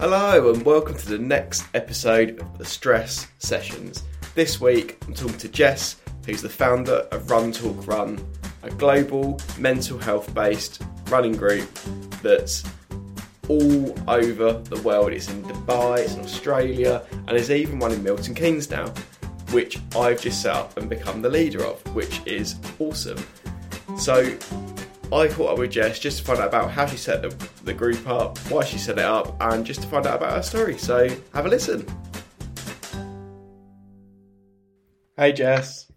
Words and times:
Hello, 0.00 0.50
and 0.50 0.64
welcome 0.64 0.96
to 0.96 1.08
the 1.10 1.18
next 1.18 1.66
episode 1.74 2.40
of 2.40 2.56
the 2.56 2.64
Stress 2.64 3.26
Sessions. 3.38 4.02
This 4.34 4.58
week, 4.58 4.96
I'm 5.06 5.12
talking 5.12 5.36
to 5.36 5.48
Jess, 5.48 5.96
who's 6.24 6.40
the 6.40 6.48
founder 6.48 7.06
of 7.12 7.30
Run 7.30 7.52
Talk 7.52 7.86
Run, 7.86 8.18
a 8.62 8.70
global 8.70 9.38
mental 9.58 9.98
health 9.98 10.32
based 10.32 10.80
running 11.10 11.36
group 11.36 11.68
that's 12.22 12.64
all 13.48 13.94
over 14.08 14.54
the 14.54 14.80
world. 14.80 15.12
It's 15.12 15.28
in 15.28 15.42
Dubai, 15.42 15.98
it's 15.98 16.14
in 16.14 16.20
Australia, 16.20 17.02
and 17.12 17.28
there's 17.28 17.50
even 17.50 17.78
one 17.78 17.92
in 17.92 18.02
Milton 18.02 18.34
Keynes 18.34 18.70
now, 18.70 18.86
which 19.50 19.78
I've 19.94 20.22
just 20.22 20.40
set 20.40 20.56
up 20.56 20.78
and 20.78 20.88
become 20.88 21.20
the 21.20 21.28
leader 21.28 21.62
of, 21.62 21.78
which 21.94 22.22
is 22.24 22.54
awesome. 22.78 23.22
So 23.98 24.34
I 25.12 25.26
caught 25.26 25.52
up 25.52 25.58
with 25.58 25.72
Jess 25.72 25.98
just 25.98 26.18
to 26.18 26.24
find 26.24 26.38
out 26.38 26.48
about 26.48 26.70
how 26.70 26.86
she 26.86 26.96
set 26.96 27.20
the, 27.22 27.48
the 27.64 27.74
group 27.74 28.06
up, 28.06 28.38
why 28.48 28.64
she 28.64 28.78
set 28.78 28.96
it 28.96 29.04
up, 29.04 29.36
and 29.40 29.66
just 29.66 29.82
to 29.82 29.88
find 29.88 30.06
out 30.06 30.16
about 30.18 30.34
her 30.34 30.42
story. 30.42 30.78
So 30.78 31.08
have 31.34 31.46
a 31.46 31.48
listen. 31.48 31.84
Hey 35.16 35.32
Jess. 35.32 35.90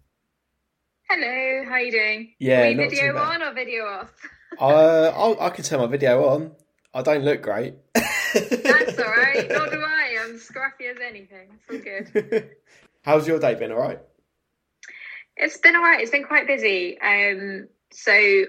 Hello, 1.08 1.64
how 1.64 1.74
are 1.74 1.80
you 1.80 1.92
doing? 1.92 2.34
Yeah, 2.40 2.62
Are 2.64 2.68
we 2.70 2.74
video 2.74 3.16
on 3.16 3.40
or 3.40 3.54
video 3.54 3.84
off? 3.84 4.12
Uh, 4.60 5.12
I'll, 5.14 5.40
I 5.40 5.50
can 5.50 5.64
turn 5.64 5.78
my 5.78 5.86
video 5.86 6.24
on. 6.28 6.50
I 6.92 7.02
don't 7.02 7.24
look 7.24 7.40
great. 7.40 7.74
That's 7.94 8.98
all 8.98 9.04
right. 9.04 9.48
Nor 9.50 9.70
do 9.70 9.80
I. 9.80 10.16
I'm 10.22 10.38
scruffy 10.38 10.90
as 10.90 10.96
anything. 11.06 11.50
It's 11.68 11.70
all 11.70 12.20
good. 12.30 12.50
How's 13.02 13.28
your 13.28 13.38
day 13.38 13.54
been? 13.54 13.70
All 13.70 13.78
right. 13.78 14.00
It's 15.36 15.58
been 15.58 15.76
all 15.76 15.82
right. 15.82 16.00
It's 16.00 16.10
been 16.10 16.24
quite 16.24 16.48
busy. 16.48 16.98
Um, 17.00 17.68
so 17.92 18.44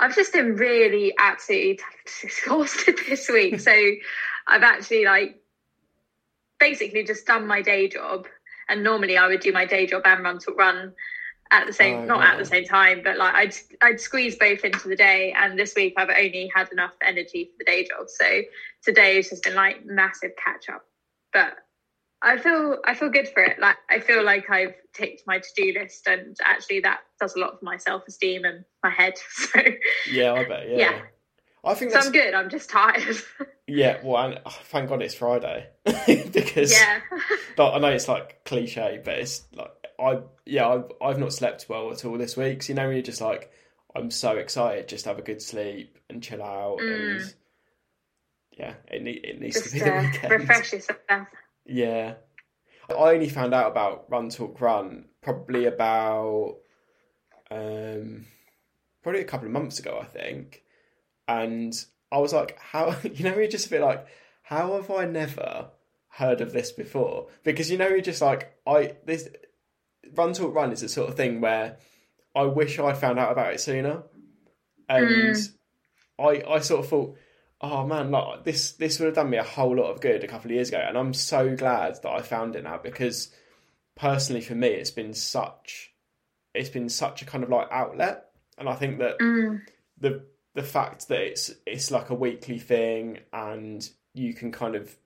I've 0.00 0.14
just 0.14 0.32
been 0.32 0.56
really 0.56 1.14
absolutely 1.18 1.80
exhausted 2.22 2.98
this 3.08 3.28
week. 3.28 3.60
So 3.60 3.72
I've 4.46 4.62
actually 4.62 5.04
like 5.04 5.40
basically 6.60 7.04
just 7.04 7.26
done 7.26 7.46
my 7.46 7.62
day 7.62 7.88
job, 7.88 8.26
and 8.68 8.82
normally 8.82 9.16
I 9.16 9.26
would 9.26 9.40
do 9.40 9.52
my 9.52 9.66
day 9.66 9.86
job 9.86 10.02
and 10.04 10.22
run 10.22 10.38
talk 10.38 10.56
run 10.56 10.94
at 11.50 11.66
the 11.66 11.72
same 11.72 11.96
Oh, 11.96 12.04
not 12.04 12.22
at 12.22 12.38
the 12.38 12.44
same 12.44 12.64
time 12.64 13.00
but 13.02 13.16
like 13.16 13.34
I'd 13.34 13.54
I'd 13.80 14.00
squeeze 14.00 14.36
both 14.36 14.64
into 14.64 14.88
the 14.88 14.96
day. 14.96 15.34
And 15.36 15.58
this 15.58 15.74
week 15.74 15.94
I've 15.96 16.10
only 16.10 16.50
had 16.54 16.70
enough 16.72 16.92
energy 17.02 17.50
for 17.52 17.58
the 17.58 17.64
day 17.64 17.84
job. 17.88 18.08
So 18.08 18.42
today 18.82 19.16
has 19.16 19.30
just 19.30 19.42
been 19.42 19.54
like 19.54 19.84
massive 19.84 20.32
catch 20.42 20.68
up. 20.68 20.84
But 21.32 21.56
I 22.20 22.36
feel 22.38 22.78
I 22.84 22.94
feel 22.94 23.10
good 23.10 23.28
for 23.28 23.42
it 23.42 23.60
like 23.60 23.76
I 23.88 24.00
feel 24.00 24.24
like 24.24 24.50
I've 24.50 24.74
ticked 24.92 25.22
my 25.26 25.38
to-do 25.38 25.78
list 25.78 26.06
and 26.08 26.36
actually 26.42 26.80
that 26.80 27.00
does 27.20 27.36
a 27.36 27.38
lot 27.38 27.58
for 27.58 27.64
my 27.64 27.76
self-esteem 27.76 28.44
and 28.44 28.64
my 28.82 28.90
head 28.90 29.14
so 29.30 29.60
Yeah, 30.10 30.32
I 30.32 30.44
bet. 30.44 30.68
Yeah. 30.68 30.76
Yeah. 30.76 31.00
I 31.64 31.74
think 31.74 31.92
so 31.92 32.00
I'm 32.00 32.12
good 32.12 32.34
I'm 32.34 32.50
just 32.50 32.70
tired 32.70 33.16
yeah. 33.66 33.98
Well, 34.02 34.24
and, 34.24 34.40
oh, 34.44 34.58
thank 34.64 34.88
God 34.88 35.02
it's 35.02 35.14
Friday 35.14 35.68
because 35.84 36.72
yeah 36.72 37.00
But 37.56 37.74
I 37.74 37.78
know 37.78 37.88
it's 37.88 38.08
like 38.08 38.44
cliche, 38.44 39.00
but 39.04 39.18
it's 39.18 39.44
like 39.54 39.70
I 40.00 40.20
yeah 40.44 40.68
I've, 40.68 40.90
I've 41.00 41.18
not 41.18 41.32
slept 41.32 41.66
well 41.68 41.92
at 41.92 42.04
all 42.04 42.18
this 42.18 42.36
week. 42.36 42.64
So 42.64 42.72
you 42.72 42.76
know 42.76 42.86
when 42.86 42.96
you're 42.96 43.02
just 43.02 43.20
like 43.20 43.52
I'm 43.94 44.10
so 44.10 44.32
excited 44.36 44.88
just 44.88 45.04
to 45.04 45.10
have 45.10 45.18
a 45.18 45.22
good 45.22 45.40
sleep 45.40 45.98
and 46.10 46.22
chill 46.22 46.42
out 46.42 46.78
and 46.80 47.34
yeah 48.56 48.74
it 48.88 49.06
it 49.06 49.40
needs 49.40 49.60
to 49.62 49.72
be 49.72 49.78
the 49.78 49.94
uh, 49.94 50.02
weekend. 50.02 50.32
refresh 50.32 50.72
yourself 50.72 50.98
Yeah, 51.68 52.14
I 52.88 52.94
only 52.94 53.28
found 53.28 53.54
out 53.54 53.70
about 53.70 54.06
Run 54.10 54.30
Talk 54.30 54.60
Run 54.60 55.04
probably 55.22 55.66
about 55.66 56.56
um 57.50 58.26
probably 59.02 59.20
a 59.20 59.24
couple 59.24 59.46
of 59.46 59.52
months 59.52 59.78
ago 59.78 59.98
I 60.00 60.06
think, 60.06 60.62
and 61.26 61.74
I 62.10 62.18
was 62.18 62.32
like, 62.32 62.58
how 62.58 62.96
you 63.02 63.24
know 63.24 63.36
you're 63.36 63.48
just 63.48 63.66
a 63.66 63.70
bit 63.70 63.82
like 63.82 64.06
how 64.42 64.76
have 64.76 64.90
I 64.90 65.04
never 65.04 65.70
heard 66.08 66.40
of 66.40 66.52
this 66.52 66.72
before? 66.72 67.28
Because 67.44 67.70
you 67.70 67.76
know 67.76 67.88
you're 67.88 68.00
just 68.00 68.22
like 68.22 68.56
I 68.66 68.96
this 69.04 69.28
Run 70.14 70.32
Talk 70.32 70.54
Run 70.54 70.72
is 70.72 70.80
the 70.80 70.88
sort 70.88 71.10
of 71.10 71.16
thing 71.16 71.42
where 71.42 71.76
I 72.34 72.44
wish 72.44 72.78
I'd 72.78 72.96
found 72.96 73.18
out 73.18 73.32
about 73.32 73.52
it 73.52 73.60
sooner, 73.60 74.04
and 74.88 75.36
I 76.18 76.42
I 76.48 76.60
sort 76.60 76.84
of 76.84 76.88
thought 76.88 77.16
oh 77.60 77.86
man, 77.86 78.10
like 78.10 78.44
this 78.44 78.72
this 78.72 78.98
would 78.98 79.06
have 79.06 79.14
done 79.14 79.30
me 79.30 79.38
a 79.38 79.42
whole 79.42 79.76
lot 79.76 79.90
of 79.90 80.00
good 80.00 80.24
a 80.24 80.28
couple 80.28 80.50
of 80.50 80.54
years 80.54 80.68
ago, 80.68 80.78
and 80.86 80.96
I'm 80.96 81.14
so 81.14 81.54
glad 81.56 82.02
that 82.02 82.10
I 82.10 82.22
found 82.22 82.56
it 82.56 82.64
now 82.64 82.78
because 82.78 83.30
personally 83.96 84.40
for 84.40 84.54
me 84.54 84.68
it's 84.68 84.92
been 84.92 85.12
such 85.12 85.92
it's 86.54 86.68
been 86.68 86.88
such 86.88 87.20
a 87.22 87.24
kind 87.24 87.42
of 87.44 87.50
like 87.50 87.68
outlet, 87.70 88.30
and 88.56 88.68
I 88.68 88.74
think 88.74 88.98
that 88.98 89.18
Mm. 89.18 89.62
the 90.00 90.24
the 90.54 90.62
fact 90.62 91.08
that 91.08 91.20
it's 91.20 91.52
it's 91.66 91.90
like 91.90 92.10
a 92.10 92.14
weekly 92.14 92.58
thing 92.58 93.18
and 93.32 93.88
you 94.14 94.34
can 94.34 94.50
kind 94.50 94.74
of 94.74 94.96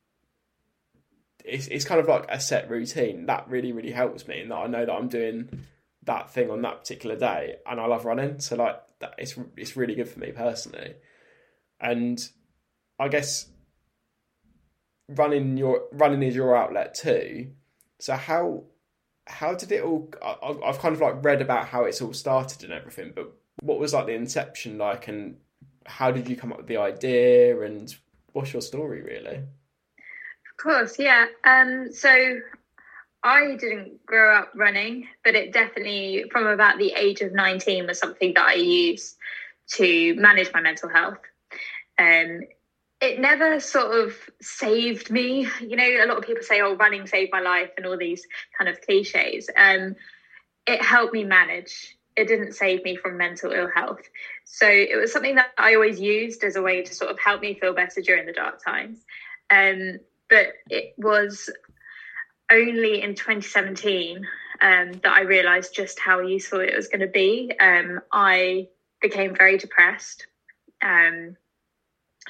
it's 1.44 1.66
it's 1.66 1.84
kind 1.84 2.00
of 2.00 2.06
like 2.08 2.24
a 2.30 2.40
set 2.40 2.70
routine 2.70 3.26
that 3.26 3.48
really 3.48 3.72
really 3.72 3.90
helps 3.90 4.26
me 4.28 4.40
and 4.40 4.50
that 4.50 4.56
I 4.56 4.66
know 4.66 4.86
that 4.86 4.92
I'm 4.92 5.08
doing 5.08 5.66
that 6.04 6.30
thing 6.30 6.50
on 6.50 6.62
that 6.62 6.80
particular 6.80 7.16
day 7.16 7.56
and 7.66 7.80
I 7.80 7.86
love 7.86 8.04
running 8.04 8.38
so 8.40 8.56
like 8.56 8.80
that 9.00 9.14
it's 9.18 9.34
it's 9.56 9.76
really 9.76 9.94
good 9.94 10.08
for 10.08 10.20
me 10.20 10.32
personally 10.32 10.94
and 11.80 12.26
I 13.02 13.08
guess 13.08 13.46
running 15.08 15.56
your 15.56 15.82
running 15.92 16.22
is 16.22 16.34
your 16.34 16.56
outlet 16.56 16.94
too 16.94 17.50
so 18.00 18.14
how 18.14 18.64
how 19.26 19.54
did 19.54 19.72
it 19.72 19.82
all 19.82 20.10
I, 20.22 20.54
I've 20.64 20.78
kind 20.78 20.94
of 20.94 21.00
like 21.00 21.24
read 21.24 21.42
about 21.42 21.66
how 21.66 21.84
it's 21.84 22.00
all 22.00 22.14
started 22.14 22.64
and 22.64 22.72
everything 22.72 23.12
but 23.14 23.32
what 23.60 23.78
was 23.78 23.92
like 23.92 24.06
the 24.06 24.14
inception 24.14 24.78
like 24.78 25.08
and 25.08 25.36
how 25.86 26.10
did 26.10 26.28
you 26.28 26.36
come 26.36 26.52
up 26.52 26.58
with 26.58 26.68
the 26.68 26.78
idea 26.78 27.60
and 27.62 27.94
what's 28.32 28.52
your 28.52 28.62
story 28.62 29.02
really 29.02 29.36
Of 29.36 30.56
course, 30.62 30.98
yeah. 30.98 31.26
Um, 31.44 31.92
so 31.92 32.38
I 33.22 33.56
didn't 33.56 34.04
grow 34.06 34.36
up 34.36 34.52
running, 34.54 35.08
but 35.24 35.34
it 35.34 35.52
definitely, 35.52 36.24
from 36.30 36.46
about 36.46 36.78
the 36.78 36.92
age 36.92 37.20
of 37.20 37.32
19, 37.32 37.86
was 37.86 37.98
something 37.98 38.34
that 38.34 38.46
I 38.46 38.54
used 38.54 39.16
to 39.74 40.14
manage 40.16 40.50
my 40.52 40.60
mental 40.60 40.88
health. 40.88 41.18
Um, 41.98 42.40
it 43.02 43.18
never 43.18 43.58
sort 43.58 43.98
of 43.98 44.14
saved 44.40 45.10
me. 45.10 45.48
You 45.60 45.76
know, 45.76 46.04
a 46.04 46.06
lot 46.06 46.18
of 46.18 46.24
people 46.24 46.44
say, 46.44 46.60
oh, 46.60 46.76
running 46.76 47.08
saved 47.08 47.32
my 47.32 47.40
life 47.40 47.70
and 47.76 47.84
all 47.84 47.98
these 47.98 48.24
kind 48.56 48.70
of 48.70 48.80
cliches. 48.80 49.50
Um, 49.56 49.96
it 50.68 50.80
helped 50.80 51.12
me 51.12 51.24
manage. 51.24 51.98
It 52.16 52.28
didn't 52.28 52.52
save 52.52 52.84
me 52.84 52.94
from 52.94 53.16
mental 53.16 53.50
ill 53.50 53.68
health. 53.74 54.02
So 54.44 54.68
it 54.68 54.96
was 55.00 55.12
something 55.12 55.34
that 55.34 55.50
I 55.58 55.74
always 55.74 55.98
used 56.00 56.44
as 56.44 56.54
a 56.54 56.62
way 56.62 56.82
to 56.82 56.94
sort 56.94 57.10
of 57.10 57.18
help 57.18 57.40
me 57.40 57.58
feel 57.58 57.74
better 57.74 58.00
during 58.02 58.24
the 58.24 58.32
dark 58.32 58.62
times. 58.64 59.04
Um, 59.50 59.98
but 60.30 60.52
it 60.70 60.94
was 60.96 61.50
only 62.52 63.02
in 63.02 63.16
2017 63.16 64.28
um, 64.60 64.92
that 64.92 65.12
I 65.12 65.22
realised 65.22 65.74
just 65.74 65.98
how 65.98 66.20
useful 66.20 66.60
it 66.60 66.76
was 66.76 66.86
going 66.86 67.00
to 67.00 67.08
be. 67.08 67.52
Um, 67.60 68.00
I 68.12 68.68
became 69.00 69.34
very 69.34 69.58
depressed. 69.58 70.28
Um, 70.80 71.36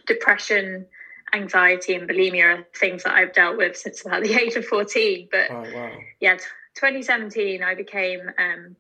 depression, 0.07 0.87
anxiety, 1.33 1.95
and 1.95 2.09
bulimia 2.09 2.59
are 2.59 2.67
things 2.79 3.03
that 3.05 3.15
I've 3.15 3.33
dealt 3.33 3.57
with 3.57 3.77
since 3.77 4.05
about 4.05 4.23
the 4.25 4.35
age 4.35 4.57
of 4.57 4.65
14. 4.65 5.29
But 5.31 5.51
oh 5.51 5.65
wow 5.75 5.91
yeah, 6.23 6.37
t- 6.37 6.45
2017, 6.77 7.63
I 7.65 7.75
became 7.75 8.21
um, 8.39 8.77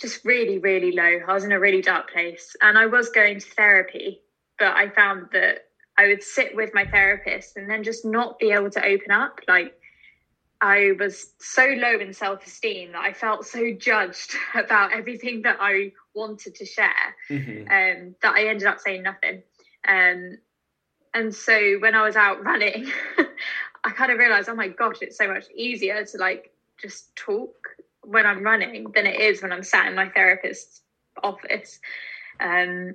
just 0.00 0.24
really, 0.24 0.58
really 0.58 0.92
low. 0.92 1.18
I 1.26 1.34
was 1.34 1.44
in 1.44 1.52
a 1.52 1.58
really 1.58 1.82
dark 1.82 2.10
place 2.10 2.54
and 2.62 2.78
I 2.78 2.86
was 2.86 3.10
going 3.10 3.40
to 3.40 3.46
therapy, 3.50 4.22
but 4.58 4.68
I 4.68 4.88
found 4.88 5.26
that 5.32 5.66
I 5.98 6.06
would 6.06 6.22
sit 6.22 6.54
with 6.54 6.70
my 6.72 6.84
therapist 6.84 7.56
and 7.56 7.68
then 7.68 7.82
just 7.82 8.04
not 8.04 8.38
be 8.38 8.52
able 8.52 8.70
to 8.70 8.84
open 8.84 9.10
up. 9.10 9.40
Like, 9.48 9.74
I 10.60 10.92
was 10.98 11.34
so 11.40 11.66
low 11.66 11.98
in 11.98 12.12
self 12.12 12.46
esteem 12.46 12.92
that 12.92 13.02
I 13.02 13.12
felt 13.12 13.44
so 13.44 13.72
judged 13.72 14.36
about 14.54 14.92
everything 14.92 15.42
that 15.42 15.56
I 15.60 15.92
wanted 16.14 16.54
to 16.54 16.64
share 16.64 17.16
hmm 17.28 17.62
um, 17.70 18.14
that 18.22 18.34
I 18.34 18.48
ended 18.48 18.66
up 18.66 18.78
saying 18.80 19.02
nothing. 19.02 19.42
Um, 19.86 20.38
and 21.14 21.34
so 21.34 21.78
when 21.78 21.94
I 21.94 22.02
was 22.02 22.16
out 22.16 22.44
running, 22.44 22.90
I 23.84 23.90
kind 23.90 24.12
of 24.12 24.18
realized, 24.18 24.48
oh 24.48 24.54
my 24.54 24.68
gosh, 24.68 24.96
it's 25.00 25.18
so 25.18 25.28
much 25.28 25.44
easier 25.54 26.04
to 26.04 26.18
like 26.18 26.52
just 26.80 27.14
talk 27.16 27.54
when 28.02 28.26
I'm 28.26 28.42
running 28.42 28.90
than 28.94 29.06
it 29.06 29.20
is 29.20 29.42
when 29.42 29.52
I'm 29.52 29.62
sat 29.62 29.86
in 29.86 29.94
my 29.94 30.08
therapist's 30.08 30.82
office. 31.22 31.78
Um, 32.40 32.94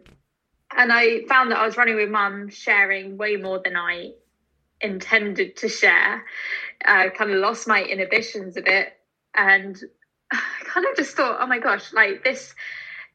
and 0.76 0.92
I 0.92 1.26
found 1.28 1.52
that 1.52 1.60
I 1.60 1.66
was 1.66 1.78
running 1.78 1.96
with 1.96 2.10
mum, 2.10 2.50
sharing 2.50 3.18
way 3.18 3.36
more 3.36 3.62
than 3.64 3.76
I 3.76 4.14
intended 4.82 5.58
to 5.58 5.70
share. 5.70 6.24
I 6.84 7.10
kind 7.10 7.32
of 7.32 7.38
lost 7.38 7.68
my 7.68 7.84
inhibitions 7.84 8.58
a 8.58 8.62
bit 8.62 8.94
and 9.36 9.80
I 10.32 10.40
kind 10.66 10.86
of 10.90 10.96
just 10.96 11.16
thought, 11.16 11.40
oh 11.40 11.48
my 11.48 11.60
gosh, 11.60 11.94
like 11.94 12.24
this 12.24 12.54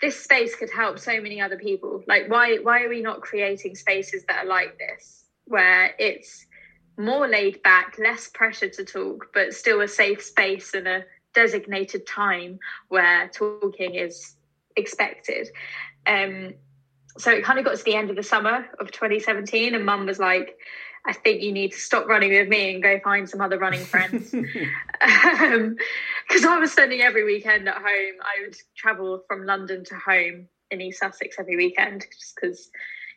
this 0.01 0.19
space 0.21 0.55
could 0.55 0.71
help 0.71 0.99
so 0.99 1.21
many 1.21 1.41
other 1.41 1.59
people. 1.59 2.03
Like 2.07 2.29
why 2.29 2.57
why 2.63 2.83
are 2.83 2.89
we 2.89 3.03
not 3.03 3.21
creating 3.21 3.75
spaces 3.75 4.25
that 4.29 4.45
are 4.45 4.49
like 4.49 4.79
this 4.79 5.25
where 5.47 5.95
it's 5.99 6.47
more 6.99 7.27
laid 7.29 7.63
back, 7.63 7.97
less 7.99 8.29
pressure 8.29 8.69
to 8.69 8.85
talk, 8.85 9.29
but 9.33 9.55
still 9.55 9.81
a 9.81 9.89
safe 9.89 10.23
space 10.23 10.75
and 10.75 10.87
a 10.87 11.05
designated 11.33 12.07
time 12.07 12.59
where 12.89 13.29
talking 13.29 13.95
is 13.95 14.35
expected. 14.77 15.49
Um, 16.07 16.55
so 17.17 17.31
it 17.31 17.45
kind 17.45 17.59
of 17.59 17.65
got 17.65 17.77
to 17.77 17.85
the 17.85 17.95
end 17.95 18.11
of 18.11 18.17
the 18.17 18.23
summer 18.23 18.67
of 18.79 18.91
2017, 18.91 19.75
and 19.75 19.85
mum 19.85 20.07
was 20.07 20.19
like, 20.19 20.57
I 21.07 21.13
think 21.13 21.43
you 21.43 21.53
need 21.53 21.73
to 21.73 21.79
stop 21.79 22.07
running 22.07 22.33
with 22.33 22.49
me 22.49 22.75
and 22.75 22.83
go 22.83 23.01
find 23.01 23.29
some 23.29 23.41
other 23.41 23.59
running 23.59 23.85
friends. 23.85 24.31
Because 24.31 24.45
um, 26.45 26.49
I 26.49 26.59
was 26.59 26.73
spending 26.73 27.01
every 27.01 27.25
weekend 27.25 27.69
at 27.69 27.77
home. 27.77 27.85
I 28.21 28.43
would 28.43 28.57
travel 28.77 29.23
from 29.27 29.47
London 29.47 29.85
to 29.87 29.95
home 29.95 30.49
in 30.71 30.81
East 30.81 31.01
Sussex 31.01 31.37
every 31.39 31.57
weekend 31.57 32.07
just 32.19 32.35
because 32.35 32.71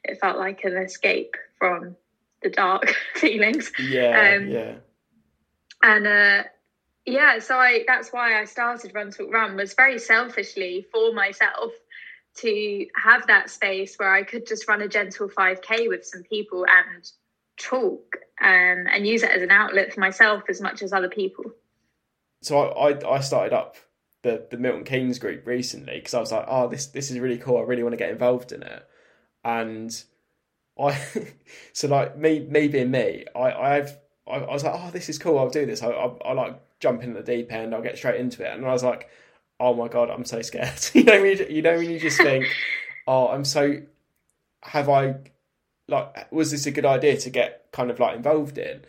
it 0.04 0.19
felt 0.19 0.38
like 0.38 0.63
an 0.63 0.78
escape 0.78 1.36
from 1.57 1.95
the 2.42 2.50
dark 2.50 2.95
feelings. 3.16 3.72
Yeah, 3.80 4.36
um, 4.38 4.48
yeah. 4.48 4.74
And 5.83 6.07
uh, 6.07 6.44
yeah, 7.06 7.39
so 7.39 7.57
I 7.57 7.83
that's 7.88 8.13
why 8.13 8.39
I 8.39 8.45
started 8.45 8.94
Run 8.94 9.12
Talk 9.12 9.31
Run 9.31 9.56
was 9.56 9.74
very 9.74 10.00
selfishly 10.00 10.86
for 10.92 11.13
myself 11.13 11.72
to 12.38 12.86
have 12.95 13.28
that 13.28 13.50
space 13.50 13.95
where 13.98 14.13
I 14.13 14.24
could 14.24 14.45
just 14.45 14.68
run 14.68 14.81
a 14.81 14.88
gentle 14.88 15.28
5k 15.28 15.89
with 15.89 16.06
some 16.06 16.24
people 16.24 16.66
and 16.66 17.12
talk 17.62 18.18
um, 18.42 18.88
and 18.90 19.06
use 19.06 19.24
it 19.24 19.31
as 19.31 19.42
an 19.42 19.52
outlet 19.52 19.94
for 19.94 20.00
myself 20.00 20.44
as 20.50 20.62
much 20.62 20.81
as 20.81 20.94
other 20.94 21.10
people. 21.10 21.46
So 22.42 22.60
I, 22.60 22.90
I, 22.92 23.16
I 23.16 23.19
started 23.19 23.54
up 23.54 23.78
the, 24.24 24.46
the 24.50 24.58
Milton 24.58 24.84
Keynes 24.84 25.19
group 25.19 25.46
recently 25.46 25.96
because 25.96 26.13
I 26.13 26.19
was 26.19 26.31
like, 26.31 26.46
oh, 26.48 26.68
this 26.68 26.88
this 26.88 27.12
is 27.12 27.19
really 27.19 27.38
cool. 27.38 27.58
I 27.58 27.62
really 27.62 27.84
want 27.84 27.94
to 27.94 27.98
get 27.98 28.10
involved 28.10 28.52
in 28.52 28.63
it. 28.63 28.88
And 29.44 30.04
I, 30.80 31.00
so 31.74 31.88
like 31.88 32.18
me 32.18 32.40
me 32.40 32.68
being 32.68 32.92
me, 32.92 33.25
I 33.36 33.52
I've 33.52 33.98
I, 34.28 34.38
I 34.38 34.54
was 34.54 34.64
like, 34.64 34.74
oh, 34.75 34.92
this 34.92 35.10
is 35.10 35.18
cool. 35.18 35.40
I'll 35.40 35.50
do 35.50 35.66
this. 35.66 35.81
I, 35.81 35.90
I, 35.90 36.18
I 36.25 36.34
like 36.34 36.60
jump 36.80 37.04
in 37.04 37.14
the 37.14 37.24
deep 37.24 37.52
end. 37.52 37.74
I'll 37.74 37.81
get 37.81 37.98
straight 37.98 38.19
into 38.19 38.44
it. 38.44 38.54
And 38.56 38.66
I 38.66 38.72
was 38.72 38.84
like, 38.84 39.10
oh 39.60 39.74
my 39.74 39.88
god, 39.88 40.10
I'm 40.10 40.25
so 40.25 40.42
scared. 40.42 40.80
you 40.94 41.04
know 41.04 41.22
when 41.22 41.38
you, 41.38 41.46
you 41.50 41.62
know 41.62 41.78
when 41.78 41.90
you 41.90 42.00
just 42.00 42.18
think, 42.18 42.46
oh, 43.07 43.28
I'm 43.28 43.46
so. 43.46 43.81
Have 44.64 44.90
I 44.90 45.16
like 45.92 46.32
was 46.32 46.52
this 46.52 46.66
a 46.66 46.72
good 46.72 46.86
idea 46.86 47.18
to 47.18 47.30
get 47.30 47.68
kind 47.72 47.92
of 47.92 48.00
like 48.00 48.16
involved 48.16 48.58
in? 48.58 48.82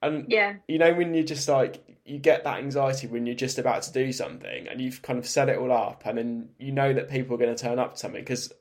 And 0.00 0.26
yeah, 0.28 0.56
you 0.66 0.78
know 0.78 0.94
when 0.94 1.14
you 1.14 1.22
just 1.22 1.48
like 1.48 1.84
you 2.08 2.18
get 2.18 2.42
that 2.44 2.58
anxiety 2.58 3.06
when 3.06 3.26
you're 3.26 3.34
just 3.34 3.58
about 3.58 3.82
to 3.82 3.92
do 3.92 4.10
something 4.12 4.66
and 4.66 4.80
you've 4.80 5.02
kind 5.02 5.18
of 5.18 5.26
set 5.26 5.48
it 5.48 5.58
all 5.58 5.70
up 5.70 6.06
and 6.06 6.16
then 6.16 6.48
you 6.58 6.72
know 6.72 6.92
that 6.92 7.10
people 7.10 7.34
are 7.34 7.38
going 7.38 7.54
to 7.54 7.62
turn 7.62 7.78
up 7.78 7.92
to 7.92 7.98
something 7.98 8.22
because 8.22 8.52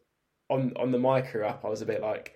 on 0.50 0.74
on 0.76 0.92
the 0.92 1.00
micro 1.00 1.48
app 1.48 1.64
I 1.64 1.70
was 1.70 1.82
a 1.82 1.86
bit 1.86 2.02
like 2.02 2.36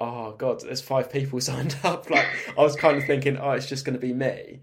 oh 0.00 0.32
god 0.32 0.60
there's 0.60 0.80
five 0.80 1.12
people 1.12 1.40
signed 1.40 1.76
up 1.84 2.10
like 2.10 2.26
I 2.58 2.62
was 2.62 2.74
kind 2.74 2.96
of 2.96 3.04
thinking 3.04 3.38
oh 3.38 3.52
it's 3.52 3.68
just 3.68 3.84
going 3.84 3.94
to 3.94 4.04
be 4.04 4.12
me 4.12 4.62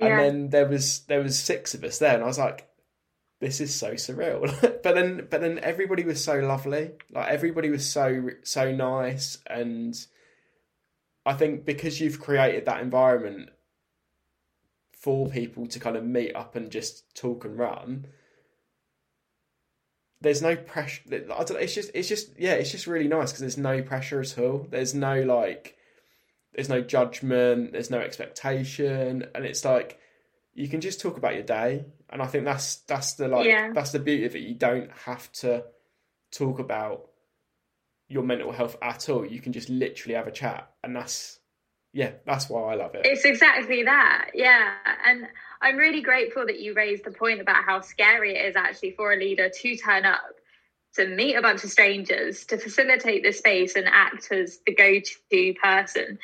and 0.00 0.08
yeah. 0.08 0.16
then 0.16 0.50
there 0.50 0.66
was 0.66 1.00
there 1.06 1.22
was 1.22 1.38
six 1.38 1.74
of 1.74 1.84
us 1.84 1.98
there 1.98 2.14
and 2.14 2.24
I 2.24 2.26
was 2.26 2.38
like 2.38 2.67
this 3.40 3.60
is 3.60 3.74
so 3.74 3.92
surreal. 3.92 4.48
But 4.82 4.94
then 4.94 5.26
but 5.30 5.40
then 5.40 5.58
everybody 5.58 6.04
was 6.04 6.22
so 6.22 6.38
lovely. 6.38 6.92
Like 7.10 7.28
everybody 7.28 7.68
was 7.68 7.86
so 7.86 8.30
so 8.42 8.72
nice. 8.72 9.38
And 9.46 9.94
i 11.26 11.34
think 11.34 11.66
because 11.66 12.00
you've 12.00 12.20
created 12.20 12.64
that 12.64 12.80
environment 12.80 13.50
for 14.92 15.28
people 15.28 15.66
to 15.66 15.78
kind 15.78 15.96
of 15.96 16.04
meet 16.04 16.34
up 16.34 16.56
and 16.56 16.70
just 16.70 17.14
talk 17.14 17.44
and 17.44 17.58
run 17.58 18.06
there's 20.20 20.42
no 20.42 20.56
pressure. 20.56 21.02
I 21.12 21.44
don't 21.44 21.60
it's 21.60 21.74
just 21.74 21.90
it's 21.94 22.08
just 22.08 22.30
yeah 22.38 22.54
it's 22.54 22.72
just 22.72 22.86
really 22.86 23.08
nice 23.08 23.30
because 23.30 23.40
there's 23.40 23.58
no 23.58 23.82
pressure 23.82 24.20
at 24.20 24.38
all. 24.38 24.66
There's 24.68 24.94
no 24.94 25.22
like 25.22 25.76
there's 26.54 26.68
no 26.68 26.80
judgment. 26.80 27.72
There's 27.72 27.90
no 27.90 28.00
expectation. 28.00 29.26
And 29.34 29.44
it's 29.44 29.64
like 29.64 29.98
you 30.58 30.68
can 30.68 30.80
just 30.80 31.00
talk 31.00 31.16
about 31.16 31.34
your 31.34 31.44
day 31.44 31.84
and 32.10 32.22
I 32.22 32.26
think 32.26 32.44
that's 32.44 32.76
that's 32.76 33.14
the 33.14 33.28
like 33.28 33.46
yeah. 33.46 33.70
that's 33.72 33.92
the 33.92 33.98
beauty 33.98 34.24
of 34.24 34.34
it. 34.34 34.40
You 34.40 34.54
don't 34.54 34.90
have 35.04 35.30
to 35.34 35.64
talk 36.30 36.58
about 36.58 37.08
your 38.08 38.22
mental 38.22 38.52
health 38.52 38.76
at 38.80 39.08
all. 39.08 39.26
You 39.26 39.40
can 39.40 39.52
just 39.52 39.68
literally 39.68 40.14
have 40.14 40.26
a 40.26 40.32
chat, 40.32 40.70
and 40.82 40.96
that's 40.96 41.38
yeah, 41.92 42.12
that's 42.26 42.48
why 42.48 42.72
I 42.72 42.74
love 42.76 42.94
it. 42.94 43.02
It's 43.04 43.24
exactly 43.24 43.84
that, 43.84 44.30
yeah. 44.34 44.72
And 45.06 45.26
I'm 45.60 45.76
really 45.76 46.02
grateful 46.02 46.46
that 46.46 46.60
you 46.60 46.74
raised 46.74 47.04
the 47.04 47.10
point 47.10 47.40
about 47.40 47.64
how 47.64 47.80
scary 47.80 48.36
it 48.36 48.46
is 48.46 48.56
actually 48.56 48.92
for 48.92 49.12
a 49.12 49.16
leader 49.16 49.48
to 49.48 49.76
turn 49.76 50.04
up 50.04 50.20
to 50.94 51.06
meet 51.06 51.34
a 51.34 51.42
bunch 51.42 51.64
of 51.64 51.70
strangers 51.70 52.44
to 52.46 52.58
facilitate 52.58 53.22
the 53.22 53.32
space 53.32 53.76
and 53.76 53.86
act 53.86 54.32
as 54.32 54.58
the 54.66 54.74
go-to 54.74 55.54
person 55.62 56.18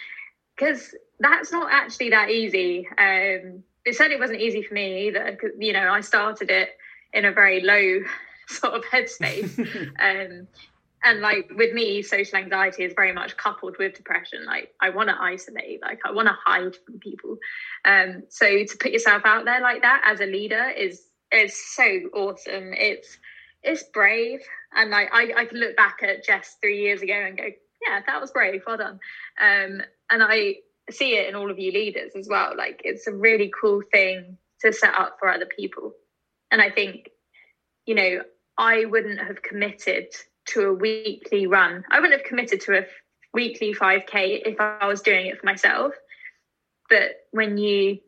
because 0.57 0.95
that's 1.21 1.53
not 1.53 1.71
actually 1.71 2.11
that 2.11 2.31
easy 2.31 2.89
um, 2.99 3.63
it 3.85 3.97
certainly 3.97 4.21
wasn't 4.21 4.41
easy 4.41 4.63
for 4.63 4.75
me 4.75 5.09
either. 5.09 5.39
You 5.59 5.73
know, 5.73 5.91
I 5.91 6.01
started 6.01 6.51
it 6.51 6.71
in 7.13 7.25
a 7.25 7.33
very 7.33 7.61
low 7.61 8.01
sort 8.49 8.75
of 8.75 8.85
headspace. 8.85 9.59
um, 10.01 10.47
and 11.05 11.21
like 11.21 11.51
with 11.55 11.75
me, 11.75 12.01
social 12.03 12.39
anxiety 12.39 12.83
is 12.83 12.95
very 12.97 13.13
much 13.13 13.37
coupled 13.37 13.77
with 13.79 13.95
depression. 13.95 14.45
Like 14.47 14.73
I 14.81 14.91
want 14.91 15.11
to 15.11 15.21
isolate, 15.21 15.83
like 15.83 16.01
I 16.05 16.13
want 16.13 16.29
to 16.29 16.37
hide 16.45 16.75
from 16.77 16.99
people. 16.99 17.37
Um, 17.85 18.23
so 18.31 18.47
to 18.47 18.77
put 18.79 18.93
yourself 18.93 19.23
out 19.25 19.45
there 19.45 19.61
like 19.61 19.83
that 19.83 20.03
as 20.07 20.21
a 20.21 20.27
leader 20.27 20.71
is 20.71 21.07
is 21.31 21.55
so 21.75 21.85
awesome. 22.15 22.73
It's 22.73 23.19
it's 23.63 23.83
brave, 23.83 24.41
and 24.75 24.91
like 24.91 25.11
I, 25.13 25.33
I 25.37 25.45
can 25.45 25.59
look 25.59 25.77
back 25.77 25.99
at 26.03 26.25
Jess 26.25 26.57
three 26.63 26.81
years 26.81 27.03
ago 27.03 27.15
and 27.15 27.37
go, 27.37 27.45
yeah, 27.87 28.01
that 28.07 28.21
was 28.21 28.31
brave. 28.31 28.63
Well 28.67 28.79
done. 28.79 29.01
Um, 29.41 29.83
and 30.11 30.23
I 30.23 30.57
see 30.91 31.17
it 31.17 31.29
in 31.29 31.35
all 31.35 31.51
of 31.51 31.59
you 31.59 31.73
leaders 31.73 32.13
as 32.17 32.29
well. 32.29 32.57
Like 32.57 32.83
it's 32.85 33.07
a 33.07 33.13
really 33.13 33.51
cool 33.61 33.83
thing 33.93 34.39
to 34.61 34.73
set 34.73 34.95
up 34.95 35.17
for 35.19 35.29
other 35.29 35.47
people. 35.47 35.93
And 36.51 36.61
I 36.61 36.71
think, 36.71 37.11
you 37.87 37.95
know, 37.95 38.23
I 38.57 38.85
wouldn't 38.85 39.21
have 39.21 39.43
committed 39.43 40.07
to 40.47 40.63
a 40.63 40.75
weekly 40.75 41.47
run. 41.47 41.85
I 41.91 42.01
wouldn't 42.01 42.21
have 42.21 42.29
committed 42.29 42.61
to 42.63 42.79
a 42.79 42.87
weekly 43.33 43.75
5K 43.75 44.43
if 44.47 44.61
I 44.61 44.87
was 44.87 45.03
doing 45.03 45.27
it 45.27 45.39
for 45.39 45.47
myself. 45.47 45.95
But 46.89 47.13
when 47.31 47.57
you 47.57 47.99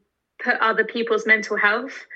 put 0.42 0.56
other 0.60 0.84
people's 0.84 1.26
mental 1.26 1.56
health 1.56 2.06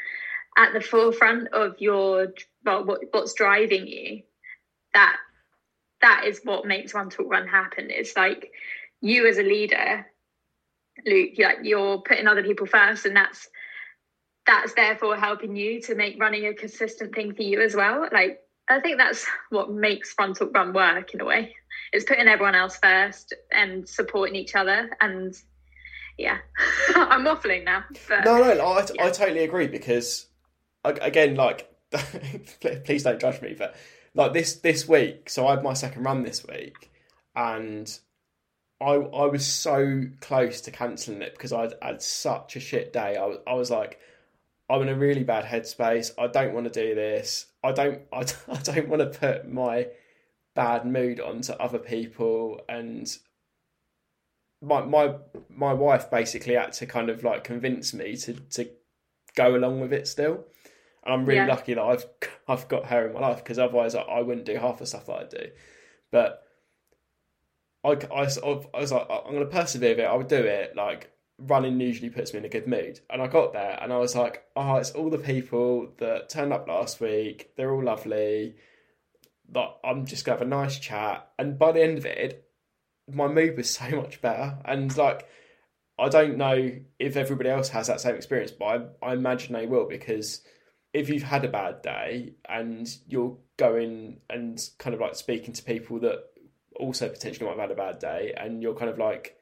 at 0.56 0.72
the 0.72 0.80
forefront 0.80 1.48
of 1.48 1.74
your 1.78 2.28
well, 2.64 2.84
what, 2.84 3.00
what's 3.12 3.34
driving 3.34 3.86
you, 3.86 4.22
that 4.92 5.16
that 6.02 6.24
is 6.26 6.40
what 6.44 6.66
makes 6.66 6.94
Run 6.94 7.10
Talk 7.10 7.30
Run 7.30 7.48
happen. 7.48 7.88
It's 7.90 8.16
like 8.16 8.50
you 9.00 9.26
as 9.26 9.38
a 9.38 9.42
leader 9.42 10.06
Luke, 11.06 11.30
like 11.38 11.58
you're 11.62 11.98
putting 11.98 12.26
other 12.26 12.42
people 12.42 12.66
first, 12.66 13.06
and 13.06 13.16
that's 13.16 13.48
that's 14.46 14.74
therefore 14.74 15.16
helping 15.16 15.54
you 15.54 15.80
to 15.82 15.94
make 15.94 16.20
running 16.20 16.46
a 16.46 16.54
consistent 16.54 17.14
thing 17.14 17.34
for 17.34 17.42
you 17.42 17.60
as 17.60 17.74
well. 17.74 18.08
Like 18.12 18.40
I 18.68 18.80
think 18.80 18.98
that's 18.98 19.26
what 19.50 19.70
makes 19.70 20.14
Run 20.18 20.34
Talk 20.34 20.54
Run 20.54 20.72
work 20.72 21.12
in 21.12 21.20
a 21.20 21.24
way. 21.24 21.56
It's 21.92 22.04
putting 22.04 22.28
everyone 22.28 22.54
else 22.54 22.76
first 22.76 23.34
and 23.50 23.88
supporting 23.88 24.36
each 24.36 24.54
other. 24.54 24.90
And 25.00 25.34
yeah, 26.16 26.38
I'm 26.94 27.24
waffling 27.24 27.64
now. 27.64 27.84
But, 28.08 28.24
no, 28.24 28.38
no, 28.54 28.66
I, 28.66 28.86
yeah. 28.94 29.06
I 29.06 29.10
totally 29.10 29.44
agree 29.44 29.66
because 29.66 30.26
again, 30.84 31.34
like, 31.34 31.68
please 32.84 33.02
don't 33.02 33.20
judge 33.20 33.42
me, 33.42 33.54
but 33.58 33.74
like 34.14 34.32
this 34.32 34.56
this 34.56 34.88
week, 34.88 35.28
so 35.28 35.46
I 35.46 35.52
had 35.52 35.64
my 35.64 35.74
second 35.74 36.04
run 36.04 36.22
this 36.22 36.46
week, 36.46 36.90
and 37.34 37.98
I 38.80 38.94
I 38.94 39.26
was 39.26 39.46
so 39.46 40.04
close 40.20 40.60
to 40.62 40.70
cancelling 40.70 41.22
it 41.22 41.34
because 41.34 41.52
I'd 41.52 41.74
had 41.82 42.02
such 42.02 42.56
a 42.56 42.60
shit 42.60 42.92
day. 42.92 43.16
I 43.16 43.26
was 43.26 43.38
I 43.46 43.54
was 43.54 43.70
like, 43.70 44.00
I'm 44.68 44.82
in 44.82 44.88
a 44.88 44.94
really 44.94 45.24
bad 45.24 45.44
headspace. 45.44 46.12
I 46.18 46.26
don't 46.28 46.54
want 46.54 46.72
to 46.72 46.88
do 46.88 46.94
this. 46.94 47.46
I 47.62 47.72
don't 47.72 48.02
I, 48.12 48.24
I 48.48 48.58
don't 48.62 48.88
want 48.88 49.00
to 49.00 49.18
put 49.18 49.50
my 49.50 49.88
bad 50.54 50.84
mood 50.84 51.20
onto 51.20 51.52
other 51.52 51.78
people 51.78 52.60
and 52.68 53.16
my 54.62 54.82
my 54.82 55.14
my 55.48 55.72
wife 55.72 56.10
basically 56.10 56.54
had 56.54 56.72
to 56.72 56.86
kind 56.86 57.08
of 57.08 57.24
like 57.24 57.44
convince 57.44 57.94
me 57.94 58.16
to 58.16 58.34
to 58.34 58.68
go 59.34 59.54
along 59.54 59.80
with 59.80 59.92
it 59.92 60.06
still. 60.06 60.44
And 61.02 61.14
I'm 61.14 61.24
really 61.24 61.40
yeah. 61.40 61.46
lucky 61.46 61.74
that 61.74 61.82
I've 61.82 62.04
I've 62.48 62.68
got 62.68 62.86
her 62.86 63.06
in 63.06 63.14
my 63.14 63.20
life 63.20 63.38
because 63.38 63.58
otherwise 63.58 63.94
I, 63.94 64.02
I 64.02 64.22
wouldn't 64.22 64.46
do 64.46 64.56
half 64.56 64.78
the 64.78 64.86
stuff 64.86 65.06
that 65.06 65.12
I 65.12 65.24
do. 65.24 65.50
But 66.10 66.42
I, 67.84 67.88
I, 67.88 68.22
I 68.22 68.80
was 68.80 68.92
like, 68.92 69.06
I'm 69.10 69.32
going 69.32 69.40
to 69.40 69.46
persevere 69.46 69.90
with 69.90 70.00
it. 70.00 70.04
I 70.04 70.14
would 70.14 70.28
do 70.28 70.36
it. 70.36 70.76
Like 70.76 71.10
running 71.38 71.80
usually 71.80 72.10
puts 72.10 72.32
me 72.32 72.40
in 72.40 72.44
a 72.44 72.50
good 72.50 72.66
mood, 72.66 73.00
and 73.08 73.22
I 73.22 73.26
got 73.26 73.52
there, 73.52 73.78
and 73.80 73.92
I 73.92 73.98
was 73.98 74.14
like, 74.14 74.44
oh, 74.56 74.76
it's 74.76 74.90
all 74.90 75.10
the 75.10 75.18
people 75.18 75.92
that 75.98 76.28
turned 76.28 76.52
up 76.52 76.68
last 76.68 77.00
week. 77.00 77.50
They're 77.56 77.72
all 77.72 77.84
lovely. 77.84 78.56
Like 79.52 79.70
I'm 79.84 80.06
just 80.06 80.24
gonna 80.24 80.38
have 80.38 80.46
a 80.46 80.50
nice 80.50 80.78
chat, 80.78 81.28
and 81.38 81.58
by 81.58 81.72
the 81.72 81.82
end 81.82 81.98
of 81.98 82.06
it, 82.06 82.46
my 83.10 83.28
mood 83.28 83.56
was 83.56 83.70
so 83.74 83.88
much 83.90 84.20
better. 84.20 84.58
And 84.64 84.94
like, 84.96 85.28
I 85.98 86.08
don't 86.08 86.36
know 86.36 86.72
if 86.98 87.16
everybody 87.16 87.50
else 87.50 87.68
has 87.70 87.86
that 87.86 88.00
same 88.00 88.14
experience, 88.14 88.52
but 88.52 88.96
I, 89.02 89.10
I 89.10 89.12
imagine 89.14 89.54
they 89.54 89.66
will 89.66 89.86
because 89.88 90.42
if 90.92 91.08
you've 91.08 91.22
had 91.22 91.44
a 91.44 91.48
bad 91.48 91.82
day 91.82 92.34
and 92.48 92.88
you're 93.06 93.36
going 93.56 94.18
and 94.28 94.60
kind 94.78 94.92
of 94.92 95.00
like 95.00 95.14
speaking 95.14 95.54
to 95.54 95.62
people 95.62 96.00
that 96.00 96.24
also 96.80 97.08
potentially 97.08 97.46
might 97.46 97.52
have 97.58 97.68
had 97.68 97.70
a 97.70 97.74
bad 97.74 97.98
day, 97.98 98.34
and 98.36 98.62
you're 98.62 98.74
kind 98.74 98.90
of 98.90 98.98
like 98.98 99.36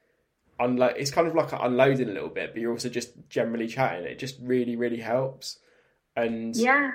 unload. 0.61 0.95
It's 0.97 1.11
kind 1.11 1.29
of 1.29 1.35
like 1.35 1.53
unloading 1.53 2.09
a 2.09 2.13
little 2.13 2.29
bit, 2.29 2.53
but 2.53 2.61
you're 2.61 2.73
also 2.73 2.89
just 2.89 3.13
generally 3.29 3.69
chatting. 3.69 4.05
It 4.07 4.19
just 4.19 4.37
really, 4.43 4.77
really 4.77 4.99
helps. 5.01 5.59
And 6.17 6.55
yeah, 6.57 6.93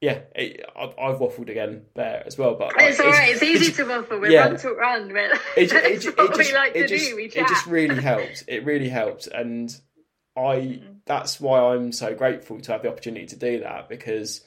yeah, 0.00 0.20
it, 0.34 0.64
I've, 0.76 0.90
I've 0.90 1.18
waffled 1.18 1.50
again 1.50 1.82
there 1.94 2.22
as 2.24 2.38
well. 2.38 2.54
But 2.54 2.72
it's 2.76 3.00
all 3.00 3.10
right. 3.10 3.32
It's 3.32 3.42
easy 3.42 3.72
to 3.72 3.84
waffle. 3.84 4.20
We're 4.20 4.30
yeah. 4.30 4.46
run 4.46 4.56
talk 4.56 4.76
run. 4.78 5.12
But 5.12 5.40
it, 5.56 5.70
ju- 5.70 5.76
it, 5.76 6.04
what 6.18 6.36
just, 6.36 6.52
we 6.52 6.56
like 6.56 6.72
to 6.74 6.86
just, 6.86 7.10
do. 7.10 7.16
We 7.16 7.24
it 7.24 7.48
just 7.48 7.66
really 7.66 8.00
helps. 8.00 8.44
It 8.46 8.64
really 8.64 8.88
helps, 8.88 9.26
and 9.26 9.74
I 10.36 10.40
Mm. 10.78 11.00
that's 11.04 11.40
why 11.40 11.60
I'm 11.74 11.90
so 11.90 12.14
grateful 12.14 12.60
to 12.60 12.72
have 12.72 12.82
the 12.82 12.88
opportunity 12.90 13.26
to 13.26 13.36
do 13.36 13.60
that 13.60 13.88
because 13.88 14.40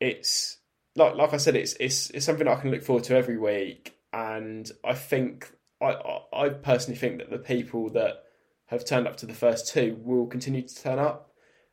it's 0.00 0.58
like 0.96 1.14
like 1.14 1.32
I 1.32 1.38
said, 1.38 1.56
it's 1.56 1.74
it's 1.80 2.10
it's 2.10 2.26
something 2.26 2.46
I 2.46 2.56
can 2.56 2.70
look 2.70 2.82
forward 2.82 3.04
to 3.04 3.16
every 3.16 3.38
week, 3.38 3.98
and 4.12 4.70
I 4.84 4.94
think 4.94 5.52
I 5.80 5.96
I 6.32 6.48
personally 6.50 6.98
think 6.98 7.18
that 7.18 7.30
the 7.30 7.38
people 7.38 7.90
that 7.90 8.24
have 8.66 8.84
turned 8.84 9.06
up 9.06 9.16
to 9.16 9.26
the 9.26 9.34
first 9.34 9.72
two 9.72 9.98
will 10.02 10.26
continue 10.26 10.62
to 10.62 10.82
turn 10.82 10.98
up, 10.98 11.32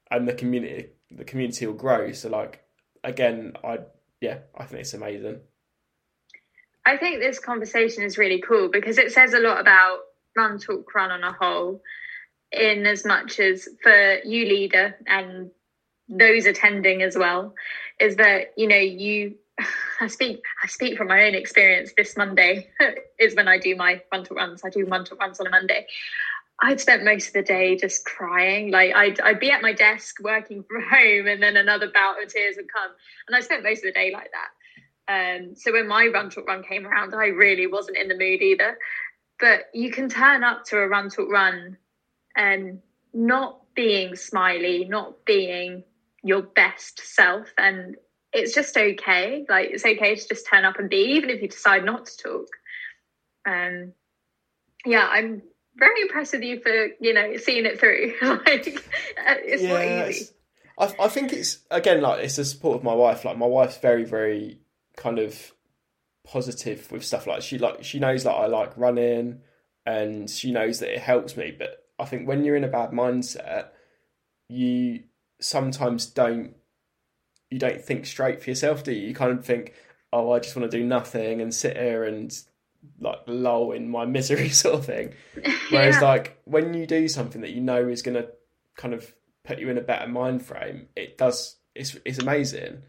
and 0.10 0.28
the 0.28 0.34
community 0.34 0.90
the 1.10 1.24
community 1.24 1.68
will 1.68 1.74
grow. 1.74 2.12
So 2.12 2.30
like 2.30 2.64
again, 3.04 3.54
I 3.64 3.80
yeah, 4.22 4.40
I 4.56 4.66
think 4.66 4.82
it's 4.82 4.94
amazing. 4.94 5.42
I 6.86 6.98
think 6.98 7.20
this 7.20 7.40
conversation 7.40 8.04
is 8.04 8.18
really 8.18 8.42
cool 8.42 8.70
because 8.70 8.98
it 8.98 9.12
says 9.12 9.34
a 9.34 9.40
lot 9.40 9.60
about 9.60 10.00
Run 10.36 10.58
Talk 10.58 10.94
Run 10.96 11.12
on 11.12 11.24
a 11.24 11.32
whole, 11.32 11.82
in 12.52 12.86
as 12.88 13.06
much 13.06 13.40
as 13.40 13.68
for 13.84 14.20
you, 14.26 14.46
leader, 14.46 14.96
and 15.06 15.52
those 16.10 16.46
attending 16.46 17.02
as 17.02 17.18
well, 17.18 17.54
is 18.02 18.16
that 18.18 18.54
you 18.58 18.68
know 18.68 18.78
you. 18.78 19.36
I 20.00 20.08
speak. 20.08 20.42
I 20.64 20.68
speak 20.68 20.98
from 20.98 21.08
my 21.08 21.24
own 21.26 21.36
experience. 21.36 21.92
This 21.96 22.18
Monday 22.18 22.70
is 23.20 23.36
when 23.36 23.48
I 23.48 23.60
do 23.60 23.76
my 23.76 24.02
Run 24.12 24.24
Talk 24.24 24.38
Runs. 24.38 24.62
I 24.66 24.70
do 24.70 24.86
Run 24.86 25.06
Talk 25.06 25.20
Runs 25.20 25.40
on 25.40 25.48
a 25.48 25.52
Monday. 25.52 25.86
I'd 26.64 26.80
spent 26.80 27.04
most 27.04 27.28
of 27.28 27.34
the 27.34 27.42
day 27.42 27.76
just 27.76 28.06
crying. 28.06 28.72
Like 28.72 28.94
I'd, 28.96 29.20
I'd 29.20 29.40
be 29.40 29.52
at 29.52 29.62
my 29.62 29.74
desk 29.74 30.18
working 30.22 30.64
from 30.64 30.84
home, 30.90 31.28
and 31.28 31.42
then 31.42 31.58
another 31.58 31.92
bout 31.94 32.22
of 32.22 32.30
tears 32.30 32.56
would 32.58 32.72
come. 32.72 32.92
And 33.28 33.36
I 33.36 33.42
spent 33.42 33.64
most 33.64 33.80
of 33.80 33.86
the 33.86 33.92
day 33.92 34.12
like 34.14 34.32
that. 34.32 34.50
Um, 35.08 35.56
so 35.56 35.74
when 35.74 35.88
my 35.88 36.08
run 36.08 36.30
talk 36.30 36.48
run 36.48 36.64
came 36.64 36.88
around, 36.88 37.14
I 37.14 37.28
really 37.28 37.68
wasn't 37.68 37.98
in 37.98 38.08
the 38.08 38.18
mood 38.18 38.42
either. 38.42 38.78
But 39.40 39.66
you 39.74 39.92
can 39.92 40.08
turn 40.08 40.44
up 40.44 40.66
to 40.66 40.78
a 40.78 40.88
run 40.88 41.10
talk 41.10 41.30
run 41.30 41.78
and 42.36 42.80
not 43.14 43.62
being 43.76 44.16
smiley, 44.16 44.86
not 44.86 45.26
being 45.26 45.84
your 46.24 46.42
best 46.42 47.00
self, 47.04 47.48
and 47.58 47.96
it's 48.34 48.54
just 48.54 48.78
okay. 48.78 49.46
Like 49.50 49.70
it's 49.72 49.86
okay 49.86 50.16
to 50.16 50.28
just 50.28 50.48
turn 50.48 50.66
up 50.66 50.80
and 50.80 50.90
be, 50.90 51.16
even 51.16 51.30
if 51.30 51.42
you 51.42 51.48
decide 51.48 51.86
not 51.86 52.06
to 52.06 52.18
talk. 52.18 52.48
Um, 53.48 53.94
yeah, 54.86 55.08
I'm 55.10 55.42
very 55.76 56.02
impressed 56.02 56.34
with 56.34 56.44
you 56.44 56.60
for 56.60 56.88
you 57.00 57.14
know 57.14 57.38
seeing 57.38 57.66
it 57.66 57.80
through. 57.80 58.14
like 58.22 58.68
it's 59.18 59.64
not 59.64 59.82
easy. 59.84 60.22
it's- 60.22 60.34
I, 60.78 60.96
I 61.04 61.08
think 61.10 61.32
it's 61.34 61.60
again 61.70 62.02
like 62.02 62.24
it's 62.24 62.38
the 62.38 62.46
support 62.46 62.78
of 62.78 62.84
my 62.84 62.94
wife. 62.94 63.24
Like 63.26 63.38
my 63.38 63.46
wife's 63.46 63.78
very, 63.78 64.04
very 64.04 64.60
kind 64.98 65.20
of 65.20 65.52
positive 66.26 66.92
with 66.92 67.04
stuff. 67.04 67.28
Like 67.28 67.42
she 67.42 67.58
like 67.58 67.84
she 67.84 68.00
knows 68.00 68.24
that 68.24 68.32
I 68.32 68.48
like 68.48 68.78
running, 68.78 69.42
and 69.86 70.30
she 70.30 70.52
knows 70.52 70.80
that 70.80 70.94
it 70.94 71.00
helps 71.02 71.36
me. 71.38 71.54
But 71.56 71.84
I 72.00 72.06
think 72.06 72.28
when 72.28 72.44
you're 72.44 72.56
in 72.56 72.64
a 72.64 72.70
bad 72.70 72.92
mindset, 72.92 73.68
you 74.50 75.04
sometimes 75.42 76.06
don't 76.06 76.56
you 77.50 77.60
don't 77.60 77.82
think 77.82 78.06
straight 78.06 78.42
for 78.42 78.50
yourself, 78.50 78.84
do 78.84 78.94
you? 78.94 79.10
You 79.10 79.14
kind 79.14 79.38
of 79.38 79.44
think, 79.46 79.74
oh, 80.14 80.32
I 80.32 80.40
just 80.40 80.56
want 80.56 80.72
to 80.72 80.78
do 80.78 80.86
nothing 80.86 81.42
and 81.42 81.54
sit 81.54 81.76
here 81.76 82.06
and 82.06 82.32
like 83.00 83.20
lull 83.28 83.72
in 83.74 83.90
my 83.90 84.06
misery 84.18 84.50
sort 84.50 84.76
of 84.76 84.86
thing. 84.86 85.14
Whereas 85.70 85.96
Yeah. 85.96 86.02
like 86.02 86.40
when 86.46 86.74
you 86.74 86.88
do 86.88 87.08
something 87.10 87.42
that 87.42 87.52
you 87.52 87.62
know 87.62 87.88
is 87.90 88.02
going 88.02 88.16
to 88.16 88.30
kind 88.78 88.94
of 88.94 89.14
put 89.44 89.60
you 89.60 89.70
in 89.70 89.78
a 89.78 89.82
better 89.82 90.08
mind 90.08 90.46
frame, 90.46 90.88
it 90.96 91.18
does. 91.18 91.58
It's 91.76 91.98
it's 92.06 92.20
amazing. 92.20 92.84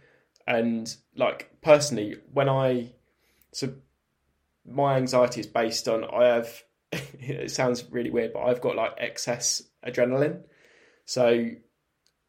And 0.47 0.95
like 1.17 1.51
personally, 1.63 2.17
when 2.33 2.49
I 2.49 2.93
so 3.53 3.75
my 4.65 4.97
anxiety 4.97 5.41
is 5.41 5.47
based 5.47 5.89
on 5.89 6.05
I 6.05 6.27
have. 6.27 6.63
it 6.93 7.51
sounds 7.51 7.91
really 7.91 8.11
weird, 8.11 8.35
but 8.35 8.43
I've 8.45 8.61
got 8.61 8.77
like 8.77 8.93
excess 8.99 9.63
adrenaline. 9.87 10.43
So 11.07 11.49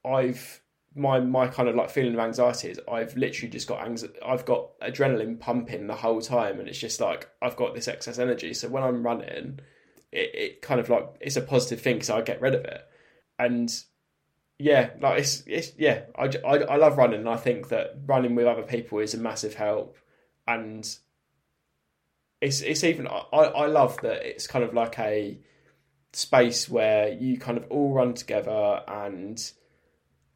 I've 0.05 0.61
my 0.95 1.19
my 1.19 1.47
kind 1.47 1.67
of 1.67 1.75
like 1.75 1.89
feeling 1.89 2.13
of 2.13 2.19
anxiety 2.19 2.69
is 2.69 2.79
I've 2.91 3.15
literally 3.17 3.49
just 3.49 3.67
got 3.67 3.85
anx- 3.85 4.05
I've 4.25 4.45
got 4.45 4.79
adrenaline 4.79 5.39
pumping 5.39 5.87
the 5.87 5.95
whole 5.95 6.21
time, 6.21 6.59
and 6.59 6.67
it's 6.67 6.79
just 6.79 7.01
like 7.01 7.29
I've 7.41 7.55
got 7.55 7.73
this 7.73 7.87
excess 7.87 8.19
energy. 8.19 8.53
So 8.53 8.69
when 8.69 8.83
I'm 8.83 9.03
running, 9.03 9.59
it, 10.11 10.35
it 10.35 10.61
kind 10.61 10.79
of 10.79 10.89
like 10.89 11.07
it's 11.19 11.37
a 11.37 11.41
positive 11.41 11.81
thing, 11.81 11.95
because 11.95 12.09
I 12.09 12.21
get 12.21 12.41
rid 12.41 12.55
of 12.55 12.65
it. 12.65 12.81
And 13.39 13.73
yeah, 14.59 14.91
like 15.01 15.19
it's 15.19 15.43
it's 15.47 15.71
yeah, 15.77 16.01
I, 16.15 16.29
I 16.45 16.57
I 16.57 16.75
love 16.75 16.97
running, 16.97 17.21
and 17.21 17.29
I 17.29 17.37
think 17.37 17.69
that 17.69 17.95
running 18.05 18.35
with 18.35 18.45
other 18.45 18.63
people 18.63 18.99
is 18.99 19.13
a 19.13 19.17
massive 19.17 19.55
help. 19.55 19.97
And 20.45 20.87
it's 22.39 22.61
it's 22.61 22.83
even 22.83 23.07
I, 23.07 23.17
I 23.31 23.65
love 23.67 23.97
that 24.01 24.27
it's 24.27 24.45
kind 24.47 24.63
of 24.63 24.73
like 24.73 24.99
a 24.99 25.39
space 26.11 26.69
where 26.69 27.11
you 27.11 27.39
kind 27.39 27.57
of 27.57 27.65
all 27.71 27.93
run 27.93 28.13
together 28.13 28.81
and 28.87 29.51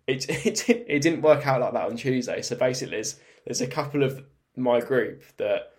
it 0.07 0.25
it 0.45 0.69
it 0.69 1.01
didn't 1.01 1.21
work 1.21 1.45
out 1.45 1.61
like 1.61 1.73
that 1.73 1.85
on 1.89 1.97
Tuesday. 1.97 2.41
So 2.41 2.55
basically, 2.55 2.95
there's 2.95 3.19
there's 3.45 3.61
a 3.61 3.67
couple 3.67 4.03
of 4.03 4.23
my 4.55 4.79
group 4.81 5.23
that 5.37 5.73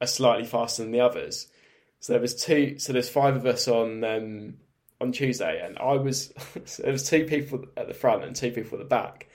are 0.00 0.06
slightly 0.06 0.44
faster 0.44 0.82
than 0.82 0.92
the 0.92 1.00
others. 1.00 1.48
So 2.00 2.12
there 2.14 2.22
was 2.22 2.34
two. 2.34 2.78
So 2.78 2.92
there's 2.92 3.08
five 3.08 3.36
of 3.36 3.46
us 3.46 3.68
on 3.68 4.02
um, 4.04 4.54
on 5.00 5.12
Tuesday, 5.12 5.60
and 5.64 5.78
I 5.78 5.94
was 5.94 6.32
so 6.64 6.82
there 6.82 6.92
was 6.92 7.08
two 7.08 7.24
people 7.24 7.64
at 7.76 7.88
the 7.88 7.94
front 7.94 8.24
and 8.24 8.34
two 8.34 8.50
people 8.50 8.78
at 8.78 8.84
the 8.84 8.88
back, 8.88 9.28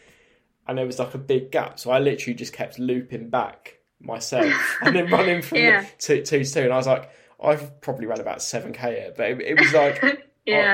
and 0.68 0.78
there 0.78 0.86
was 0.86 1.00
like 1.00 1.14
a 1.14 1.18
big 1.20 1.52
gap. 1.52 1.80
So 1.80 1.92
I 1.92 2.00
literally 2.00 2.34
just 2.36 2.54
kept 2.54 2.80
looping 2.80 3.30
back 3.30 3.80
myself 4.00 4.78
and 4.82 4.96
then 4.96 5.10
running 5.10 5.42
from 5.42 5.58
Yeah. 5.60 5.82
the 5.82 5.88
two, 5.98 6.22
two 6.24 6.44
to 6.44 6.54
two, 6.54 6.62
and 6.62 6.74
I 6.74 6.78
was 6.78 6.88
like, 6.88 7.10
I've 7.42 7.80
probably 7.82 8.06
run 8.06 8.20
about 8.20 8.42
seven 8.42 8.74
k 8.74 8.96
here, 9.00 9.14
but 9.16 9.30
it, 9.32 9.42
it 9.42 9.60
was 9.60 9.74
like 9.74 10.04
I. 10.04 10.18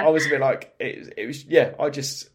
I 0.05 0.09
was 0.09 0.25
a 0.25 0.29
bit 0.29 0.39
like 0.41 0.73
it, 0.79 1.13
it 1.17 1.25
was 1.27 1.45
yeah 1.45 1.73
I 1.79 1.89
just 1.89 2.29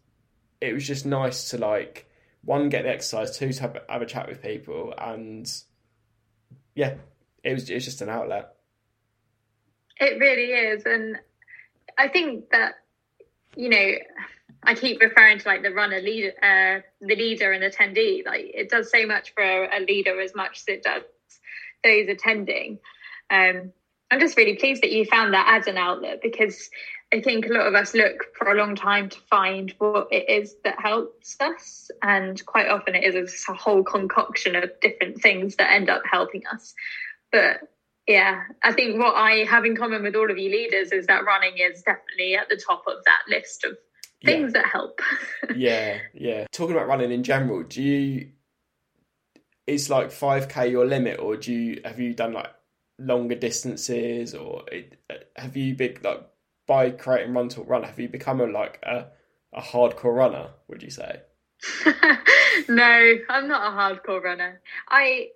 it 0.60 0.72
was 0.72 0.86
just 0.86 1.06
nice 1.06 1.50
to 1.50 1.58
like 1.58 2.10
one 2.44 2.68
get 2.68 2.82
the 2.84 2.90
exercise 2.90 3.36
two 3.36 3.52
to 3.52 3.60
have, 3.62 3.78
have 3.88 4.02
a 4.02 4.06
chat 4.06 4.28
with 4.28 4.42
people 4.42 4.94
and 4.96 5.62
yeah 6.74 6.94
it 7.42 7.52
was 7.52 7.68
it 7.68 7.74
was 7.74 7.84
just 7.84 8.00
an 8.02 8.08
outlet 8.08 8.54
It 10.00 10.18
really 10.20 10.52
is. 10.52 10.84
And 10.86 11.18
I 11.96 12.08
think 12.08 12.50
that, 12.50 12.74
you 13.56 13.68
know, 13.68 13.92
I 14.62 14.74
keep 14.74 15.00
referring 15.00 15.38
to 15.38 15.48
like 15.48 15.62
the 15.62 15.72
runner 15.72 16.00
leader, 16.00 16.32
uh, 16.42 16.80
the 17.00 17.16
leader 17.16 17.52
and 17.52 17.64
attendee. 17.64 18.24
Like 18.24 18.46
it 18.54 18.70
does 18.70 18.90
so 18.90 19.06
much 19.06 19.34
for 19.34 19.42
a 19.42 19.80
leader 19.80 20.20
as 20.20 20.34
much 20.34 20.58
as 20.58 20.64
it 20.68 20.82
does 20.82 21.02
those 21.82 22.08
attending. 22.08 22.78
Um, 23.30 23.72
I'm 24.10 24.20
just 24.20 24.36
really 24.36 24.56
pleased 24.56 24.82
that 24.82 24.92
you 24.92 25.04
found 25.04 25.34
that 25.34 25.58
as 25.60 25.66
an 25.66 25.76
outlet 25.76 26.20
because 26.22 26.70
I 27.12 27.22
think 27.22 27.46
a 27.46 27.52
lot 27.52 27.66
of 27.66 27.74
us 27.74 27.94
look 27.94 28.36
for 28.36 28.50
a 28.50 28.54
long 28.54 28.74
time 28.74 29.08
to 29.08 29.18
find 29.30 29.74
what 29.78 30.08
it 30.10 30.28
is 30.28 30.56
that 30.64 30.78
helps 30.78 31.36
us. 31.40 31.90
And 32.02 32.44
quite 32.44 32.68
often 32.68 32.94
it 32.94 33.14
is 33.14 33.44
a 33.48 33.54
whole 33.54 33.82
concoction 33.82 34.56
of 34.56 34.70
different 34.80 35.22
things 35.22 35.56
that 35.56 35.72
end 35.72 35.88
up 35.88 36.02
helping 36.10 36.46
us. 36.52 36.74
But 37.32 37.60
yeah, 38.06 38.42
I 38.62 38.72
think 38.72 38.98
what 38.98 39.14
I 39.14 39.44
have 39.44 39.64
in 39.64 39.76
common 39.76 40.02
with 40.02 40.16
all 40.16 40.30
of 40.30 40.36
you 40.36 40.50
leaders 40.50 40.92
is 40.92 41.06
that 41.06 41.24
running 41.24 41.54
is 41.58 41.82
definitely 41.82 42.36
at 42.36 42.48
the 42.50 42.56
top 42.56 42.84
of 42.86 43.04
that 43.06 43.22
list 43.28 43.64
of 43.64 43.76
things 44.24 44.52
that 44.52 44.66
help. 44.66 45.00
yeah 45.54 45.98
yeah 46.14 46.44
talking 46.52 46.74
about 46.74 46.88
running 46.88 47.12
in 47.12 47.22
general 47.22 47.62
do 47.62 47.82
you 47.82 48.30
is 49.66 49.90
like 49.90 50.08
5k 50.08 50.70
your 50.70 50.86
limit 50.86 51.20
or 51.20 51.36
do 51.36 51.52
you 51.52 51.80
have 51.84 52.00
you 52.00 52.14
done 52.14 52.32
like 52.32 52.50
longer 52.98 53.34
distances 53.34 54.34
or 54.34 54.64
it, 54.72 54.98
uh, 55.10 55.14
have 55.36 55.56
you 55.56 55.74
been 55.74 55.98
like 56.02 56.26
by 56.68 56.90
creating 56.90 57.34
run 57.34 57.48
talk 57.48 57.68
run 57.68 57.82
have 57.82 57.98
you 57.98 58.08
become 58.08 58.40
a 58.40 58.46
like 58.46 58.78
a, 58.84 59.06
a 59.52 59.60
hardcore 59.60 60.14
runner 60.14 60.50
would 60.68 60.82
you 60.82 60.90
say 60.90 61.22
no, 62.68 63.14
I'm 63.28 63.48
not 63.48 63.72
a 63.72 63.76
hardcore 63.76 64.22
runner. 64.22 64.60
I 64.88 65.30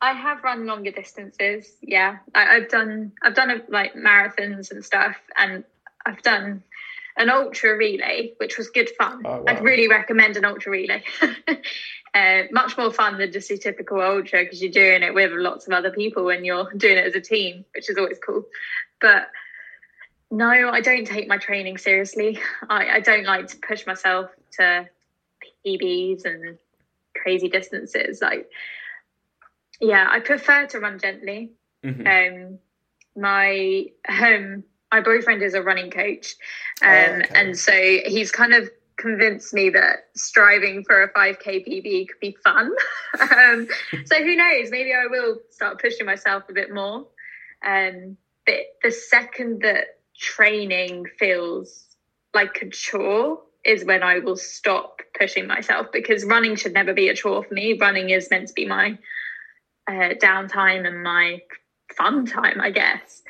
I 0.00 0.12
have 0.12 0.42
run 0.42 0.66
longer 0.66 0.90
distances. 0.90 1.70
Yeah, 1.82 2.18
I, 2.34 2.56
I've 2.56 2.68
done 2.68 3.12
I've 3.22 3.34
done 3.34 3.50
uh, 3.50 3.58
like 3.68 3.94
marathons 3.94 4.70
and 4.70 4.84
stuff, 4.84 5.16
and 5.36 5.64
I've 6.06 6.22
done 6.22 6.62
an 7.16 7.30
ultra 7.30 7.76
relay, 7.76 8.32
which 8.38 8.56
was 8.56 8.70
good 8.70 8.90
fun. 8.90 9.22
Oh, 9.24 9.38
wow. 9.38 9.44
I'd 9.48 9.62
really 9.62 9.88
recommend 9.88 10.36
an 10.36 10.44
ultra 10.44 10.70
relay. 10.70 11.02
uh, 12.14 12.42
much 12.52 12.78
more 12.78 12.92
fun 12.92 13.18
than 13.18 13.32
just 13.32 13.50
a 13.50 13.58
typical 13.58 14.00
ultra 14.00 14.44
because 14.44 14.62
you're 14.62 14.70
doing 14.70 15.02
it 15.02 15.12
with 15.12 15.32
lots 15.32 15.66
of 15.66 15.72
other 15.72 15.90
people 15.90 16.24
when 16.24 16.44
you're 16.44 16.72
doing 16.74 16.96
it 16.96 17.06
as 17.06 17.16
a 17.16 17.20
team, 17.20 17.64
which 17.74 17.90
is 17.90 17.98
always 17.98 18.18
cool. 18.24 18.44
But 19.00 19.28
no, 20.30 20.70
I 20.70 20.80
don't 20.80 21.06
take 21.06 21.28
my 21.28 21.38
training 21.38 21.78
seriously. 21.78 22.38
I, 22.68 22.88
I 22.88 23.00
don't 23.00 23.24
like 23.24 23.48
to 23.48 23.56
push 23.58 23.86
myself 23.86 24.30
to 24.52 24.88
PBs 25.66 26.24
and 26.24 26.58
crazy 27.16 27.48
distances. 27.48 28.20
Like, 28.20 28.48
yeah, 29.80 30.06
I 30.10 30.20
prefer 30.20 30.66
to 30.68 30.80
run 30.80 30.98
gently. 30.98 31.52
Mhm. 31.84 32.06
Um, 32.06 32.58
my 33.16 33.86
um, 34.08 34.64
my 34.92 35.00
boyfriend 35.00 35.42
is 35.42 35.54
a 35.54 35.62
running 35.62 35.90
coach, 35.90 36.34
um, 36.82 36.88
Oh, 36.90 37.14
okay. 37.16 37.28
and 37.34 37.58
so 37.58 37.72
he's 37.72 38.30
kind 38.30 38.54
of 38.54 38.70
convinced 38.96 39.54
me 39.54 39.70
that 39.70 40.08
striving 40.16 40.82
for 40.84 41.02
a 41.04 41.12
5k 41.12 41.66
PB 41.66 42.08
could 42.08 42.20
be 42.20 42.36
fun. 42.42 42.72
um, 43.20 43.68
so 44.06 44.16
who 44.16 44.34
knows? 44.34 44.70
Maybe 44.70 44.92
I 44.92 45.06
will 45.06 45.38
start 45.50 45.80
pushing 45.80 46.04
myself 46.06 46.44
a 46.48 46.52
bit 46.52 46.72
more. 46.72 47.06
Um, 47.64 48.16
but 48.44 48.56
the 48.82 48.90
second 48.90 49.60
that 49.62 49.97
training 50.18 51.06
feels 51.18 51.86
like 52.34 52.60
a 52.62 52.68
chore 52.70 53.40
is 53.64 53.84
when 53.84 54.02
I 54.02 54.18
will 54.18 54.36
stop 54.36 55.00
pushing 55.18 55.46
myself 55.46 55.88
because 55.92 56.24
running 56.24 56.56
should 56.56 56.72
never 56.72 56.92
be 56.92 57.08
a 57.08 57.14
chore 57.14 57.44
for 57.44 57.54
me. 57.54 57.78
Running 57.78 58.10
is 58.10 58.30
meant 58.30 58.48
to 58.48 58.54
be 58.54 58.66
my 58.66 58.98
uh, 59.88 60.14
downtime 60.22 60.86
and 60.86 61.02
my 61.02 61.40
fun 61.96 62.26
time, 62.26 62.60
I 62.60 62.70
guess. 62.70 63.22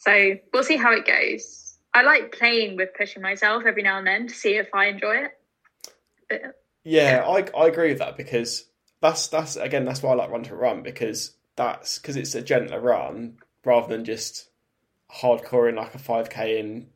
So 0.00 0.34
we'll 0.52 0.64
see 0.64 0.76
how 0.76 0.92
it 0.92 1.06
goes. 1.06 1.78
I 1.94 2.02
like 2.02 2.32
playing 2.32 2.76
with 2.76 2.90
pushing 2.96 3.22
myself 3.22 3.64
every 3.66 3.82
now 3.82 3.98
and 3.98 4.06
then 4.06 4.28
to 4.28 4.34
see 4.34 4.56
if 4.56 4.74
I 4.74 4.86
enjoy 4.86 5.16
it. 5.16 5.38
But, 6.28 6.42
yeah, 6.84 7.24
I 7.26 7.46
I 7.56 7.68
agree 7.68 7.90
with 7.90 7.98
that 7.98 8.16
because 8.16 8.66
that's 9.00 9.28
that's 9.28 9.56
again 9.56 9.84
that's 9.84 10.02
why 10.02 10.12
I 10.12 10.14
like 10.14 10.30
run 10.30 10.42
talk 10.42 10.58
run 10.58 10.82
because 10.82 11.36
that's 11.56 11.98
because 11.98 12.16
it's 12.16 12.34
a 12.34 12.42
gentler 12.42 12.80
run 12.80 13.36
rather 13.64 13.88
than 13.88 14.04
just 14.04 14.48
hardcore 15.14 15.68
in 15.68 15.76
like 15.76 15.94
a 15.94 15.98
five 15.98 16.30
k 16.30 16.58
in 16.58 16.88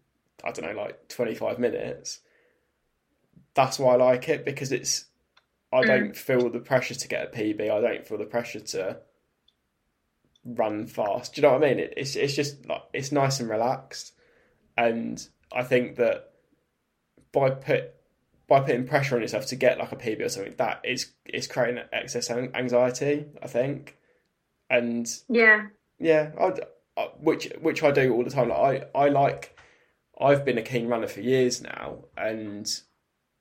I 0.44 0.52
don't 0.52 0.66
know 0.74 0.80
like 0.82 1.08
twenty 1.08 1.34
five 1.34 1.58
minutes. 1.58 2.20
That's 3.54 3.78
why 3.78 3.94
I 3.94 3.96
like 3.96 4.28
it 4.28 4.44
because 4.44 4.72
it's 4.72 5.06
I 5.72 5.82
Mm. 5.82 5.86
don't 5.86 6.16
feel 6.16 6.48
the 6.50 6.60
pressure 6.60 6.94
to 6.94 7.08
get 7.08 7.24
a 7.26 7.36
PB. 7.36 7.62
I 7.70 7.80
don't 7.80 8.06
feel 8.06 8.18
the 8.18 8.24
pressure 8.26 8.60
to 8.60 9.00
run 10.44 10.86
fast. 10.86 11.34
Do 11.34 11.40
you 11.40 11.46
know 11.48 11.54
what 11.54 11.64
I 11.64 11.68
mean? 11.68 11.78
It, 11.80 11.94
it's 11.96 12.16
it's 12.16 12.34
just 12.34 12.66
like 12.66 12.82
it's 12.92 13.12
nice 13.12 13.40
and 13.40 13.48
relaxed, 13.50 14.12
and 14.76 15.26
I 15.52 15.62
think 15.64 15.96
that 15.96 16.32
by 17.32 17.50
put 17.50 17.92
by 18.46 18.60
putting 18.60 18.86
pressure 18.86 19.16
on 19.16 19.22
yourself 19.22 19.46
to 19.46 19.56
get 19.56 19.78
like 19.78 19.92
a 19.92 19.96
PB 19.96 20.24
or 20.24 20.28
something, 20.28 20.54
that 20.58 20.80
is 20.84 21.12
is 21.24 21.46
creating 21.48 21.82
excess 21.92 22.30
anxiety. 22.30 23.26
I 23.42 23.46
think, 23.48 23.96
and 24.70 25.08
yeah. 25.28 25.66
yeah, 25.98 26.30
I, 26.40 26.52
Uh, 26.96 27.08
which 27.20 27.52
which 27.60 27.82
I 27.82 27.90
do 27.90 28.14
all 28.14 28.24
the 28.24 28.30
time. 28.30 28.48
Like 28.48 28.88
I 28.94 28.98
I 29.04 29.08
like 29.08 29.56
I've 30.18 30.44
been 30.44 30.56
a 30.58 30.62
keen 30.62 30.88
runner 30.88 31.06
for 31.06 31.20
years 31.20 31.60
now, 31.62 32.04
and 32.16 32.66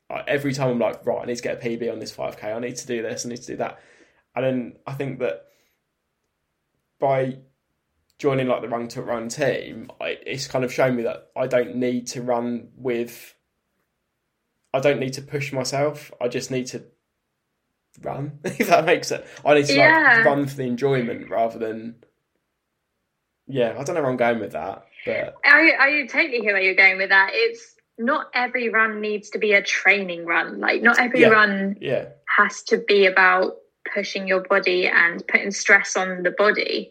I, 0.09 0.23
every 0.27 0.53
time 0.53 0.69
I'm 0.69 0.79
like, 0.79 1.05
right, 1.05 1.21
I 1.21 1.25
need 1.25 1.37
to 1.37 1.41
get 1.43 1.57
a 1.63 1.67
PB 1.67 1.89
on 1.91 1.99
this 1.99 2.13
5k. 2.13 2.43
I 2.43 2.59
need 2.59 2.75
to 2.75 2.87
do 2.87 3.01
this. 3.01 3.25
I 3.25 3.29
need 3.29 3.41
to 3.41 3.47
do 3.47 3.57
that. 3.57 3.79
And 4.35 4.45
then 4.45 4.75
I 4.85 4.93
think 4.93 5.19
that 5.19 5.45
by 6.99 7.37
joining 8.19 8.47
like 8.47 8.61
the 8.61 8.69
run 8.69 8.87
talk 8.87 9.05
run 9.05 9.29
team, 9.29 9.89
I, 10.01 10.17
it's 10.25 10.47
kind 10.47 10.65
of 10.65 10.73
shown 10.73 10.95
me 10.95 11.03
that 11.03 11.29
I 11.35 11.47
don't 11.47 11.75
need 11.77 12.07
to 12.07 12.21
run 12.21 12.69
with. 12.75 13.33
I 14.73 14.79
don't 14.81 14.99
need 14.99 15.13
to 15.13 15.21
push 15.21 15.53
myself. 15.53 16.11
I 16.19 16.27
just 16.27 16.51
need 16.51 16.67
to 16.67 16.83
run. 18.01 18.39
If 18.43 18.67
that 18.67 18.83
makes 18.85 19.07
sense, 19.07 19.25
I 19.45 19.53
need 19.53 19.65
to 19.67 19.75
Yeah. 19.75 20.15
like 20.17 20.25
run 20.25 20.45
for 20.47 20.55
the 20.57 20.63
enjoyment 20.63 21.29
rather 21.29 21.57
than. 21.57 21.95
Yeah, 23.47 23.75
I 23.77 23.83
don't 23.83 23.95
know 23.95 24.01
where 24.01 24.11
I'm 24.11 24.17
going 24.17 24.39
with 24.39 24.53
that, 24.53 24.85
but 25.05 25.35
I, 25.45 25.73
I 25.79 26.07
totally 26.07 26.39
hear 26.39 26.53
where 26.53 26.61
you're 26.61 26.73
going 26.73 26.97
with 26.97 27.09
that. 27.09 27.31
It's 27.33 27.75
not 27.97 28.27
every 28.33 28.69
run 28.69 29.01
needs 29.01 29.29
to 29.31 29.39
be 29.39 29.53
a 29.53 29.61
training 29.61 30.25
run. 30.25 30.59
Like, 30.59 30.81
not 30.81 30.99
every 30.99 31.21
Yeah. 31.21 31.29
run 31.29 31.77
yeah, 31.79 32.09
has 32.27 32.63
to 32.63 32.77
be 32.77 33.05
about 33.05 33.57
pushing 33.93 34.27
your 34.27 34.41
body 34.41 34.87
and 34.87 35.25
putting 35.27 35.51
stress 35.51 35.95
on 35.95 36.23
the 36.23 36.31
body. 36.31 36.89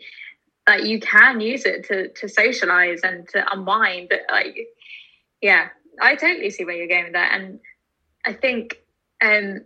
Like, 0.68 0.84
you 0.84 1.00
can 1.00 1.40
use 1.40 1.66
it 1.66 1.84
to, 1.88 2.08
to 2.08 2.28
socialize 2.28 3.00
and 3.02 3.28
to 3.30 3.52
unwind. 3.52 4.08
But, 4.08 4.20
like, 4.30 4.56
yeah, 5.42 5.68
I 6.00 6.14
totally 6.14 6.50
see 6.50 6.64
where 6.64 6.76
you're 6.76 6.88
going 6.88 7.04
with 7.04 7.12
that. 7.14 7.38
And 7.38 7.60
I 8.24 8.32
think 8.32 8.78
um, 9.20 9.62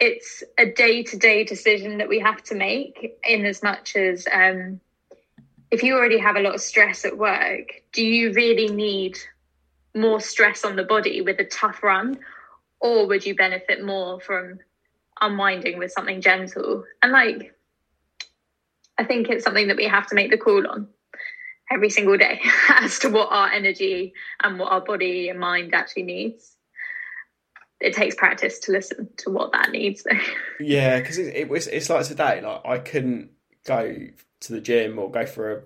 it's 0.00 0.42
a 0.58 0.66
day 0.66 1.02
to 1.04 1.16
day 1.16 1.44
decision 1.44 1.98
that 1.98 2.08
we 2.08 2.18
have 2.20 2.42
to 2.44 2.54
make, 2.54 3.18
in 3.22 3.44
as 3.44 3.62
much 3.62 3.94
as 3.94 4.26
um, 4.32 4.80
if 5.76 5.82
you 5.82 5.94
already 5.94 6.16
have 6.16 6.36
a 6.36 6.40
lot 6.40 6.54
of 6.54 6.60
stress 6.62 7.04
at 7.04 7.18
work, 7.18 7.82
do 7.92 8.02
you 8.02 8.32
really 8.32 8.68
need 8.68 9.18
more 9.94 10.20
stress 10.20 10.64
on 10.64 10.74
the 10.74 10.84
body 10.84 11.20
with 11.20 11.38
a 11.38 11.44
tough 11.44 11.82
run? 11.82 12.18
Or 12.80 13.06
would 13.06 13.26
you 13.26 13.36
benefit 13.36 13.84
more 13.84 14.18
from 14.18 14.58
unwinding 15.20 15.78
with 15.78 15.92
something 15.92 16.22
gentle? 16.22 16.84
And 17.02 17.12
like, 17.12 17.54
I 18.96 19.04
think 19.04 19.28
it's 19.28 19.44
something 19.44 19.68
that 19.68 19.76
we 19.76 19.84
have 19.84 20.06
to 20.06 20.14
make 20.14 20.30
the 20.30 20.38
call 20.38 20.66
on 20.66 20.88
every 21.70 21.90
single 21.90 22.16
day 22.16 22.40
as 22.70 22.98
to 23.00 23.10
what 23.10 23.28
our 23.30 23.50
energy 23.50 24.14
and 24.42 24.58
what 24.58 24.72
our 24.72 24.80
body 24.80 25.28
and 25.28 25.38
mind 25.38 25.74
actually 25.74 26.04
needs. 26.04 26.56
It 27.80 27.92
takes 27.92 28.14
practice 28.14 28.60
to 28.60 28.72
listen 28.72 29.10
to 29.18 29.28
what 29.28 29.52
that 29.52 29.72
needs, 29.72 30.04
though. 30.04 30.18
Yeah, 30.58 30.98
because 31.00 31.18
it, 31.18 31.36
it 31.36 31.48
was 31.50 31.66
it's 31.66 31.90
like 31.90 32.06
today. 32.06 32.40
Like 32.40 32.62
I 32.64 32.78
couldn't 32.78 33.32
go 33.66 33.94
to 34.46 34.52
the 34.52 34.60
gym 34.60 34.98
or 34.98 35.10
go 35.10 35.26
for 35.26 35.52
a, 35.52 35.62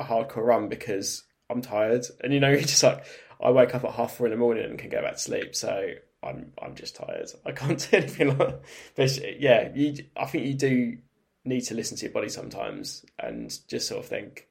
a 0.00 0.04
hardcore 0.04 0.46
run 0.46 0.68
because 0.68 1.24
I'm 1.50 1.62
tired. 1.62 2.06
And 2.22 2.32
you 2.32 2.40
know, 2.40 2.50
you 2.50 2.60
just 2.62 2.82
like 2.82 3.04
I 3.42 3.50
wake 3.50 3.74
up 3.74 3.84
at 3.84 3.92
half 3.92 4.16
four 4.16 4.26
in 4.26 4.30
the 4.32 4.36
morning 4.36 4.64
and 4.64 4.78
can 4.78 4.90
go 4.90 5.02
back 5.02 5.14
to 5.14 5.18
sleep. 5.18 5.54
So 5.54 5.92
I'm 6.22 6.52
I'm 6.60 6.74
just 6.74 6.96
tired. 6.96 7.30
I 7.46 7.52
can't 7.52 7.86
do 7.90 7.96
anything 7.96 8.36
like. 8.38 8.62
But 8.94 9.40
yeah, 9.40 9.70
you. 9.74 10.04
I 10.16 10.26
think 10.26 10.46
you 10.46 10.54
do 10.54 10.98
need 11.44 11.62
to 11.62 11.74
listen 11.74 11.96
to 11.96 12.04
your 12.04 12.12
body 12.12 12.28
sometimes 12.28 13.04
and 13.18 13.52
just 13.68 13.88
sort 13.88 14.00
of 14.04 14.06
think. 14.06 14.48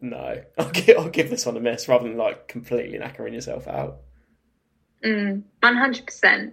No, 0.00 0.42
I'll 0.58 0.70
give, 0.70 0.98
I'll 0.98 1.08
give 1.08 1.30
this 1.30 1.46
one 1.46 1.56
a 1.56 1.60
miss 1.60 1.88
rather 1.88 2.08
than 2.08 2.16
like 2.16 2.48
completely 2.48 2.98
knackering 2.98 3.32
yourself 3.32 3.66
out. 3.66 3.98
Mm, 5.04 5.42
100%. 5.62 6.52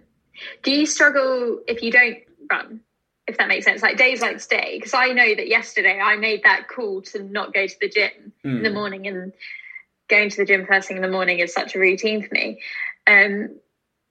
Do 0.64 0.72
you 0.72 0.86
struggle 0.86 1.62
if 1.68 1.82
you 1.82 1.92
don't 1.92 2.18
run? 2.52 2.82
If 3.28 3.38
that 3.38 3.48
makes 3.48 3.66
sense, 3.66 3.82
like 3.82 3.98
days 3.98 4.22
like 4.22 4.38
today, 4.40 4.78
because 4.78 4.94
I 4.94 5.08
know 5.08 5.34
that 5.36 5.48
yesterday 5.48 6.00
I 6.00 6.16
made 6.16 6.44
that 6.44 6.68
call 6.68 7.02
to 7.04 7.24
not 7.24 7.54
go 7.54 7.66
to 7.66 7.76
the 7.82 7.90
gym 7.90 8.34
in 8.44 8.62
the 8.64 8.70
Mm. 8.70 8.74
morning, 8.74 9.08
and 9.08 9.34
going 10.10 10.30
to 10.30 10.38
the 10.38 10.46
gym 10.46 10.66
first 10.68 10.88
thing 10.88 10.98
in 10.98 11.02
the 11.04 11.10
morning 11.10 11.40
is 11.40 11.52
such 11.54 11.76
a 11.76 11.80
routine 11.80 12.22
for 12.28 12.34
me. 12.34 12.62
Um, 13.08 13.60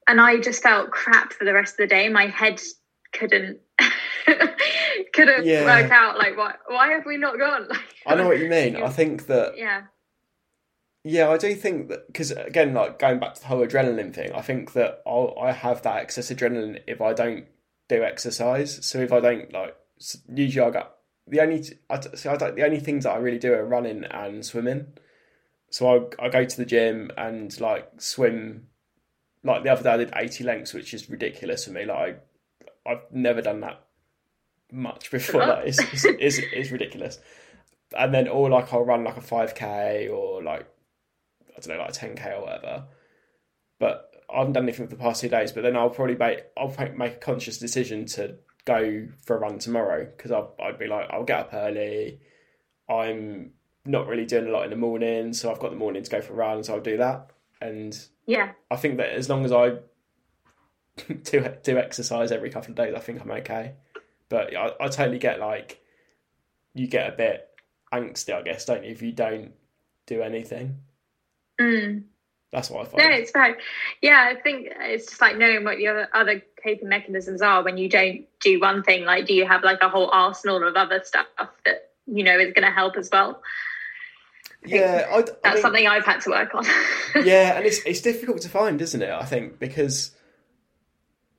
and 0.07 0.19
I 0.21 0.39
just 0.39 0.61
felt 0.61 0.91
crap 0.91 1.31
for 1.33 1.45
the 1.45 1.53
rest 1.53 1.73
of 1.73 1.77
the 1.77 1.87
day. 1.87 2.09
My 2.09 2.27
head 2.27 2.61
couldn't 3.13 3.59
couldn't 5.13 5.45
Yeah. 5.45 5.63
work 5.63 5.91
out 5.91 6.17
like 6.17 6.37
why 6.37 6.55
why 6.67 6.91
have 6.91 7.05
we 7.05 7.17
not 7.17 7.37
gone? 7.37 7.67
Like, 8.07 8.17
I 8.19 8.21
know 8.21 8.27
what 8.27 8.39
you 8.39 8.47
mean. 8.49 8.75
I 8.83 8.89
think 8.89 9.27
that 9.27 9.57
yeah, 9.57 9.83
Yeah, 11.03 11.29
I 11.29 11.37
do 11.37 11.55
think 11.55 11.87
that 11.89 12.05
because 12.07 12.31
again, 12.31 12.73
like 12.73 12.99
going 12.99 13.19
back 13.19 13.35
to 13.35 13.41
the 13.41 13.47
whole 13.47 13.65
adrenaline 13.65 14.13
thing, 14.13 14.31
I 14.33 14.41
think 14.41 14.73
that 14.73 15.01
I'll, 15.07 15.35
I 15.41 15.51
have 15.53 15.81
that 15.83 15.97
excess 15.97 16.31
adrenaline 16.31 16.81
if 16.85 17.01
I 17.01 17.13
don't 17.13 17.45
do 17.87 18.03
exercise. 18.03 18.85
So 18.85 18.99
if 18.99 19.11
I 19.11 19.19
don't 19.19 19.53
like, 19.53 19.75
usually 20.33 20.65
I 20.65 20.71
got 20.71 20.95
the 21.27 21.39
only 21.41 21.63
I, 21.89 21.99
so 21.99 22.31
I 22.31 22.37
don't, 22.37 22.55
the 22.55 22.63
only 22.63 22.79
things 22.79 23.03
that 23.03 23.11
I 23.11 23.17
really 23.17 23.39
do 23.39 23.53
are 23.53 23.65
running 23.65 24.03
and 24.05 24.45
swimming. 24.45 24.87
So 25.69 26.09
I 26.19 26.25
I 26.25 26.29
go 26.29 26.45
to 26.45 26.57
the 26.57 26.65
gym 26.65 27.11
and 27.17 27.59
like 27.59 27.89
swim. 27.97 28.67
Like 29.43 29.63
the 29.63 29.69
other 29.69 29.83
day, 29.83 29.91
I 29.91 29.97
did 29.97 30.13
eighty 30.15 30.43
lengths, 30.43 30.73
which 30.73 30.93
is 30.93 31.09
ridiculous 31.09 31.65
for 31.65 31.71
me. 31.71 31.85
Like 31.85 32.23
I, 32.85 32.91
I've 32.91 33.11
never 33.11 33.41
done 33.41 33.61
that 33.61 33.83
much 34.71 35.11
before. 35.11 35.45
Like 35.45 35.67
it's, 35.67 35.79
it's, 35.79 36.05
it's, 36.05 36.39
it's 36.53 36.71
ridiculous. 36.71 37.19
And 37.95 38.13
then 38.13 38.27
or 38.27 38.49
like 38.49 38.73
I'll 38.73 38.83
run 38.83 39.03
like 39.03 39.17
a 39.17 39.21
five 39.21 39.55
k 39.55 40.07
or 40.07 40.43
like 40.43 40.67
I 41.55 41.61
don't 41.61 41.75
know, 41.75 41.83
like 41.83 41.91
a 41.91 41.93
ten 41.93 42.15
k 42.15 42.31
or 42.31 42.41
whatever. 42.41 42.85
But 43.79 44.14
I 44.35 44.39
haven't 44.39 44.53
done 44.53 44.63
anything 44.63 44.87
for 44.87 44.95
the 44.95 45.01
past 45.01 45.21
two 45.21 45.29
days. 45.29 45.51
But 45.51 45.63
then 45.63 45.75
I'll 45.75 45.89
probably 45.89 46.15
make 46.15 46.43
I'll 46.57 46.73
make 46.95 47.13
a 47.13 47.17
conscious 47.17 47.57
decision 47.57 48.05
to 48.07 48.35
go 48.65 49.07
for 49.23 49.37
a 49.37 49.39
run 49.39 49.59
tomorrow 49.59 50.05
because 50.05 50.31
I'll 50.31 50.55
I'd 50.61 50.77
be 50.77 50.87
like 50.87 51.07
I'll 51.09 51.23
get 51.23 51.39
up 51.39 51.53
early. 51.53 52.19
I'm 52.89 53.51
not 53.85 54.07
really 54.07 54.25
doing 54.25 54.47
a 54.47 54.51
lot 54.51 54.65
in 54.65 54.71
the 54.71 54.75
morning, 54.75 55.33
so 55.33 55.51
I've 55.51 55.59
got 55.59 55.71
the 55.71 55.77
morning 55.77 56.03
to 56.03 56.11
go 56.11 56.21
for 56.21 56.33
a 56.33 56.35
run, 56.35 56.63
so 56.63 56.75
I'll 56.75 56.81
do 56.81 56.97
that. 56.97 57.31
And 57.61 57.97
yeah, 58.25 58.51
I 58.69 58.75
think 58.75 58.97
that 58.97 59.09
as 59.09 59.29
long 59.29 59.45
as 59.45 59.51
I 59.51 59.77
do 61.23 61.49
do 61.63 61.77
exercise 61.77 62.31
every 62.31 62.49
couple 62.49 62.71
of 62.71 62.75
days, 62.75 62.93
I 62.95 62.99
think 62.99 63.21
I'm 63.21 63.31
okay. 63.31 63.75
But 64.27 64.55
I, 64.55 64.71
I 64.79 64.87
totally 64.89 65.19
get 65.19 65.39
like 65.39 65.81
you 66.73 66.87
get 66.87 67.13
a 67.13 67.15
bit 67.15 67.49
angsty, 67.93 68.33
I 68.33 68.41
guess, 68.41 68.65
don't 68.65 68.83
you, 68.83 68.91
if 68.91 69.01
you 69.01 69.13
don't 69.13 69.53
do 70.05 70.21
anything. 70.21 70.81
mm. 71.59 72.03
That's 72.51 72.69
what 72.69 72.81
I 72.87 72.97
No, 72.97 73.03
find. 73.09 73.13
it's 73.21 73.31
fine. 73.31 73.55
Yeah, 74.01 74.31
I 74.31 74.39
think 74.39 74.67
it's 74.79 75.07
just 75.07 75.21
like 75.21 75.37
knowing 75.37 75.63
what 75.63 75.79
your 75.79 76.07
other 76.13 76.41
coping 76.63 76.87
mechanisms 76.89 77.41
are 77.41 77.63
when 77.63 77.77
you 77.77 77.89
don't 77.89 78.25
do 78.39 78.59
one 78.59 78.81
thing. 78.83 79.03
Like, 79.05 79.25
do 79.25 79.33
you 79.33 79.45
have 79.45 79.63
like 79.63 79.79
a 79.81 79.89
whole 79.89 80.09
arsenal 80.11 80.65
of 80.65 80.75
other 80.75 81.01
stuff 81.03 81.27
that 81.65 81.91
you 82.07 82.23
know 82.23 82.37
is 82.39 82.53
going 82.53 82.65
to 82.65 82.71
help 82.71 82.95
as 82.97 83.09
well? 83.11 83.41
yeah, 84.65 85.05
I, 85.11 85.17
I 85.19 85.21
That's 85.43 85.55
mean, 85.55 85.61
something 85.61 85.87
I've 85.87 86.05
had 86.05 86.21
to 86.21 86.29
work 86.31 86.55
on. 86.55 86.65
yeah, 87.25 87.57
and 87.57 87.65
it's 87.65 87.79
it's 87.85 88.01
difficult 88.01 88.41
to 88.41 88.49
find, 88.49 88.81
isn't 88.81 89.01
it? 89.01 89.09
I 89.11 89.25
think 89.25 89.59
because 89.59 90.11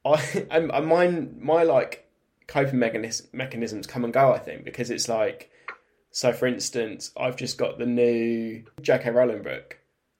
I 0.04 0.46
and 0.50 0.68
mine 0.86 1.36
my 1.40 1.62
like 1.62 2.08
coping 2.46 2.78
mechanis- 2.78 3.32
mechanisms 3.32 3.86
come 3.86 4.04
and 4.04 4.12
go. 4.12 4.32
I 4.32 4.38
think 4.38 4.64
because 4.64 4.90
it's 4.90 5.08
like 5.08 5.50
so. 6.10 6.32
For 6.32 6.46
instance, 6.46 7.10
I've 7.16 7.36
just 7.36 7.58
got 7.58 7.78
the 7.78 7.86
new 7.86 8.64
J.K. 8.80 9.10
Rowling 9.10 9.42
book, 9.42 9.78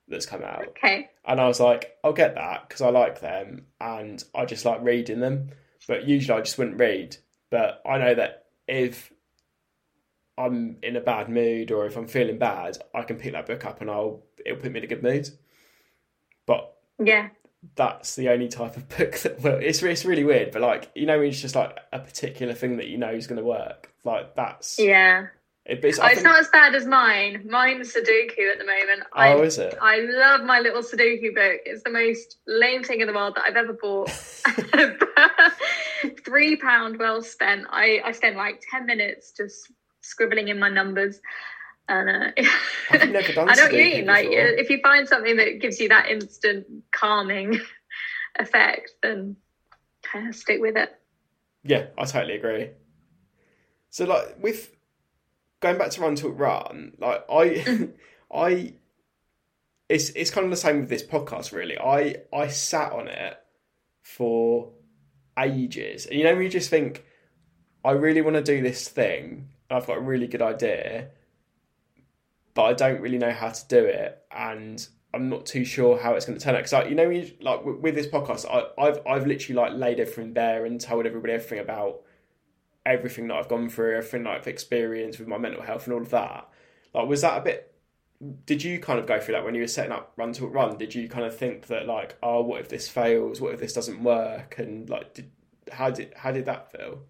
that's 0.09 0.27
come 0.27 0.43
out. 0.43 0.69
Okay. 0.69 1.09
And 1.25 1.41
I 1.41 1.49
was 1.49 1.61
like, 1.61 1.97
I'll 2.05 2.13
get 2.13 2.35
that 2.37 2.69
because 2.69 2.83
I 2.83 2.91
like 2.91 3.21
them 3.21 3.67
and 3.81 4.23
I 4.35 4.45
just 4.45 4.65
like 4.65 4.83
reading 4.83 5.21
them. 5.21 5.51
But 5.89 6.07
usually 6.09 6.39
I 6.39 6.43
just 6.43 6.59
wouldn't 6.59 6.79
read. 6.81 7.17
But 7.51 7.83
I 7.89 7.99
know 7.99 8.15
that 8.15 8.47
if 8.69 9.13
I'm 10.39 10.77
in 10.83 10.97
a 10.97 11.01
bad 11.01 11.29
mood 11.29 11.71
or 11.71 11.87
if 11.87 11.97
I'm 11.97 12.07
feeling 12.09 12.39
bad, 12.39 12.79
I 12.95 13.03
can 13.03 13.17
pick 13.17 13.33
that 13.33 13.47
book 13.47 13.65
up 13.65 13.81
and 13.81 13.91
I'll 13.91 14.23
it'll 14.45 14.61
put 14.61 14.73
me 14.73 14.79
in 14.79 14.85
a 14.85 14.89
good 14.89 15.03
mood. 15.03 15.29
But 16.47 16.73
Yeah. 16.99 17.31
that's 17.75 18.17
the 18.17 18.29
only 18.29 18.49
type 18.49 18.77
of 18.77 18.89
book 18.97 19.13
that 19.19 19.41
well, 19.43 19.59
it's 19.61 19.83
it's 19.83 20.05
really 20.05 20.25
weird. 20.25 20.51
But 20.53 20.63
like 20.63 20.91
you 20.95 21.07
know, 21.07 21.21
it's 21.21 21.41
just 21.41 21.55
like 21.57 21.77
a 21.93 21.99
particular 21.99 22.53
thing 22.55 22.77
that 22.77 22.89
you 22.89 22.99
know 22.99 23.11
is 23.11 23.27
going 23.27 23.39
to 23.41 23.45
work. 23.45 23.93
Like 24.05 24.35
that's 24.37 24.79
Yeah. 24.79 25.29
It, 25.69 25.85
it's, 25.85 25.99
Oh, 25.99 26.09
not 26.23 26.39
as 26.39 26.49
bad 26.49 26.75
as 26.75 26.87
mine. 26.87 27.47
Mine's 27.49 27.93
Sudoku 27.93 28.51
at 28.51 28.59
the 28.59 28.65
moment. 28.65 29.03
oh, 29.13 29.21
I, 29.21 29.41
is 29.43 29.59
it? 29.59 29.77
I 29.81 29.99
love 29.99 30.45
my 30.45 30.61
little 30.61 30.83
Sudoku 30.83 31.35
book. 31.35 31.61
It's 31.65 31.83
the 31.83 31.91
most 31.91 32.37
lame 32.47 32.85
thing 32.85 33.01
in 33.01 33.07
the 33.07 33.13
world 33.13 33.35
that 33.37 33.45
I've 33.47 33.57
ever 33.57 33.73
bought. 33.73 34.11
Three 36.25 36.57
pound 36.57 36.99
well 36.99 37.23
spent. 37.23 37.67
I, 37.71 38.01
I 38.05 38.13
spent 38.13 38.37
like 38.37 38.63
ten 38.71 38.87
minutes 38.87 39.33
just 39.33 39.71
scribbling 40.03 40.49
in 40.49 40.59
my 40.59 40.69
numbers. 40.69 41.21
And 41.89 42.09
uh, 42.09 42.31
I've 42.91 43.11
never 43.11 43.33
done 43.33 43.49
I 43.49 43.55
know 43.55 43.65
what 43.65 43.73
you 43.73 43.79
mean. 43.79 44.07
Like 44.07 44.29
if 44.31 44.71
you 44.71 44.81
find 44.83 45.09
something 45.09 45.37
that 45.37 45.61
gives 45.61 45.81
you 45.81 45.89
that 45.89 46.09
instant 46.09 46.67
calming 46.93 47.61
effect, 48.39 48.93
then 49.03 49.37
yeah, 50.15 50.31
stick 50.31 50.61
with 50.61 50.77
it. 50.77 50.95
Yeah, 51.65 51.87
I 51.99 52.05
totally 52.05 52.37
agree. 52.37 52.71
So 53.91 54.05
like 54.05 54.37
with 54.41 54.76
going 55.61 55.79
back 55.79 55.91
to 55.91 56.01
Run 56.01 56.17
Talk 56.17 56.39
Run, 56.39 56.93
like 56.99 57.25
I 57.31 57.49
mm-hmm. 57.49 57.85
I 58.35 58.75
it's 59.89 60.11
it's 60.11 60.31
kind 60.31 60.45
of 60.45 60.51
the 60.51 60.57
same 60.57 60.81
with 60.81 60.89
this 60.89 61.03
podcast 61.03 61.53
really. 61.53 61.79
I 61.79 62.17
I 62.33 62.49
sat 62.49 62.93
on 62.93 63.09
it 63.09 63.39
for 64.03 64.73
ages. 65.39 66.07
And 66.07 66.19
you 66.19 66.25
know 66.25 66.35
when 66.35 66.43
you 66.43 66.49
just 66.49 66.71
think 66.71 67.05
I 67.85 67.93
really 67.93 68.23
want 68.23 68.37
to 68.37 68.43
do 68.43 68.63
this 68.63 68.89
thing, 68.89 69.49
I've 69.71 69.87
got 69.87 69.99
a 69.99 70.01
really 70.01 70.27
good 70.27 70.43
idea, 70.43 71.11
but 72.55 72.65
I 72.65 72.73
don't 72.73 73.01
really 73.01 73.19
know 73.19 73.33
how 73.33 73.51
to 73.51 73.69
do 73.69 73.85
it 73.85 74.19
and 74.31 74.87
I'm 75.17 75.31
not 75.31 75.47
too 75.47 75.65
sure 75.65 75.99
how 75.99 76.15
it's 76.15 76.27
going 76.27 76.39
to 76.39 76.45
turn 76.45 76.55
out. 76.55 76.59
Because 76.59 76.73
like, 76.75 76.91
you 76.91 76.95
know, 76.95 77.09
when 77.09 77.17
you, 77.17 77.33
like 77.41 77.65
with, 77.65 77.79
with 77.79 77.95
this 77.95 78.07
podcast, 78.07 78.45
I, 78.51 78.65
I've 78.81 79.01
I've 79.07 79.27
literally 79.27 79.55
like 79.55 79.73
laid 79.73 79.99
everything 79.99 80.33
bare 80.33 80.67
and 80.67 80.81
told 80.81 81.07
everybody 81.07 81.33
everything 81.33 81.59
about 81.59 82.03
everything 82.87 83.29
that 83.29 83.35
I've 83.35 83.49
gone 83.49 83.69
through, 83.69 83.97
everything 83.97 84.23
that 84.23 84.31
I've 84.31 84.47
experienced 84.47 85.19
with 85.19 85.29
my 85.29 85.39
mental 85.39 85.63
health 85.63 85.87
and 85.87 85.95
all 85.95 86.03
of 86.03 86.11
that. 86.11 86.49
Like, 86.95 87.09
was 87.09 87.21
that 87.21 87.39
a 87.39 87.41
bit? 87.43 87.75
Did 88.47 88.65
you 88.65 88.79
kind 88.79 88.99
of 88.99 89.07
go 89.07 89.21
through 89.21 89.35
that 89.35 89.45
when 89.45 89.55
you 89.55 89.61
were 89.61 89.67
setting 89.67 89.93
up 89.93 90.13
Run 90.17 90.33
Talk 90.33 90.55
Run? 90.55 90.79
Did 90.79 90.95
you 90.95 91.09
kind 91.09 91.27
of 91.27 91.37
think 91.37 91.67
that 91.67 91.87
like, 91.87 92.17
oh, 92.23 92.41
what 92.43 92.61
if 92.61 92.69
this 92.69 92.89
fails? 92.89 93.41
What 93.41 93.53
if 93.53 93.61
this 93.61 93.75
doesn't 93.75 94.03
work? 94.03 94.55
And 94.59 94.89
like, 94.89 95.13
did 95.13 95.31
how 95.71 95.91
did 95.91 96.15
how 96.17 96.33
did 96.33 96.47
that 96.47 96.73
feel? 96.73 97.01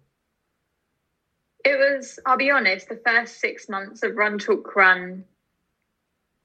It 1.63 1.77
was, 1.77 2.19
I'll 2.25 2.37
be 2.37 2.51
honest, 2.51 2.89
the 2.89 3.01
first 3.05 3.39
six 3.39 3.69
months 3.69 4.03
of 4.03 4.15
Run 4.15 4.37
Talk 4.39 4.75
Run 4.75 5.25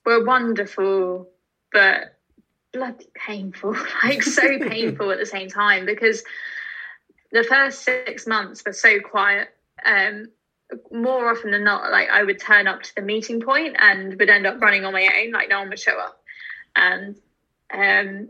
were 0.05 0.25
wonderful, 0.25 1.29
but 1.73 2.19
bloody 2.73 3.09
painful. 3.15 3.77
Like, 4.05 4.23
so 4.23 4.59
painful 4.69 5.11
at 5.11 5.19
the 5.19 5.27
same 5.27 5.49
time 5.49 5.87
because 5.87 6.25
the 7.33 7.45
first 7.45 7.83
six 7.83 8.27
months 8.27 8.63
were 8.65 8.73
so 8.73 9.01
quiet. 9.01 9.49
Um, 9.85 10.29
more 10.91 11.31
often 11.31 11.51
than 11.51 11.65
not, 11.65 11.91
like, 11.91 12.09
I 12.09 12.23
would 12.23 12.41
turn 12.41 12.67
up 12.67 12.83
to 12.83 12.95
the 12.95 13.03
meeting 13.03 13.41
point 13.41 13.77
and 13.79 14.19
would 14.19 14.31
end 14.31 14.47
up 14.47 14.61
running 14.61 14.85
on 14.85 14.93
my 14.93 15.09
own, 15.21 15.33
like, 15.33 15.49
no 15.49 15.59
one 15.61 15.69
would 15.69 15.79
show 15.79 15.99
up. 15.99 16.23
And, 16.77 17.17
um, 17.73 18.29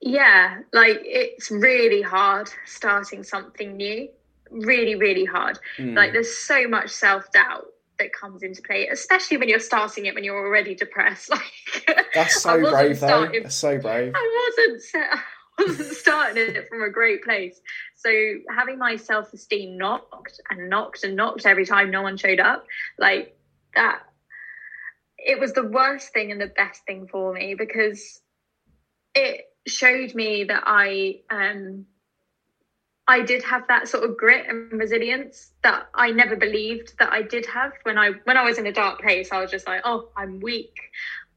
yeah, 0.00 0.58
like, 0.72 1.00
it's 1.04 1.50
really 1.50 2.02
hard 2.02 2.50
starting 2.64 3.22
something 3.22 3.76
new 3.76 4.08
really 4.50 4.94
really 4.94 5.24
hard 5.24 5.58
Mm. 5.78 5.96
like 5.96 6.12
there's 6.12 6.36
so 6.36 6.68
much 6.68 6.90
self-doubt 6.90 7.66
that 7.98 8.12
comes 8.12 8.42
into 8.42 8.62
play 8.62 8.86
especially 8.88 9.36
when 9.36 9.48
you're 9.48 9.58
starting 9.58 10.06
it 10.06 10.14
when 10.14 10.22
you're 10.22 10.36
already 10.46 10.74
depressed 10.74 11.30
like 11.30 12.12
That's 12.14 12.40
so 12.40 12.60
brave 12.70 13.00
though. 13.00 13.28
That's 13.32 13.54
so 13.56 13.78
brave. 13.78 14.12
i 14.14 14.50
wasn't 14.56 14.82
set, 14.82 15.08
I 15.10 15.16
wasn't 15.16 15.22
starting 15.92 16.56
it 16.56 16.68
from 16.68 16.82
a 16.82 16.90
great 16.90 17.22
place 17.22 17.60
so 17.96 18.10
having 18.54 18.78
my 18.78 18.96
self-esteem 18.96 19.78
knocked 19.78 20.40
and 20.50 20.68
knocked 20.68 21.04
and 21.04 21.16
knocked 21.16 21.46
every 21.46 21.64
time 21.64 21.90
no 21.90 22.02
one 22.02 22.16
showed 22.16 22.40
up 22.40 22.64
like 22.98 23.36
that 23.74 24.00
it 25.18 25.38
was 25.38 25.52
the 25.52 25.62
worst 25.62 26.12
thing 26.12 26.32
and 26.32 26.40
the 26.40 26.52
best 26.56 26.80
thing 26.86 27.06
for 27.06 27.32
me 27.32 27.54
because 27.54 28.20
it 29.14 29.42
showed 29.66 30.14
me 30.14 30.44
that 30.44 30.64
i 30.66 31.20
um 31.30 31.86
I 33.06 33.20
did 33.20 33.42
have 33.44 33.66
that 33.68 33.88
sort 33.88 34.04
of 34.04 34.16
grit 34.16 34.46
and 34.48 34.72
resilience 34.72 35.50
that 35.62 35.88
I 35.94 36.10
never 36.10 36.36
believed 36.36 36.94
that 36.98 37.12
I 37.12 37.22
did 37.22 37.44
have 37.46 37.72
when 37.82 37.98
I 37.98 38.12
when 38.24 38.36
I 38.36 38.44
was 38.44 38.56
in 38.56 38.66
a 38.66 38.72
dark 38.72 39.00
place. 39.00 39.30
I 39.30 39.40
was 39.40 39.50
just 39.50 39.66
like, 39.66 39.82
oh, 39.84 40.08
I'm 40.16 40.40
weak. 40.40 40.74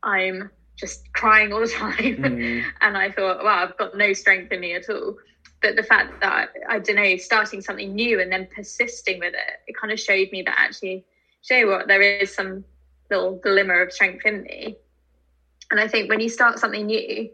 I'm 0.01 0.49
just 0.77 1.01
crying 1.13 1.51
all 1.53 1.61
the 1.61 1.67
time, 1.79 1.93
Mm. 1.95 2.63
and 2.81 2.97
I 2.97 3.11
thought, 3.11 3.43
wow, 3.43 3.63
I've 3.63 3.77
got 3.77 3.95
no 3.95 4.13
strength 4.13 4.51
in 4.51 4.59
me 4.61 4.75
at 4.75 4.89
all. 4.89 5.15
But 5.61 5.75
the 5.75 5.83
fact 5.83 6.21
that 6.21 6.49
I 6.69 6.79
don't 6.79 6.95
know, 6.97 7.17
starting 7.17 7.61
something 7.61 7.93
new 7.95 8.19
and 8.21 8.31
then 8.31 8.47
persisting 8.55 9.19
with 9.19 9.33
it, 9.33 9.59
it 9.67 9.75
kind 9.79 9.91
of 9.91 9.99
showed 9.99 10.29
me 10.31 10.43
that 10.43 10.55
actually, 10.57 11.03
show 11.41 11.55
you 11.57 11.67
what, 11.67 11.87
there 11.87 12.01
is 12.01 12.33
some 12.33 12.63
little 13.09 13.35
glimmer 13.37 13.81
of 13.81 13.91
strength 13.91 14.25
in 14.25 14.43
me. 14.43 14.77
And 15.71 15.79
I 15.79 15.87
think 15.87 16.09
when 16.09 16.19
you 16.19 16.29
start 16.29 16.59
something 16.59 16.85
new, 16.85 17.29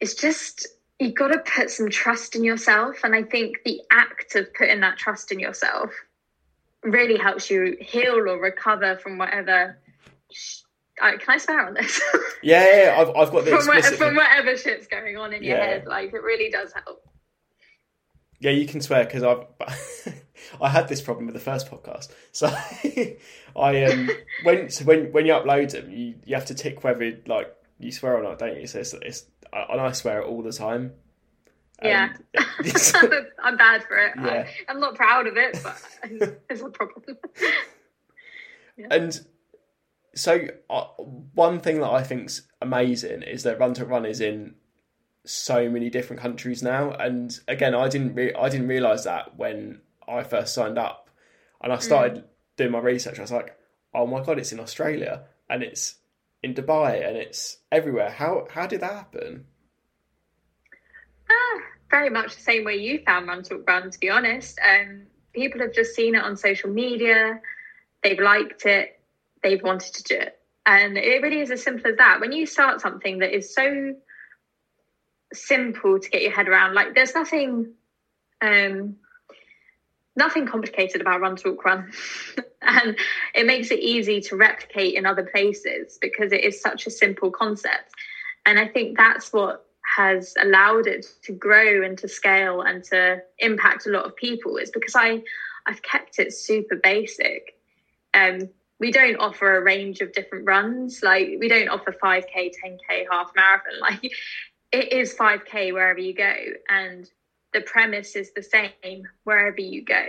it's 0.00 0.14
just 0.14 0.66
you've 0.98 1.14
got 1.14 1.28
to 1.28 1.38
put 1.38 1.70
some 1.70 1.88
trust 1.90 2.36
in 2.36 2.44
yourself 2.44 2.96
and 3.04 3.14
i 3.14 3.22
think 3.22 3.56
the 3.64 3.80
act 3.90 4.34
of 4.34 4.46
putting 4.54 4.80
that 4.80 4.96
trust 4.98 5.32
in 5.32 5.38
yourself 5.40 5.90
really 6.82 7.16
helps 7.16 7.50
you 7.50 7.76
heal 7.80 8.14
or 8.14 8.38
recover 8.40 8.96
from 8.96 9.18
whatever 9.18 9.78
sh- 10.32 10.60
uh, 11.02 11.12
can 11.18 11.34
i 11.34 11.38
swear 11.38 11.66
on 11.66 11.74
this 11.74 12.00
Yeah, 12.42 12.64
yeah, 12.64 12.84
yeah, 12.84 13.00
I've 13.00 13.08
I've 13.16 13.32
got 13.32 13.44
the 13.44 13.50
from, 13.50 13.58
explicit. 13.58 13.98
from 13.98 14.16
whatever 14.16 14.56
shit's 14.56 14.86
going 14.86 15.16
on 15.16 15.32
in 15.32 15.42
your 15.42 15.56
Yeah. 15.56 15.64
head 15.64 15.86
like 15.86 16.12
it 16.12 16.22
really 16.22 16.50
does 16.50 16.72
help 16.72 17.00
Yeah, 18.40 18.50
you 18.50 18.66
can 18.66 18.80
swear 18.80 19.04
because 19.04 19.22
I've 19.22 19.46
I 20.60 20.68
had 20.68 20.88
this 20.88 21.00
problem 21.00 21.24
with 21.26 21.34
the 21.34 21.40
first 21.40 21.70
podcast. 21.70 22.10
So 22.32 22.46
I 23.56 23.84
um 23.84 24.10
when 24.42 24.68
so 24.68 24.84
when 24.84 25.10
when 25.12 25.24
you 25.26 25.32
upload 25.32 25.70
them, 25.70 25.90
you 25.90 26.14
you 26.24 26.34
have 26.34 26.44
to 26.46 26.54
tick 26.54 26.84
whether 26.84 27.16
like 27.26 27.54
you 27.78 27.90
swear 27.90 28.16
or 28.18 28.22
not, 28.22 28.38
don't 28.38 28.60
you? 28.60 28.66
So 28.66 28.80
it's, 28.80 28.92
it's 28.94 29.24
and 29.52 29.80
I 29.80 29.92
swear 29.92 30.20
it 30.20 30.26
all 30.26 30.42
the 30.42 30.52
time. 30.52 30.92
Yeah. 31.82 32.12
I'm 33.42 33.56
bad 33.56 33.84
for 33.84 33.96
it 33.96 34.12
Yeah. 34.16 34.46
I, 34.46 34.48
i'm 34.68 34.80
not 34.80 34.94
proud 34.94 35.26
of 35.26 35.36
it 35.36 35.58
but 35.62 35.76
it's 36.48 36.62
a 36.62 36.68
problem 36.68 37.16
and 38.90 39.26
so 40.14 40.46
uh, 40.70 40.84
one 41.34 41.60
thing 41.60 41.80
that 41.80 41.90
I 41.90 42.02
think's 42.02 42.42
amazing 42.60 43.22
is 43.22 43.42
that 43.42 43.58
Run 43.58 43.74
Talk 43.74 43.88
Run 43.88 44.06
is 44.06 44.20
in 44.20 44.54
so 45.24 45.68
many 45.70 45.90
different 45.90 46.20
countries 46.20 46.62
now. 46.62 46.92
And 46.92 47.38
again, 47.48 47.74
I 47.74 47.88
didn't 47.88 48.14
re- 48.14 48.34
I 48.34 48.48
didn't 48.48 48.68
realize 48.68 49.04
that 49.04 49.36
when 49.36 49.80
I 50.06 50.22
first 50.22 50.54
signed 50.54 50.78
up, 50.78 51.10
and 51.62 51.72
I 51.72 51.78
started 51.78 52.24
doing 52.56 52.72
my 52.72 52.78
research. 52.78 53.18
I 53.18 53.22
was 53.22 53.32
like, 53.32 53.56
oh 53.94 54.06
my 54.06 54.22
god, 54.22 54.38
it's 54.38 54.52
in 54.52 54.60
Australia 54.60 55.24
and 55.48 55.62
it's 55.62 55.96
in 56.42 56.54
Dubai 56.54 57.06
and 57.06 57.16
it's 57.16 57.58
everywhere. 57.72 58.10
How 58.10 58.46
how 58.50 58.66
did 58.66 58.80
that 58.80 58.92
happen? 58.92 59.46
Ah, 61.30 61.60
very 61.90 62.10
much 62.10 62.36
the 62.36 62.42
same 62.42 62.64
way 62.64 62.76
you 62.76 63.00
found 63.06 63.26
Run 63.26 63.42
Talk 63.42 63.66
Run, 63.66 63.90
to 63.90 63.98
be 63.98 64.10
honest. 64.10 64.58
Um, 64.62 65.06
people 65.32 65.60
have 65.62 65.72
just 65.72 65.94
seen 65.94 66.14
it 66.14 66.22
on 66.22 66.36
social 66.36 66.70
media, 66.70 67.40
they've 68.02 68.20
liked 68.20 68.66
it, 68.66 68.93
they've 69.44 69.62
wanted 69.62 69.94
to 69.94 70.02
do 70.02 70.16
it. 70.16 70.32
And 70.66 70.98
it 70.98 71.22
really 71.22 71.40
is 71.40 71.52
as 71.52 71.62
simple 71.62 71.90
as 71.90 71.96
that. 71.98 72.20
When 72.20 72.32
you 72.32 72.46
start 72.46 72.80
something 72.80 73.18
that 73.18 73.32
is 73.32 73.54
so 73.54 73.94
simple 75.32 76.00
to 76.00 76.10
get 76.10 76.22
your 76.22 76.32
head 76.32 76.48
around, 76.48 76.74
like 76.74 76.94
there's 76.94 77.14
nothing 77.14 77.66
um 78.40 78.96
nothing 80.16 80.46
complicated 80.46 81.00
about 81.00 81.20
Run 81.20 81.36
Talk 81.36 81.64
Run. 81.64 81.90
and 82.62 82.96
it 83.34 83.46
makes 83.46 83.70
it 83.70 83.80
easy 83.80 84.20
to 84.22 84.36
replicate 84.36 84.94
in 84.94 85.06
other 85.06 85.28
places 85.34 85.98
because 86.00 86.32
it 86.32 86.42
is 86.44 86.60
such 86.60 86.86
a 86.86 86.90
simple 86.90 87.30
concept. 87.30 87.90
And 88.46 88.58
I 88.58 88.66
think 88.66 88.96
that's 88.96 89.32
what 89.32 89.64
has 89.96 90.32
allowed 90.40 90.86
it 90.86 91.06
to 91.24 91.32
grow 91.32 91.82
and 91.82 91.98
to 91.98 92.08
scale 92.08 92.62
and 92.62 92.82
to 92.84 93.20
impact 93.38 93.86
a 93.86 93.90
lot 93.90 94.06
of 94.06 94.16
people 94.16 94.56
is 94.56 94.70
because 94.70 94.94
I 94.96 95.22
I've 95.66 95.82
kept 95.82 96.18
it 96.18 96.32
super 96.32 96.76
basic. 96.76 97.54
Um 98.14 98.48
we 98.80 98.90
don't 98.90 99.16
offer 99.16 99.56
a 99.56 99.62
range 99.62 100.00
of 100.00 100.12
different 100.12 100.46
runs. 100.46 101.00
Like 101.02 101.36
we 101.38 101.48
don't 101.48 101.68
offer 101.68 101.92
5k, 101.92 102.24
10k, 102.34 103.06
half 103.10 103.30
marathon. 103.36 103.72
Like 103.80 104.12
it 104.72 104.92
is 104.92 105.14
5k 105.14 105.72
wherever 105.72 106.00
you 106.00 106.14
go 106.14 106.34
and 106.68 107.08
the 107.52 107.60
premise 107.60 108.16
is 108.16 108.32
the 108.32 108.42
same 108.42 109.04
wherever 109.22 109.60
you 109.60 109.84
go. 109.84 110.06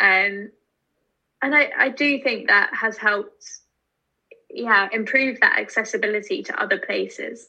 Um 0.00 0.50
and 1.42 1.54
I, 1.54 1.70
I 1.76 1.88
do 1.90 2.22
think 2.22 2.48
that 2.48 2.74
has 2.74 2.96
helped 2.96 3.44
yeah 4.48 4.88
improve 4.90 5.40
that 5.40 5.58
accessibility 5.58 6.42
to 6.44 6.60
other 6.60 6.78
places. 6.78 7.48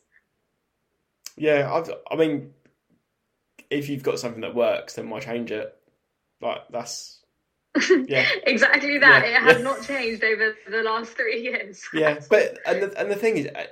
Yeah, 1.38 1.72
I've, 1.72 1.90
I 2.12 2.16
mean, 2.16 2.52
if 3.70 3.90
you've 3.90 4.04
got 4.04 4.20
something 4.20 4.42
that 4.42 4.56
works, 4.56 4.96
then 4.96 5.10
why 5.10 5.20
change 5.20 5.52
it? 5.52 5.74
Like 6.42 6.62
that's 6.70 7.22
yeah, 8.08 8.28
exactly 8.44 8.98
that. 8.98 9.24
Yeah. 9.26 9.38
It 9.38 9.54
has 9.56 9.64
not 9.64 9.82
changed 9.84 10.24
over 10.24 10.56
the 10.70 10.84
last 10.84 11.12
three 11.14 11.42
years. 11.42 11.84
yeah. 11.94 12.20
But 12.30 12.60
and 12.66 12.84
the 12.84 13.00
and 13.00 13.12
the 13.12 13.16
thing 13.16 13.38
is, 13.38 13.48
uh, 13.48 13.66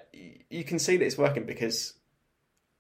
you 0.50 0.63
can 0.63 0.80
see 0.80 0.98
that 0.98 1.06
it's 1.06 1.18
working 1.18 1.46
because 1.46 1.94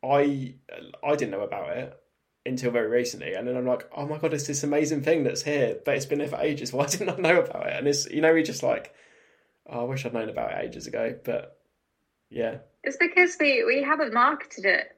I 0.03 0.55
I 1.03 1.15
didn't 1.15 1.31
know 1.31 1.41
about 1.41 1.77
it 1.77 1.99
until 2.45 2.71
very 2.71 2.87
recently, 2.87 3.33
and 3.33 3.47
then 3.47 3.57
I'm 3.57 3.65
like, 3.65 3.89
oh 3.95 4.05
my 4.05 4.17
god, 4.17 4.33
it's 4.33 4.47
this 4.47 4.63
amazing 4.63 5.01
thing 5.01 5.23
that's 5.23 5.41
here, 5.41 5.77
but 5.83 5.95
it's 5.95 6.05
been 6.05 6.19
there 6.19 6.27
for 6.27 6.39
ages. 6.39 6.71
Why 6.73 6.85
didn't 6.85 7.09
I 7.09 7.15
know 7.17 7.41
about 7.41 7.67
it? 7.67 7.75
And 7.77 7.87
it's 7.87 8.09
you 8.09 8.21
know, 8.21 8.31
we're 8.31 8.43
just 8.43 8.63
like, 8.63 8.93
oh, 9.67 9.81
I 9.81 9.83
wish 9.83 10.05
I'd 10.05 10.13
known 10.13 10.29
about 10.29 10.51
it 10.51 10.65
ages 10.65 10.87
ago. 10.87 11.17
But 11.23 11.57
yeah, 12.29 12.57
It's 12.83 12.97
because 12.97 13.35
we 13.39 13.63
we 13.63 13.83
haven't 13.83 14.13
marketed 14.13 14.65
it. 14.65 14.91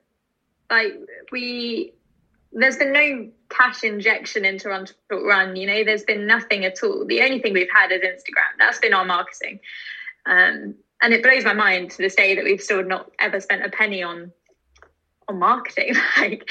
Like 0.70 0.94
we, 1.32 1.94
there's 2.52 2.78
been 2.78 2.94
no 2.94 3.30
cash 3.50 3.84
injection 3.84 4.46
into 4.46 4.70
Run 4.70 4.88
Run. 5.12 5.56
You 5.56 5.68
know, 5.68 5.84
there's 5.84 6.04
been 6.04 6.28
nothing 6.28 6.66
at 6.66 6.84
all. 6.84 7.06
The 7.06 7.22
only 7.22 7.40
thing 7.40 7.54
we've 7.54 7.68
had 7.74 7.92
is 7.92 8.02
Instagram. 8.02 8.58
That's 8.58 8.80
been 8.80 8.94
our 8.94 9.06
marketing, 9.06 9.60
um, 10.26 10.76
and 11.02 11.14
it 11.14 11.24
blows 11.24 11.44
my 11.44 11.54
mind 11.54 11.92
to 11.92 11.98
this 11.98 12.16
day 12.16 12.36
that 12.36 12.44
we've 12.44 12.62
still 12.62 12.84
not 12.84 13.12
ever 13.20 13.40
spent 13.40 13.66
a 13.66 13.70
penny 13.70 14.04
on 14.04 14.32
on 15.28 15.40
marketing. 15.40 15.96
like, 16.18 16.50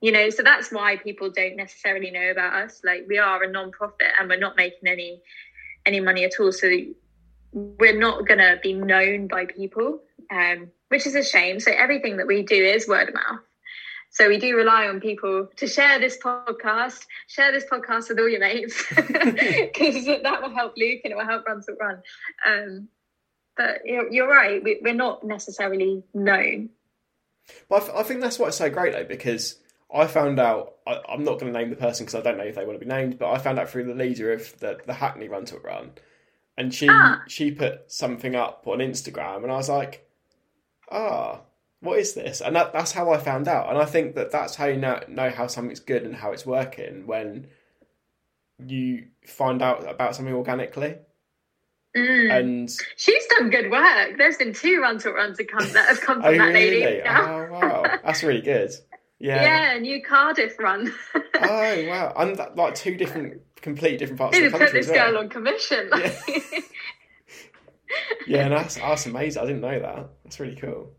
you 0.00 0.12
know, 0.12 0.30
so 0.30 0.42
that's 0.42 0.70
why 0.70 0.96
people 0.96 1.30
don't 1.30 1.56
necessarily 1.56 2.10
know 2.10 2.30
about 2.30 2.54
us. 2.54 2.80
Like, 2.84 3.06
we 3.08 3.18
are 3.18 3.42
a 3.42 3.50
non-profit 3.50 4.08
and 4.18 4.28
we're 4.28 4.38
not 4.38 4.56
making 4.56 4.88
any 4.88 5.20
any 5.86 6.00
money 6.00 6.24
at 6.24 6.32
all. 6.38 6.52
So 6.52 6.68
we're 7.52 7.98
not 7.98 8.26
going 8.26 8.38
to 8.38 8.58
be 8.62 8.74
known 8.74 9.26
by 9.26 9.46
people, 9.46 10.00
um, 10.30 10.70
which 10.88 11.06
is 11.06 11.14
a 11.14 11.24
shame. 11.24 11.60
So 11.60 11.72
everything 11.72 12.18
that 12.18 12.26
we 12.26 12.42
do 12.42 12.62
is 12.62 12.86
word 12.86 13.08
of 13.08 13.14
mouth. 13.14 13.40
So 14.10 14.28
we 14.28 14.38
do 14.38 14.56
rely 14.56 14.86
on 14.88 15.00
people 15.00 15.48
to 15.56 15.66
share 15.66 15.98
this 16.00 16.18
podcast, 16.18 17.04
share 17.26 17.52
this 17.52 17.64
podcast 17.64 18.08
with 18.08 18.18
all 18.18 18.28
your 18.28 18.40
mates, 18.40 18.84
because 18.96 20.06
that 20.06 20.38
will 20.42 20.54
help 20.54 20.74
Luke 20.76 21.00
and 21.04 21.12
it 21.12 21.16
will 21.16 21.26
help 21.26 21.46
Run 21.46 21.62
Talk 21.62 21.78
Run. 21.80 22.02
Um, 22.46 22.88
but 23.56 23.80
you're, 23.84 24.10
you're 24.12 24.28
right, 24.28 24.62
we, 24.62 24.78
we're 24.82 24.94
not 24.94 25.24
necessarily 25.24 26.02
known. 26.14 26.70
but 27.68 27.76
I, 27.76 27.86
th- 27.86 27.98
I 27.98 28.02
think 28.02 28.20
that's 28.20 28.38
why 28.38 28.48
it's 28.48 28.56
so 28.56 28.70
great 28.70 28.92
though 28.92 29.04
because. 29.04 29.56
I 29.90 30.06
found 30.06 30.38
out. 30.38 30.74
I, 30.86 31.00
I'm 31.08 31.24
not 31.24 31.40
going 31.40 31.50
to 31.50 31.58
name 31.58 31.70
the 31.70 31.76
person 31.76 32.04
because 32.04 32.14
I 32.14 32.20
don't 32.20 32.36
know 32.36 32.44
if 32.44 32.56
they 32.56 32.66
want 32.66 32.78
to 32.78 32.84
be 32.84 32.90
named. 32.92 33.18
But 33.18 33.30
I 33.32 33.38
found 33.38 33.58
out 33.58 33.70
through 33.70 33.84
the 33.84 33.94
leader 33.94 34.34
of 34.34 34.52
the, 34.58 34.78
the 34.84 34.92
Hackney 34.92 35.28
Run 35.28 35.46
Talk 35.46 35.64
Run, 35.64 35.92
and 36.58 36.74
she 36.74 36.88
Ah. 36.90 37.22
she 37.26 37.50
put 37.52 37.90
something 37.90 38.34
up 38.34 38.64
on 38.66 38.80
Instagram, 38.80 39.44
and 39.44 39.50
I 39.50 39.56
was 39.56 39.70
like, 39.70 40.06
ah, 40.90 41.40
what 41.80 41.98
is 41.98 42.14
this? 42.14 42.40
And 42.40 42.56
that, 42.56 42.72
that's 42.72 42.92
how 42.92 43.12
I 43.12 43.18
found 43.18 43.48
out. 43.48 43.68
And 43.68 43.78
I 43.78 43.84
think 43.84 44.14
that 44.16 44.30
that's 44.30 44.56
how 44.56 44.66
you 44.66 44.76
know, 44.76 45.00
know 45.08 45.30
how 45.30 45.46
something's 45.46 45.80
good 45.80 46.02
and 46.02 46.14
how 46.14 46.32
it's 46.32 46.44
working 46.44 47.06
when 47.06 47.46
you 48.64 49.06
find 49.26 49.62
out 49.62 49.88
about 49.88 50.16
something 50.16 50.34
organically. 50.34 50.96
Mm. 51.96 52.38
And 52.38 52.70
She's 52.96 53.26
done 53.26 53.50
good 53.50 53.70
work. 53.70 54.18
There's 54.18 54.36
been 54.36 54.52
two 54.52 54.80
Run 54.80 54.98
Talk 54.98 55.14
Runs 55.14 55.38
that, 55.38 55.48
come, 55.48 55.72
that 55.72 55.88
have 55.88 56.00
come 56.00 56.18
oh 56.18 56.22
from 56.22 56.38
that 56.38 56.44
really? 56.46 56.84
lady. 56.84 57.02
Oh 57.06 57.48
wow, 57.50 57.98
that's 58.04 58.22
really 58.22 58.42
good. 58.42 58.72
Yeah. 59.18 59.72
Yeah, 59.74 59.78
New 59.78 60.02
Cardiff 60.02 60.58
Run. 60.58 60.92
Oh 61.14 61.86
wow, 61.88 62.12
and 62.16 62.36
that, 62.36 62.56
like 62.56 62.74
two 62.74 62.96
different, 62.96 63.40
completely 63.62 63.96
different 63.96 64.18
parts 64.18 64.36
Need 64.36 64.44
of 64.44 64.52
to 64.52 64.58
the 64.58 64.64
put 64.64 64.72
country 64.72 64.80
this 64.80 64.90
well. 64.90 65.12
girl 65.12 65.20
on 65.20 65.28
commission. 65.28 65.90
Yeah. 65.96 66.60
Yeah, 68.26 68.44
and 68.44 68.52
that's 68.52 68.74
that's 68.74 69.06
amazing. 69.06 69.42
I 69.42 69.46
didn't 69.46 69.62
know 69.62 69.80
that. 69.80 70.10
That's 70.22 70.38
really 70.38 70.56
cool. 70.56 70.92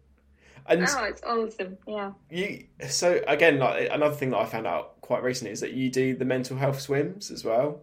And 0.70 0.86
oh, 0.88 1.04
it's 1.04 1.24
awesome. 1.24 1.78
Yeah. 1.88 2.12
you, 2.30 2.66
so 2.88 3.22
again, 3.28 3.60
like 3.60 3.90
another 3.92 4.16
thing 4.16 4.30
that 4.32 4.38
I 4.38 4.46
found 4.46 4.68
out 4.68 5.02
quite 5.02 5.24
recently 5.24 5.52
is 5.52 5.62
that 5.62 5.74
you 5.74 5.90
do 5.90 6.16
the 6.16 6.26
mental 6.26 6.58
health 6.58 6.80
swims 6.80 7.32
as 7.32 7.44
well. 7.44 7.82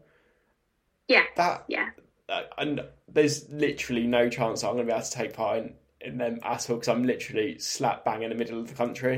Yeah. 1.08 1.24
That 1.36 1.64
Yeah. 1.68 1.90
uh, 2.28 2.42
and 2.58 2.82
there's 3.08 3.48
literally 3.50 4.06
no 4.06 4.28
chance 4.28 4.60
that 4.60 4.68
I'm 4.68 4.74
going 4.74 4.86
to 4.86 4.92
be 4.92 4.96
able 4.96 5.04
to 5.04 5.10
take 5.10 5.32
part 5.34 5.58
in, 5.58 5.74
in 6.00 6.18
them 6.18 6.38
at 6.44 6.68
all 6.70 6.76
because 6.76 6.88
I'm 6.88 7.04
literally 7.04 7.58
slap 7.58 8.04
bang 8.04 8.22
in 8.22 8.30
the 8.30 8.36
middle 8.36 8.60
of 8.60 8.68
the 8.68 8.74
country. 8.74 9.16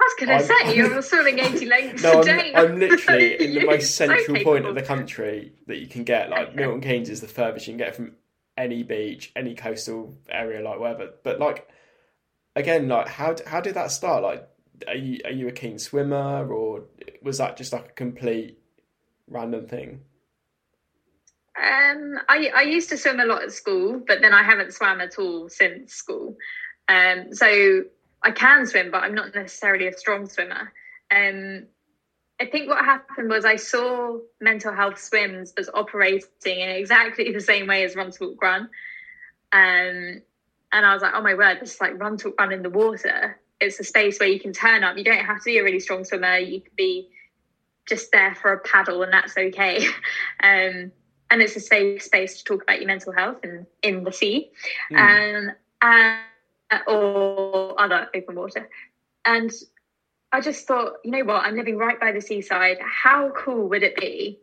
I 0.00 0.04
was 0.04 0.14
going 0.18 0.28
to 0.28 0.34
I'm- 0.54 0.68
say, 0.68 0.76
you're 0.76 1.02
swimming 1.02 1.38
80 1.40 1.66
lengths 1.66 2.02
No, 2.04 2.12
a 2.12 2.18
I'm, 2.18 2.24
day. 2.24 2.52
I'm 2.54 2.78
literally 2.78 3.40
in 3.44 3.54
the 3.54 3.66
most 3.66 3.96
so 3.96 4.06
central 4.06 4.44
point 4.44 4.66
of 4.66 4.74
the 4.76 4.82
country 4.82 5.52
that 5.66 5.78
you 5.78 5.88
can 5.88 6.04
get. 6.04 6.30
Like 6.30 6.54
Milton 6.54 6.80
Keynes 6.80 7.08
is 7.10 7.20
the 7.20 7.26
furthest 7.28 7.66
you 7.66 7.72
can 7.72 7.78
get 7.78 7.96
from 7.96 8.12
any 8.56 8.84
beach, 8.84 9.32
any 9.34 9.54
coastal 9.56 10.16
area, 10.28 10.60
like 10.62 10.78
wherever. 10.78 11.10
But 11.24 11.40
like 11.40 11.68
again, 12.58 12.88
like 12.88 13.08
how 13.08 13.36
how 13.46 13.60
did 13.60 13.74
that 13.74 13.90
start? 13.90 14.22
Like, 14.22 14.48
are 14.86 14.94
you 14.94 15.20
are 15.24 15.30
you 15.30 15.48
a 15.48 15.52
keen 15.52 15.78
swimmer, 15.78 16.50
or 16.52 16.84
was 17.22 17.38
that 17.38 17.56
just 17.56 17.72
like 17.72 17.88
a 17.88 17.92
complete 17.92 18.58
random 19.28 19.66
thing? 19.66 20.00
Um, 21.56 22.20
I, 22.28 22.50
I 22.54 22.62
used 22.62 22.88
to 22.90 22.96
swim 22.96 23.18
a 23.18 23.24
lot 23.24 23.42
at 23.42 23.50
school, 23.50 24.00
but 24.06 24.20
then 24.20 24.32
I 24.32 24.44
haven't 24.44 24.74
swam 24.74 25.00
at 25.00 25.18
all 25.18 25.48
since 25.48 25.92
school. 25.92 26.36
Um, 26.88 27.34
so 27.34 27.82
I 28.22 28.30
can 28.30 28.64
swim, 28.66 28.92
but 28.92 29.02
I'm 29.02 29.14
not 29.14 29.34
necessarily 29.34 29.88
a 29.88 29.92
strong 29.92 30.28
swimmer. 30.28 30.72
Um, 31.10 31.66
I 32.40 32.46
think 32.46 32.68
what 32.68 32.84
happened 32.84 33.28
was 33.28 33.44
I 33.44 33.56
saw 33.56 34.18
mental 34.40 34.72
health 34.72 35.00
swims 35.00 35.52
as 35.58 35.68
operating 35.74 36.60
in 36.60 36.68
exactly 36.68 37.32
the 37.34 37.40
same 37.40 37.66
way 37.66 37.84
as 37.84 37.96
Run 37.96 38.12
Talk 38.12 38.40
Run. 38.40 38.68
Um, 39.50 40.22
and 40.72 40.84
I 40.84 40.92
was 40.92 41.02
like, 41.02 41.12
oh 41.14 41.22
my 41.22 41.34
word, 41.34 41.58
this 41.60 41.74
is 41.74 41.80
like 41.80 41.98
Run 41.98 42.16
Talk 42.16 42.38
Run 42.38 42.52
in 42.52 42.62
the 42.62 42.70
water. 42.70 43.38
It's 43.60 43.80
a 43.80 43.84
space 43.84 44.18
where 44.20 44.28
you 44.28 44.38
can 44.38 44.52
turn 44.52 44.84
up. 44.84 44.96
You 44.96 45.04
don't 45.04 45.24
have 45.24 45.38
to 45.38 45.44
be 45.44 45.58
a 45.58 45.64
really 45.64 45.80
strong 45.80 46.04
swimmer. 46.04 46.36
You 46.38 46.60
can 46.60 46.72
be 46.76 47.08
just 47.88 48.12
there 48.12 48.34
for 48.34 48.52
a 48.52 48.58
paddle, 48.60 49.02
and 49.02 49.12
that's 49.12 49.36
okay. 49.36 49.86
Um, 50.42 50.92
and 51.30 51.42
it's 51.42 51.56
a 51.56 51.60
safe 51.60 52.02
space 52.02 52.38
to 52.38 52.44
talk 52.44 52.62
about 52.62 52.78
your 52.78 52.86
mental 52.86 53.12
health 53.12 53.38
and 53.42 53.66
in 53.82 54.04
the 54.04 54.12
sea 54.12 54.50
Mm. 54.90 55.50
um, 55.50 55.52
uh, 55.82 56.78
or 56.86 57.80
other 57.80 58.08
open 58.14 58.34
water. 58.34 58.68
And 59.24 59.50
I 60.32 60.40
just 60.40 60.66
thought, 60.66 60.94
you 61.04 61.10
know 61.10 61.24
what, 61.24 61.44
I'm 61.44 61.56
living 61.56 61.76
right 61.76 61.98
by 62.00 62.12
the 62.12 62.20
seaside. 62.20 62.78
How 62.80 63.30
cool 63.30 63.68
would 63.68 63.82
it 63.82 63.96
be 63.96 64.38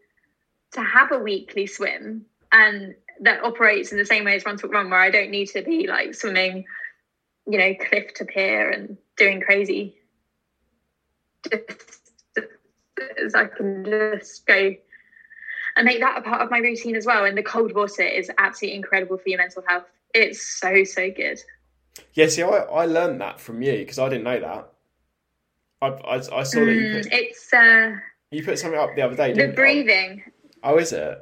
to 0.72 0.82
have 0.82 1.12
a 1.12 1.18
weekly 1.20 1.66
swim 1.68 2.26
and 2.52 2.96
that 3.22 3.44
operates 3.44 3.92
in 3.92 3.98
the 3.98 4.06
same 4.06 4.26
way 4.26 4.36
as 4.36 4.46
Run 4.46 4.58
Talk 4.58 4.72
Run, 4.72 4.90
where 4.90 5.00
I 5.00 5.10
don't 5.10 5.32
need 5.32 5.48
to 5.50 5.62
be 5.62 5.88
like 5.88 6.14
swimming, 6.14 6.66
you 7.48 7.58
know, 7.58 7.74
cliff 7.76 8.14
to 8.16 8.26
pier 8.26 8.70
and 8.70 8.98
doing 9.18 9.42
crazy. 9.42 9.96
Just, 11.52 13.36
I 13.36 13.46
can 13.46 13.86
just 13.86 14.46
go 14.46 14.76
and 15.76 15.86
make 15.86 16.00
that 16.00 16.18
a 16.18 16.22
part 16.22 16.42
of 16.42 16.50
my 16.50 16.60
routine 16.60 16.96
as 16.96 17.06
well. 17.06 17.26
And 17.26 17.38
the 17.38 17.44
cold 17.44 17.74
water 17.74 18.04
is 18.04 18.32
absolutely 18.38 18.78
incredible 18.78 19.18
for 19.18 19.30
your 19.30 19.40
mental 19.40 19.64
health. 19.68 19.84
It's 20.14 20.42
so 20.42 20.84
so 20.84 21.12
good. 21.12 21.40
Yeah, 22.14 22.28
see, 22.28 22.44
I 22.44 22.48
I 22.48 22.86
learned 22.86 23.22
that 23.22 23.40
from 23.40 23.62
you 23.62 23.74
because 23.74 24.00
I 24.00 24.10
didn't 24.10 24.24
know 24.24 24.40
that. 24.40 24.72
I 25.82 25.88
I, 25.88 26.16
I 26.16 26.44
saw 26.44 26.66
that 26.66 26.76
you 26.76 26.88
Mm, 26.88 26.92
put 27.04 27.14
it's 27.14 27.54
uh, 27.54 27.96
you 28.32 28.44
put 28.44 28.60
something 28.60 28.80
up 28.80 28.96
the 28.96 29.02
other 29.02 29.16
day. 29.16 29.34
the 29.34 29.48
breathing. 29.48 30.24
Oh, 30.64 30.78
is 30.78 30.94
it? 30.94 31.18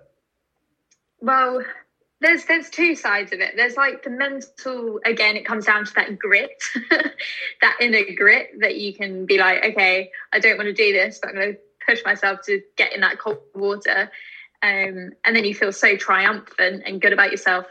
Well, 1.20 1.64
there's 2.22 2.46
there's 2.46 2.70
two 2.70 2.96
sides 2.96 3.34
of 3.34 3.40
it. 3.40 3.54
There's 3.56 3.76
like 3.76 4.04
the 4.04 4.10
mental. 4.10 5.00
Again, 5.06 5.36
it 5.36 5.46
comes 5.46 5.66
down 5.66 5.86
to 5.86 5.94
that 5.96 6.18
grit, 6.18 6.64
that 7.62 7.78
inner 7.82 8.04
grit 8.16 8.52
that 8.60 8.78
you 8.78 8.94
can 8.94 9.26
be 9.26 9.38
like, 9.38 9.64
okay, 9.66 10.12
I 10.32 10.40
don't 10.40 10.58
want 10.58 10.68
to 10.68 10.74
do 10.74 10.94
this, 10.94 11.20
but 11.22 11.30
I'm 11.30 11.36
going 11.36 11.54
to 11.54 11.60
push 11.86 12.04
myself 12.06 12.40
to 12.46 12.62
get 12.78 12.94
in 12.94 13.02
that 13.02 13.20
cold 13.20 13.40
water. 13.54 14.10
Um, 14.62 15.12
and 15.26 15.36
then 15.36 15.44
you 15.44 15.54
feel 15.54 15.74
so 15.74 15.98
triumphant 15.98 16.84
and 16.86 17.02
good 17.02 17.12
about 17.12 17.32
yourself 17.32 17.66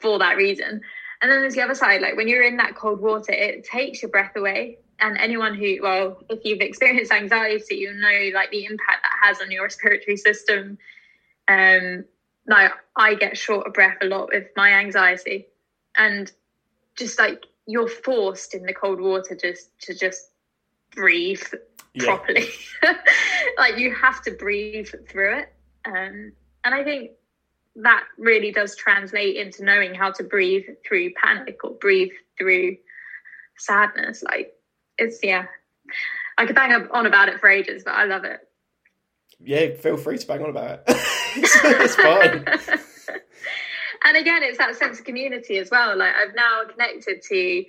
for 0.00 0.18
that 0.18 0.36
reason. 0.36 0.80
And 1.20 1.30
then 1.30 1.40
there's 1.40 1.54
the 1.54 1.62
other 1.62 1.74
side, 1.74 2.00
like 2.00 2.16
when 2.16 2.28
you're 2.28 2.42
in 2.42 2.56
that 2.56 2.74
cold 2.74 3.00
water, 3.00 3.32
it 3.32 3.64
takes 3.64 4.02
your 4.02 4.10
breath 4.10 4.36
away. 4.36 4.78
And 5.00 5.16
anyone 5.16 5.54
who, 5.54 5.78
well, 5.80 6.20
if 6.28 6.40
you've 6.44 6.60
experienced 6.60 7.12
anxiety, 7.12 7.76
you 7.76 7.92
know 7.92 8.30
like 8.34 8.50
the 8.50 8.64
impact 8.64 9.04
that 9.04 9.12
has 9.22 9.40
on 9.40 9.50
your 9.50 9.62
respiratory 9.64 10.16
system. 10.16 10.78
Um, 11.46 12.04
like 12.48 12.72
I 12.96 13.14
get 13.14 13.36
short 13.36 13.66
of 13.66 13.74
breath 13.74 13.98
a 14.02 14.06
lot 14.06 14.30
with 14.32 14.46
my 14.56 14.72
anxiety, 14.72 15.46
and 15.96 16.30
just 16.96 17.18
like 17.18 17.44
you're 17.66 17.88
forced 17.88 18.54
in 18.54 18.64
the 18.64 18.72
cold 18.72 19.00
water 19.00 19.36
just 19.40 19.70
to 19.82 19.94
just 19.94 20.30
breathe 20.92 21.42
Yeah. 21.94 22.04
properly. 22.16 22.48
like 23.58 23.76
you 23.78 23.94
have 23.94 24.22
to 24.22 24.30
breathe 24.32 24.88
through 25.08 25.38
it. 25.40 25.52
Um, 25.84 26.32
and 26.64 26.74
I 26.74 26.82
think 26.82 27.12
that 27.76 28.04
really 28.16 28.50
does 28.50 28.74
translate 28.74 29.36
into 29.36 29.64
knowing 29.64 29.94
how 29.94 30.10
to 30.12 30.24
breathe 30.24 30.64
through 30.86 31.12
panic 31.22 31.62
or 31.62 31.72
breathe 31.72 32.10
through 32.38 32.78
sadness. 33.58 34.22
Like 34.22 34.54
it's 34.96 35.20
yeah. 35.22 35.44
I 36.38 36.46
could 36.46 36.54
bang 36.56 36.72
on 36.72 37.06
about 37.06 37.28
it 37.28 37.40
for 37.40 37.48
ages, 37.48 37.82
but 37.84 37.94
I 37.94 38.04
love 38.04 38.24
it. 38.24 38.40
Yeah, 39.40 39.74
feel 39.74 39.96
free 39.96 40.18
to 40.18 40.26
bang 40.26 40.42
on 40.42 40.50
about 40.50 40.82
it. 40.86 40.96
it's, 41.36 41.94
fine. 41.96 42.44
and 44.04 44.16
again, 44.16 44.42
it's 44.42 44.58
that 44.58 44.76
sense 44.76 44.98
of 44.98 45.04
community 45.04 45.58
as 45.58 45.70
well. 45.70 45.96
Like 45.96 46.14
I've 46.14 46.34
now 46.34 46.62
connected 46.70 47.22
to 47.22 47.64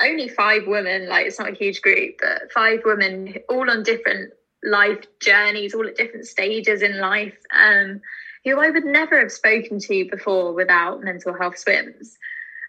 only 0.00 0.28
five 0.28 0.66
women. 0.66 1.08
Like 1.08 1.26
it's 1.26 1.38
not 1.38 1.50
a 1.50 1.54
huge 1.54 1.82
group, 1.82 2.16
but 2.20 2.52
five 2.52 2.80
women, 2.84 3.34
all 3.48 3.70
on 3.70 3.82
different 3.82 4.32
life 4.62 5.04
journeys, 5.20 5.74
all 5.74 5.86
at 5.86 5.96
different 5.96 6.26
stages 6.26 6.82
in 6.82 6.98
life, 6.98 7.36
um, 7.54 8.00
who 8.44 8.58
I 8.58 8.70
would 8.70 8.84
never 8.84 9.18
have 9.20 9.32
spoken 9.32 9.78
to 9.78 10.08
before 10.10 10.52
without 10.52 11.02
mental 11.02 11.34
health 11.34 11.58
swims, 11.58 12.16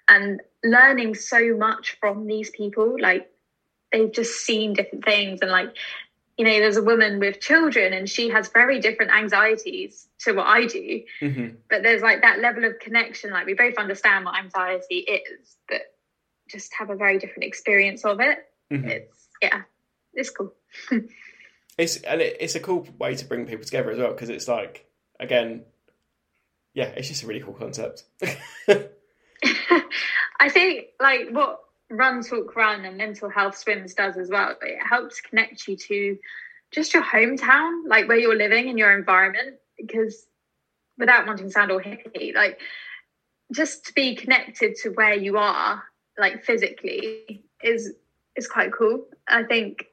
and 0.07 0.41
learning 0.63 1.15
so 1.15 1.55
much 1.55 1.97
from 1.99 2.27
these 2.27 2.49
people. 2.49 2.99
Like 2.99 3.29
they've 3.91 4.11
just 4.11 4.45
seen 4.45 4.73
different 4.73 5.05
things 5.05 5.39
and 5.41 5.51
like 5.51 5.75
you 6.37 6.43
know, 6.43 6.51
there's 6.59 6.77
a 6.77 6.83
woman 6.83 7.19
with 7.19 7.39
children 7.39 7.93
and 7.93 8.09
she 8.09 8.29
has 8.29 8.49
very 8.49 8.79
different 8.79 9.11
anxieties 9.11 10.07
to 10.19 10.33
what 10.33 10.45
I 10.45 10.65
do. 10.65 11.01
Mm-hmm. 11.21 11.55
But 11.69 11.83
there's 11.83 12.01
like 12.01 12.23
that 12.23 12.39
level 12.39 12.65
of 12.65 12.79
connection. 12.79 13.31
Like 13.31 13.45
we 13.45 13.53
both 13.53 13.75
understand 13.77 14.25
what 14.25 14.37
anxiety 14.37 14.97
is, 14.97 15.55
but 15.69 15.81
just 16.49 16.73
have 16.77 16.89
a 16.89 16.95
very 16.95 17.19
different 17.19 17.45
experience 17.45 18.03
of 18.03 18.19
it. 18.19 18.39
Mm-hmm. 18.71 18.87
It's, 18.87 19.27
yeah, 19.41 19.61
it's 20.13 20.29
cool. 20.29 20.53
it's, 21.77 21.97
and 21.97 22.21
it, 22.21 22.37
it's 22.41 22.55
a 22.55 22.59
cool 22.59 22.85
way 22.99 23.15
to 23.15 23.25
bring 23.25 23.45
people 23.45 23.63
together 23.63 23.91
as 23.91 23.97
well. 23.97 24.13
Cause 24.13 24.29
it's 24.29 24.47
like, 24.47 24.85
again, 25.19 25.63
yeah, 26.73 26.87
it's 26.87 27.07
just 27.07 27.23
a 27.23 27.27
really 27.27 27.39
cool 27.41 27.53
concept. 27.53 28.03
I 28.67 30.49
think 30.49 30.87
like 30.99 31.29
what 31.31 31.61
Run 31.89 32.23
Talk 32.23 32.55
Run 32.55 32.85
and 32.85 32.97
Mental 32.97 33.29
Health 33.29 33.57
Swims 33.57 33.93
does 33.93 34.17
as 34.17 34.29
well. 34.29 34.55
It 34.61 34.79
helps 34.83 35.21
connect 35.21 35.67
you 35.67 35.77
to 35.77 36.17
just 36.71 36.93
your 36.93 37.03
hometown, 37.03 37.87
like 37.87 38.07
where 38.07 38.17
you're 38.17 38.35
living 38.35 38.69
and 38.69 38.79
your 38.79 38.97
environment. 38.97 39.57
Because 39.77 40.25
without 40.97 41.27
wanting 41.27 41.47
to 41.47 41.51
sound 41.51 41.71
all 41.71 41.79
hippie, 41.79 42.33
like 42.33 42.59
just 43.51 43.85
to 43.85 43.93
be 43.93 44.15
connected 44.15 44.75
to 44.83 44.89
where 44.89 45.13
you 45.13 45.37
are, 45.37 45.83
like 46.17 46.43
physically, 46.43 47.43
is 47.63 47.93
is 48.35 48.47
quite 48.47 48.73
cool. 48.73 49.05
I 49.27 49.43
think 49.43 49.85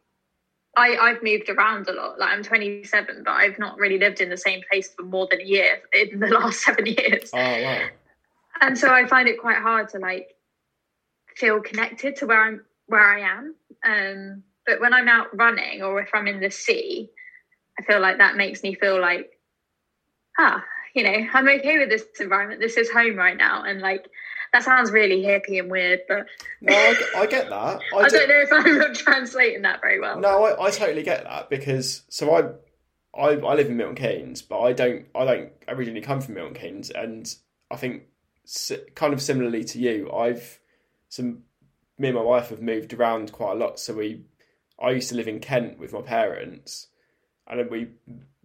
I, 0.77 0.97
I've 0.97 1.23
moved 1.23 1.51
around 1.51 1.89
a 1.89 1.93
lot. 1.93 2.19
Like 2.19 2.31
I'm 2.31 2.43
27, 2.43 3.23
but 3.25 3.31
I've 3.31 3.59
not 3.59 3.77
really 3.79 3.99
lived 3.99 4.21
in 4.21 4.31
the 4.31 4.37
same 4.37 4.63
place 4.71 4.93
for 4.95 5.03
more 5.03 5.29
than 5.31 5.41
a 5.41 5.45
year 5.45 5.81
in 5.93 6.21
the 6.21 6.27
last 6.39 6.63
seven 6.63 6.87
years. 6.87 7.31
Oh 7.35 7.39
wow! 7.39 7.87
And 8.61 8.79
so 8.79 8.89
I 8.93 9.07
find 9.07 9.29
it 9.29 9.39
quite 9.39 9.59
hard 9.59 9.91
to 9.91 9.99
like 9.99 10.35
feel 11.37 11.61
connected 11.61 12.17
to 12.17 12.27
where 12.27 12.41
I'm 12.41 12.65
where 12.87 13.01
I 13.01 13.21
am. 13.21 13.55
Um, 13.85 14.43
but 14.67 14.81
when 14.81 14.93
I'm 14.93 15.09
out 15.09 15.37
running 15.37 15.83
or 15.83 16.01
if 16.01 16.11
I'm 16.15 16.29
in 16.29 16.41
the 16.41 16.51
sea, 16.51 17.11
I 17.79 17.83
feel 17.85 18.01
like 18.01 18.19
that 18.19 18.37
makes 18.37 18.63
me 18.63 18.75
feel 18.75 19.01
like, 19.01 19.31
ah, 20.39 20.63
you 20.95 21.03
know, 21.03 21.27
I'm 21.33 21.49
okay 21.49 21.79
with 21.79 21.89
this 21.89 22.05
environment. 22.21 22.61
This 22.61 22.77
is 22.77 22.91
home 22.91 23.17
right 23.17 23.37
now, 23.37 23.65
and 23.65 23.81
like 23.81 24.07
that 24.53 24.63
sounds 24.63 24.91
really 24.91 25.23
hippie 25.23 25.59
and 25.59 25.71
weird, 25.71 26.01
but 26.07 26.27
no, 26.61 26.75
I, 26.75 27.21
I 27.21 27.27
get 27.27 27.49
that. 27.49 27.81
I, 27.95 27.97
I 27.97 28.09
do, 28.09 28.19
not 28.19 28.29
know 28.29 28.41
if 28.41 28.53
I'm 28.53 28.95
translating 28.95 29.63
that 29.63 29.81
very 29.81 29.99
well. 29.99 30.21
No, 30.21 30.45
I, 30.45 30.67
I 30.67 30.71
totally 30.71 31.03
get 31.03 31.25
that 31.25 31.51
because 31.51 32.03
so 32.09 32.35
I. 32.35 32.51
I, 33.15 33.33
I 33.35 33.55
live 33.57 33.67
in 33.67 33.77
Milton 33.77 33.95
Keynes, 33.95 34.41
but 34.41 34.59
I 34.61 34.73
don't 34.73 35.05
I 35.15 35.27
don't 35.27 35.51
originally 35.69 36.01
come 36.01 36.23
from 36.23 36.33
Milton 36.33 36.55
Keynes, 36.55 36.89
and 36.89 37.31
I 37.71 37.77
think 37.77 38.05
kind 38.95 39.13
of 39.13 39.21
similarly 39.21 39.65
to 39.65 39.79
you, 39.79 40.11
I've 40.11 40.59
so 41.13 41.25
me 41.99 42.09
and 42.09 42.17
my 42.17 42.23
wife 42.23 42.49
have 42.49 42.63
moved 42.63 42.95
around 42.95 43.33
quite 43.33 43.53
a 43.53 43.57
lot. 43.57 43.79
So 43.79 43.93
we, 43.93 44.23
I 44.83 44.93
used 44.93 45.11
to 45.11 45.15
live 45.15 45.29
in 45.29 45.41
Kent 45.41 45.79
with 45.79 45.93
my 45.93 46.01
parents, 46.01 46.87
and 47.47 47.61
then 47.61 47.69
we, 47.71 47.89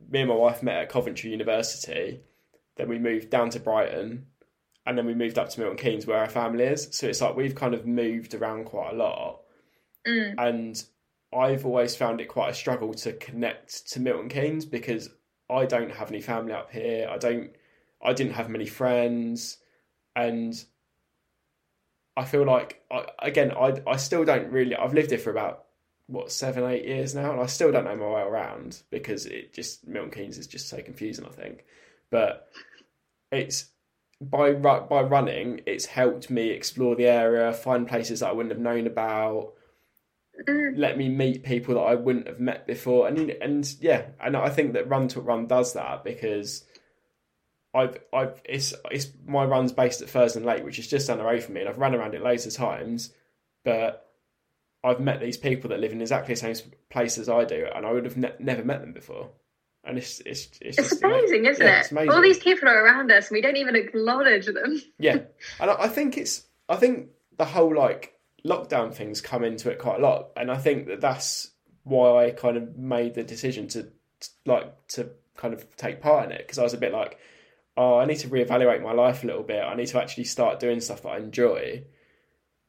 me 0.10 0.20
and 0.20 0.30
my 0.30 0.36
wife 0.36 0.62
met 0.62 0.76
at 0.76 0.90
Coventry 0.90 1.30
University. 1.30 2.20
Then 2.76 2.90
we 2.90 3.00
moved 3.00 3.30
down 3.30 3.52
to 3.52 3.62
Brighton, 3.62 4.26
and 4.86 4.98
then 4.98 5.06
we 5.06 5.14
moved 5.14 5.38
up 5.38 5.48
to 5.48 5.62
Milton 5.62 5.78
Keynes 5.78 6.06
where 6.06 6.18
our 6.18 6.28
family 6.28 6.66
is. 6.66 6.90
So 6.92 7.08
it's 7.08 7.22
like 7.22 7.38
we've 7.38 7.56
kind 7.56 7.74
of 7.74 7.88
moved 7.88 8.34
around 8.34 8.66
quite 8.66 8.92
a 8.92 8.98
lot, 8.98 9.44
mm. 10.06 10.36
and 10.38 10.84
I've 11.34 11.66
always 11.66 11.96
found 11.96 12.20
it 12.20 12.28
quite 12.28 12.50
a 12.50 12.54
struggle 12.54 12.94
to 12.96 13.14
connect 13.14 13.90
to 13.94 14.02
Milton 14.02 14.28
Keynes 14.28 14.66
because 14.66 15.10
I 15.50 15.66
don't 15.66 15.94
have 15.94 16.12
any 16.12 16.20
family 16.20 16.52
up 16.52 16.70
here. 16.70 17.08
I 17.10 17.18
don't, 17.18 17.52
I 18.04 18.12
didn't 18.12 18.34
have 18.34 18.50
many 18.50 18.66
friends, 18.66 19.58
and 20.18 20.62
I 22.18 22.26
feel 22.26 22.46
like 22.46 22.82
I, 22.92 23.06
again, 23.20 23.52
I 23.52 23.80
I 23.88 23.98
still 23.98 24.26
don't 24.26 24.52
really. 24.52 24.76
I've 24.76 24.94
lived 24.94 25.12
here 25.12 25.20
for 25.20 25.30
about 25.30 25.66
what 26.08 26.32
seven, 26.32 26.64
eight 26.64 26.86
years 26.86 27.14
now, 27.14 27.32
and 27.32 27.40
I 27.40 27.46
still 27.46 27.72
don't 27.72 27.86
know 27.86 27.96
my 27.96 28.08
way 28.08 28.22
around 28.22 28.82
because 28.90 29.26
it 29.28 29.54
just 29.54 29.88
Milton 29.88 30.12
Keynes 30.12 30.38
is 30.38 30.48
just 30.48 30.68
so 30.68 30.82
confusing. 30.82 31.26
I 31.26 31.30
think, 31.30 31.64
but 32.10 32.50
it's 33.32 33.70
by 34.20 34.54
by 34.54 35.02
running, 35.02 35.62
it's 35.68 35.86
helped 35.86 36.30
me 36.30 36.50
explore 36.50 36.96
the 36.96 37.06
area, 37.06 37.54
find 37.54 37.88
places 37.88 38.22
that 38.22 38.30
I 38.30 38.32
wouldn't 38.32 38.54
have 38.54 38.62
known 38.62 38.88
about, 38.88 39.54
mm. 40.48 40.78
let 40.78 40.98
me 40.98 41.10
meet 41.10 41.44
people 41.44 41.76
that 41.76 41.82
I 41.82 41.96
wouldn't 41.96 42.28
have 42.28 42.40
met 42.40 42.66
before, 42.66 43.08
and 43.08 43.30
and 43.30 43.76
yeah, 43.80 44.06
and 44.20 44.36
I 44.36 44.50
think 44.50 44.74
that 44.74 44.90
Run 44.90 45.08
Talk 45.08 45.26
Run 45.28 45.46
does 45.46 45.74
that 45.74 46.04
because 46.04 46.64
I've 47.74 47.98
I've 48.14 48.42
it's 48.46 48.74
it's 48.92 49.10
my 49.26 49.46
run's 49.46 49.72
based 49.72 50.02
at 50.02 50.08
Furzton 50.08 50.46
Lake, 50.46 50.64
which 50.64 50.80
is 50.80 50.88
just 50.88 51.08
down 51.08 51.18
the 51.18 51.24
road 51.24 51.44
from 51.44 51.56
me, 51.56 51.62
and 51.62 51.70
I've 51.70 51.78
run 51.78 51.96
around 51.96 52.16
it 52.16 52.22
loads 52.22 52.46
of 52.46 52.54
times, 52.54 53.14
but 53.64 54.10
I've 54.84 55.00
met 55.00 55.20
these 55.20 55.38
people 55.38 55.70
that 55.70 55.80
live 55.80 55.92
in 55.92 56.02
exactly 56.02 56.34
the 56.34 56.40
same 56.40 56.56
place 56.90 57.18
as 57.18 57.30
I 57.30 57.44
do, 57.46 57.68
and 57.74 57.86
I 57.86 57.92
would 57.92 58.06
have 58.06 58.18
ne- 58.18 58.36
never 58.40 58.64
met 58.64 58.82
them 58.82 58.94
before. 58.94 59.32
And 59.84 59.98
it's 59.98 60.22
it's 60.26 60.50
it's, 60.62 60.78
it's 60.78 61.02
amazing, 61.02 61.46
isn't 61.46 61.66
yeah, 61.66 61.82
it? 61.82 61.92
Amazing. 61.92 62.12
All 62.12 62.22
these 62.22 62.40
people 62.40 62.68
are 62.70 62.84
around 62.84 63.12
us, 63.12 63.30
and 63.30 63.36
we 63.36 63.42
don't 63.42 63.58
even 63.58 63.76
acknowledge 63.76 64.46
them. 64.48 64.82
yeah, 64.98 65.20
and 65.60 65.72
I, 65.72 65.84
I 65.84 65.88
think 65.88 66.18
it's 66.18 66.46
I 66.68 66.76
think 66.76 67.10
the 67.38 67.46
whole 67.46 67.76
like 67.76 68.14
lockdown 68.46 68.94
things 68.94 69.22
come 69.22 69.44
into 69.44 69.70
it 69.70 69.80
quite 69.80 70.00
a 70.00 70.02
lot, 70.02 70.30
and 70.36 70.52
I 70.52 70.58
think 70.58 70.88
that 70.88 71.02
that's 71.02 71.52
why 71.84 72.26
I 72.26 72.32
kind 72.32 72.58
of 72.58 72.78
made 72.78 73.16
the 73.16 73.24
decision 73.24 73.68
to, 73.70 73.84
to 73.84 74.30
like 74.46 74.88
to 74.90 75.10
kind 75.38 75.54
of 75.54 75.76
take 75.78 76.02
part 76.02 76.26
in 76.26 76.32
it 76.32 76.40
because 76.40 76.60
I 76.60 76.64
was 76.64 76.74
a 76.74 76.78
bit 76.78 76.92
like 76.92 77.18
oh, 77.78 78.00
I 78.00 78.06
need 78.06 78.18
to 78.18 78.28
reevaluate 78.28 78.82
my 78.82 78.92
life 78.92 79.24
a 79.24 79.28
little 79.28 79.44
bit. 79.44 79.64
I 79.64 79.76
need 79.76 79.88
to 79.88 80.02
actually 80.02 80.24
start 80.24 80.60
doing 80.60 80.82
stuff 80.82 81.04
that 81.04 81.10
I 81.10 81.18
enjoy. 81.18 81.84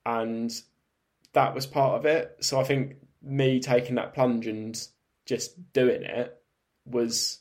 And 0.05 0.53
that 1.33 1.55
was 1.55 1.67
part 1.67 1.99
of 1.99 2.07
it. 2.07 2.37
So 2.41 2.61
I 2.61 2.65
think 2.65 2.97
me 3.23 3.59
taking 3.59 3.97
that 3.97 4.15
plunge 4.15 4.47
and 4.47 4.79
just 5.25 5.73
doing 5.73 6.03
it 6.03 6.41
was 6.85 7.39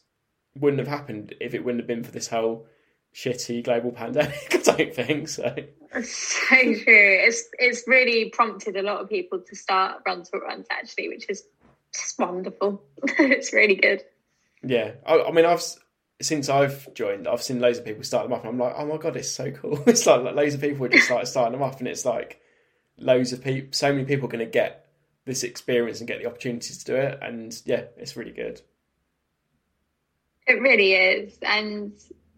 wouldn't 0.58 0.80
have 0.80 0.88
happened 0.88 1.36
if 1.39 1.53
it 1.53 1.63
wouldn't 1.63 1.82
have 1.82 1.88
been 1.88 2.03
for 2.03 2.12
this 2.12 2.27
whole 2.27 2.67
shitty 3.13 3.63
global 3.63 3.91
pandemic. 3.93 4.47
I 4.51 4.58
don't 4.58 4.95
think 4.95 5.27
so. 5.27 5.53
So 6.01 6.56
true. 6.56 6.84
It's 6.88 7.43
it's 7.60 7.84
really 7.88 8.30
prompted 8.30 8.77
a 8.77 8.82
lot 8.82 9.01
of 9.01 9.10
people 9.10 9.41
to 9.41 9.56
start 9.56 10.01
run 10.06 10.23
talk 10.23 10.43
runs 10.43 10.67
actually, 10.71 11.10
which 11.10 11.30
is 11.30 11.43
just 11.93 12.17
wonderful. 12.17 12.84
it's 13.03 13.53
really 13.53 13.75
good. 13.75 14.03
Yeah, 14.63 14.93
I, 15.06 15.21
I 15.21 15.32
mean, 15.32 15.45
I've 15.45 15.63
since 16.21 16.49
I've 16.49 16.93
joined, 16.93 17.27
I've 17.27 17.43
seen 17.43 17.60
loads 17.60 17.77
of 17.77 17.86
people 17.86 18.03
start 18.03 18.25
them 18.25 18.34
up, 18.34 18.41
and 18.41 18.49
I'm 18.49 18.60
like, 18.60 18.73
oh 18.75 18.86
my 18.86 18.97
god, 18.97 19.15
it's 19.15 19.30
so 19.30 19.51
cool. 19.51 19.82
it's 19.88 20.06
like, 20.06 20.23
like 20.23 20.36
loads 20.36 20.56
of 20.56 20.62
people 20.62 20.86
are 20.86 20.89
just 20.89 21.12
like 21.12 21.27
starting 21.27 21.53
them 21.53 21.67
up, 21.67 21.80
and 21.80 21.88
it's 21.88 22.06
like 22.06 22.41
loads 22.97 23.34
of 23.34 23.43
people, 23.43 23.69
so 23.71 23.91
many 23.91 24.06
people 24.06 24.27
are 24.27 24.32
going 24.32 24.45
to 24.45 24.51
get 24.51 24.88
this 25.25 25.43
experience 25.43 25.99
and 25.99 26.08
get 26.08 26.19
the 26.19 26.25
opportunity 26.25 26.73
to 26.73 26.86
do 26.86 26.95
it, 26.95 27.19
and 27.21 27.62
yeah, 27.65 27.84
it's 27.97 28.17
really 28.17 28.32
good. 28.32 28.62
It 30.47 30.62
really 30.62 30.93
is, 30.93 31.38
and 31.41 31.93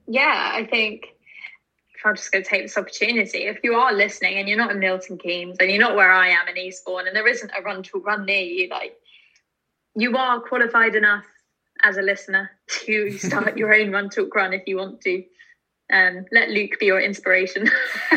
yeah, 0.08 0.52
I 0.54 0.66
think 0.66 1.16
I'm 2.04 2.16
just 2.16 2.32
going 2.32 2.44
to 2.44 2.50
take 2.50 2.64
this 2.64 2.78
opportunity, 2.78 3.40
if 3.40 3.60
you 3.64 3.76
are 3.76 3.94
listening 3.94 4.38
and 4.38 4.48
you're 4.48 4.58
not 4.58 4.72
in 4.72 4.80
Milton 4.80 5.18
Keynes 5.18 5.58
and 5.60 5.70
you're 5.70 5.82
not 5.82 5.96
where 5.96 6.12
I 6.12 6.30
am 6.30 6.48
in 6.48 6.58
Eastbourne, 6.58 7.08
and 7.08 7.16
there 7.16 7.28
isn't 7.28 7.52
a 7.58 7.62
run 7.62 7.84
talk 7.84 8.06
run 8.06 8.26
near 8.26 8.44
you, 8.44 8.70
like 8.70 8.98
you 9.96 10.16
are 10.18 10.40
qualified 10.40 10.96
enough 10.96 11.26
as 11.84 11.98
a 11.98 12.02
listener 12.02 12.52
to 12.86 13.18
start 13.18 13.58
your 13.58 13.74
own 13.74 13.92
run 13.92 14.10
talk 14.10 14.34
run 14.36 14.54
if 14.54 14.64
you 14.68 14.78
want 14.78 15.02
to. 15.02 15.24
Um, 15.92 16.26
let 16.32 16.50
Luke 16.50 16.78
be 16.80 16.86
your 16.86 17.02
inspiration 17.02 17.68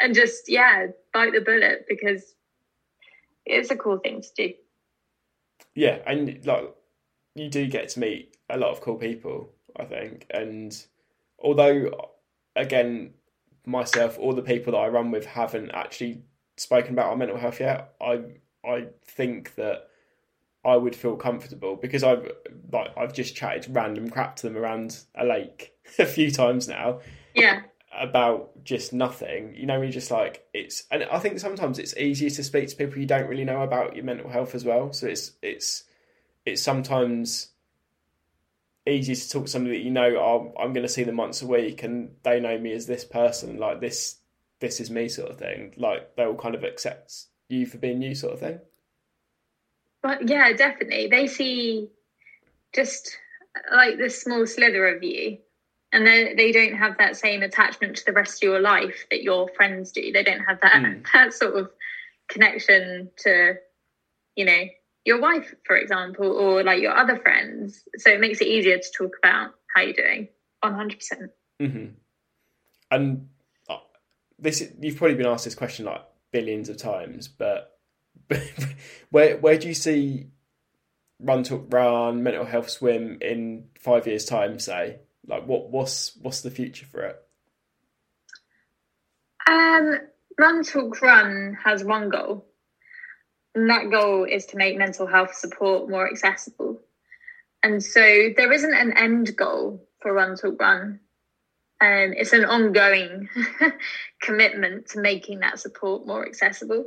and 0.00 0.14
just 0.14 0.48
yeah 0.48 0.86
bite 1.12 1.34
the 1.34 1.42
bullet 1.42 1.84
because 1.86 2.34
it's 3.44 3.70
a 3.70 3.76
cool 3.76 3.98
thing 3.98 4.22
to 4.22 4.28
do. 4.34 4.54
Yeah, 5.74 5.98
and 6.06 6.44
like 6.46 6.74
you 7.34 7.50
do 7.50 7.66
get 7.66 7.90
to 7.90 8.00
meet 8.00 8.36
a 8.48 8.56
lot 8.56 8.70
of 8.70 8.80
cool 8.80 8.96
people, 8.96 9.50
I 9.76 9.84
think. 9.84 10.26
And 10.30 10.74
although 11.38 12.12
again, 12.56 13.12
myself, 13.66 14.18
all 14.18 14.32
the 14.32 14.42
people 14.42 14.72
that 14.72 14.78
I 14.78 14.88
run 14.88 15.10
with 15.10 15.26
haven't 15.26 15.70
actually 15.72 16.22
spoken 16.56 16.92
about 16.92 17.10
our 17.10 17.16
mental 17.16 17.36
health 17.36 17.60
yet, 17.60 17.94
I 18.00 18.22
I 18.64 18.86
think 19.04 19.54
that 19.56 19.89
I 20.64 20.76
would 20.76 20.94
feel 20.94 21.16
comfortable 21.16 21.76
because 21.76 22.04
I've 22.04 22.30
like 22.72 22.90
I've 22.96 23.14
just 23.14 23.34
chatted 23.34 23.74
random 23.74 24.10
crap 24.10 24.36
to 24.36 24.48
them 24.48 24.56
around 24.56 24.98
a 25.14 25.24
lake 25.24 25.72
a 25.98 26.06
few 26.06 26.30
times 26.30 26.68
now. 26.68 27.00
Yeah. 27.34 27.62
About 27.98 28.64
just 28.64 28.92
nothing, 28.92 29.54
you 29.56 29.66
know. 29.66 29.80
You're 29.80 29.90
just 29.90 30.10
like 30.10 30.46
it's, 30.54 30.84
and 30.90 31.04
I 31.04 31.18
think 31.18 31.40
sometimes 31.40 31.78
it's 31.78 31.96
easier 31.96 32.30
to 32.30 32.44
speak 32.44 32.68
to 32.68 32.76
people 32.76 32.98
you 32.98 33.06
don't 33.06 33.26
really 33.26 33.44
know 33.44 33.62
about 33.62 33.96
your 33.96 34.04
mental 34.04 34.30
health 34.30 34.54
as 34.54 34.64
well. 34.64 34.92
So 34.92 35.08
it's 35.08 35.32
it's 35.42 35.84
it's 36.46 36.62
sometimes 36.62 37.48
easier 38.86 39.14
to 39.14 39.30
talk 39.30 39.44
to 39.46 39.50
somebody 39.50 39.78
that 39.78 39.84
you 39.84 39.90
know 39.90 40.16
oh, 40.16 40.54
I'm 40.58 40.72
going 40.72 40.86
to 40.86 40.92
see 40.92 41.02
them 41.02 41.16
once 41.16 41.42
a 41.42 41.46
week 41.46 41.82
and 41.82 42.12
they 42.22 42.40
know 42.40 42.58
me 42.58 42.72
as 42.72 42.86
this 42.86 43.04
person 43.04 43.58
like 43.58 43.80
this 43.80 44.16
this 44.60 44.80
is 44.80 44.90
me 44.90 45.08
sort 45.08 45.30
of 45.30 45.38
thing 45.38 45.74
like 45.76 46.16
they'll 46.16 46.34
kind 46.34 46.54
of 46.54 46.64
accept 46.64 47.26
you 47.48 47.66
for 47.66 47.78
being 47.78 48.00
you 48.00 48.14
sort 48.14 48.34
of 48.34 48.40
thing 48.40 48.58
but 50.02 50.28
yeah 50.28 50.52
definitely 50.52 51.06
they 51.08 51.26
see 51.26 51.88
just 52.74 53.18
like 53.72 53.98
this 53.98 54.22
small 54.22 54.46
slither 54.46 54.88
of 54.94 55.02
you 55.02 55.38
and 55.92 56.06
they 56.06 56.34
they 56.34 56.52
don't 56.52 56.74
have 56.74 56.96
that 56.98 57.16
same 57.16 57.42
attachment 57.42 57.96
to 57.96 58.04
the 58.06 58.12
rest 58.12 58.42
of 58.42 58.48
your 58.48 58.60
life 58.60 59.06
that 59.10 59.22
your 59.22 59.48
friends 59.56 59.92
do 59.92 60.12
they 60.12 60.22
don't 60.22 60.40
have 60.40 60.60
that 60.62 60.82
mm. 60.82 61.04
that 61.12 61.32
sort 61.32 61.56
of 61.56 61.70
connection 62.28 63.10
to 63.16 63.54
you 64.36 64.44
know 64.44 64.64
your 65.04 65.20
wife, 65.20 65.54
for 65.64 65.76
example, 65.76 66.26
or 66.26 66.62
like 66.62 66.80
your 66.80 66.96
other 66.96 67.18
friends. 67.18 67.82
So 67.96 68.10
it 68.10 68.20
makes 68.20 68.40
it 68.40 68.46
easier 68.46 68.78
to 68.78 68.90
talk 68.96 69.12
about 69.22 69.54
how 69.74 69.82
you're 69.82 69.92
doing. 69.92 70.28
One 70.60 70.74
hundred 70.74 70.98
percent. 70.98 71.30
Mm-hmm. 71.60 71.86
And 72.90 73.28
uh, 73.68 73.78
this, 74.38 74.62
you've 74.80 74.96
probably 74.96 75.16
been 75.16 75.26
asked 75.26 75.44
this 75.44 75.54
question 75.54 75.86
like 75.86 76.02
billions 76.32 76.68
of 76.68 76.76
times, 76.76 77.28
but 77.28 77.78
where 79.10 79.36
where 79.38 79.58
do 79.58 79.68
you 79.68 79.74
see 79.74 80.26
Run 81.18 81.42
Talk 81.42 81.66
Run, 81.70 82.22
Mental 82.22 82.44
Health 82.44 82.70
Swim 82.70 83.18
in 83.20 83.68
five 83.78 84.06
years' 84.06 84.24
time? 84.24 84.58
Say, 84.58 85.00
like, 85.26 85.46
what 85.46 85.70
what's 85.70 86.16
what's 86.16 86.40
the 86.40 86.50
future 86.50 86.86
for 86.86 87.02
it? 87.02 87.22
Um, 89.48 89.98
Run 90.38 90.62
Talk 90.62 91.02
Run 91.02 91.58
has 91.64 91.84
one 91.84 92.08
goal, 92.08 92.46
and 93.54 93.68
that 93.70 93.90
goal 93.90 94.24
is 94.24 94.46
to 94.46 94.56
make 94.56 94.78
mental 94.78 95.06
health 95.06 95.34
support 95.34 95.90
more 95.90 96.08
accessible. 96.08 96.80
And 97.62 97.82
so 97.82 98.00
there 98.00 98.52
isn't 98.52 98.74
an 98.74 98.96
end 98.96 99.36
goal 99.36 99.86
for 100.00 100.12
Run 100.12 100.36
Talk 100.36 100.58
Run. 100.58 101.00
Um, 101.82 102.14
it's 102.16 102.32
an 102.32 102.44
ongoing 102.44 103.28
commitment 104.20 104.88
to 104.90 105.00
making 105.00 105.40
that 105.40 105.58
support 105.58 106.06
more 106.06 106.26
accessible. 106.26 106.86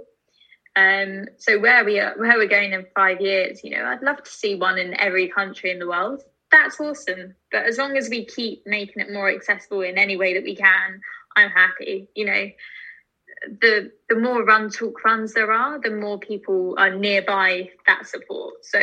Um, 0.75 1.25
so 1.37 1.59
where 1.59 1.85
we 1.85 1.99
are, 1.99 2.15
where 2.17 2.37
we're 2.37 2.47
going 2.47 2.73
in 2.73 2.85
five 2.95 3.21
years, 3.21 3.63
you 3.63 3.71
know, 3.71 3.85
I'd 3.85 4.01
love 4.01 4.23
to 4.23 4.29
see 4.29 4.55
one 4.55 4.79
in 4.79 4.99
every 4.99 5.29
country 5.29 5.71
in 5.71 5.79
the 5.79 5.87
world. 5.87 6.23
That's 6.51 6.79
awesome. 6.79 7.35
But 7.51 7.65
as 7.65 7.77
long 7.77 7.97
as 7.97 8.09
we 8.09 8.25
keep 8.25 8.63
making 8.65 9.01
it 9.01 9.11
more 9.11 9.29
accessible 9.29 9.81
in 9.81 9.97
any 9.97 10.17
way 10.17 10.33
that 10.33 10.43
we 10.43 10.55
can, 10.55 11.01
I'm 11.35 11.49
happy. 11.49 12.09
You 12.15 12.25
know, 12.25 12.45
the 13.61 13.91
the 14.09 14.15
more 14.15 14.43
run 14.43 14.69
talk 14.69 15.03
runs 15.03 15.33
there 15.33 15.51
are, 15.51 15.79
the 15.79 15.91
more 15.91 16.19
people 16.19 16.75
are 16.77 16.95
nearby 16.95 17.69
that 17.87 18.07
support. 18.07 18.65
So 18.65 18.79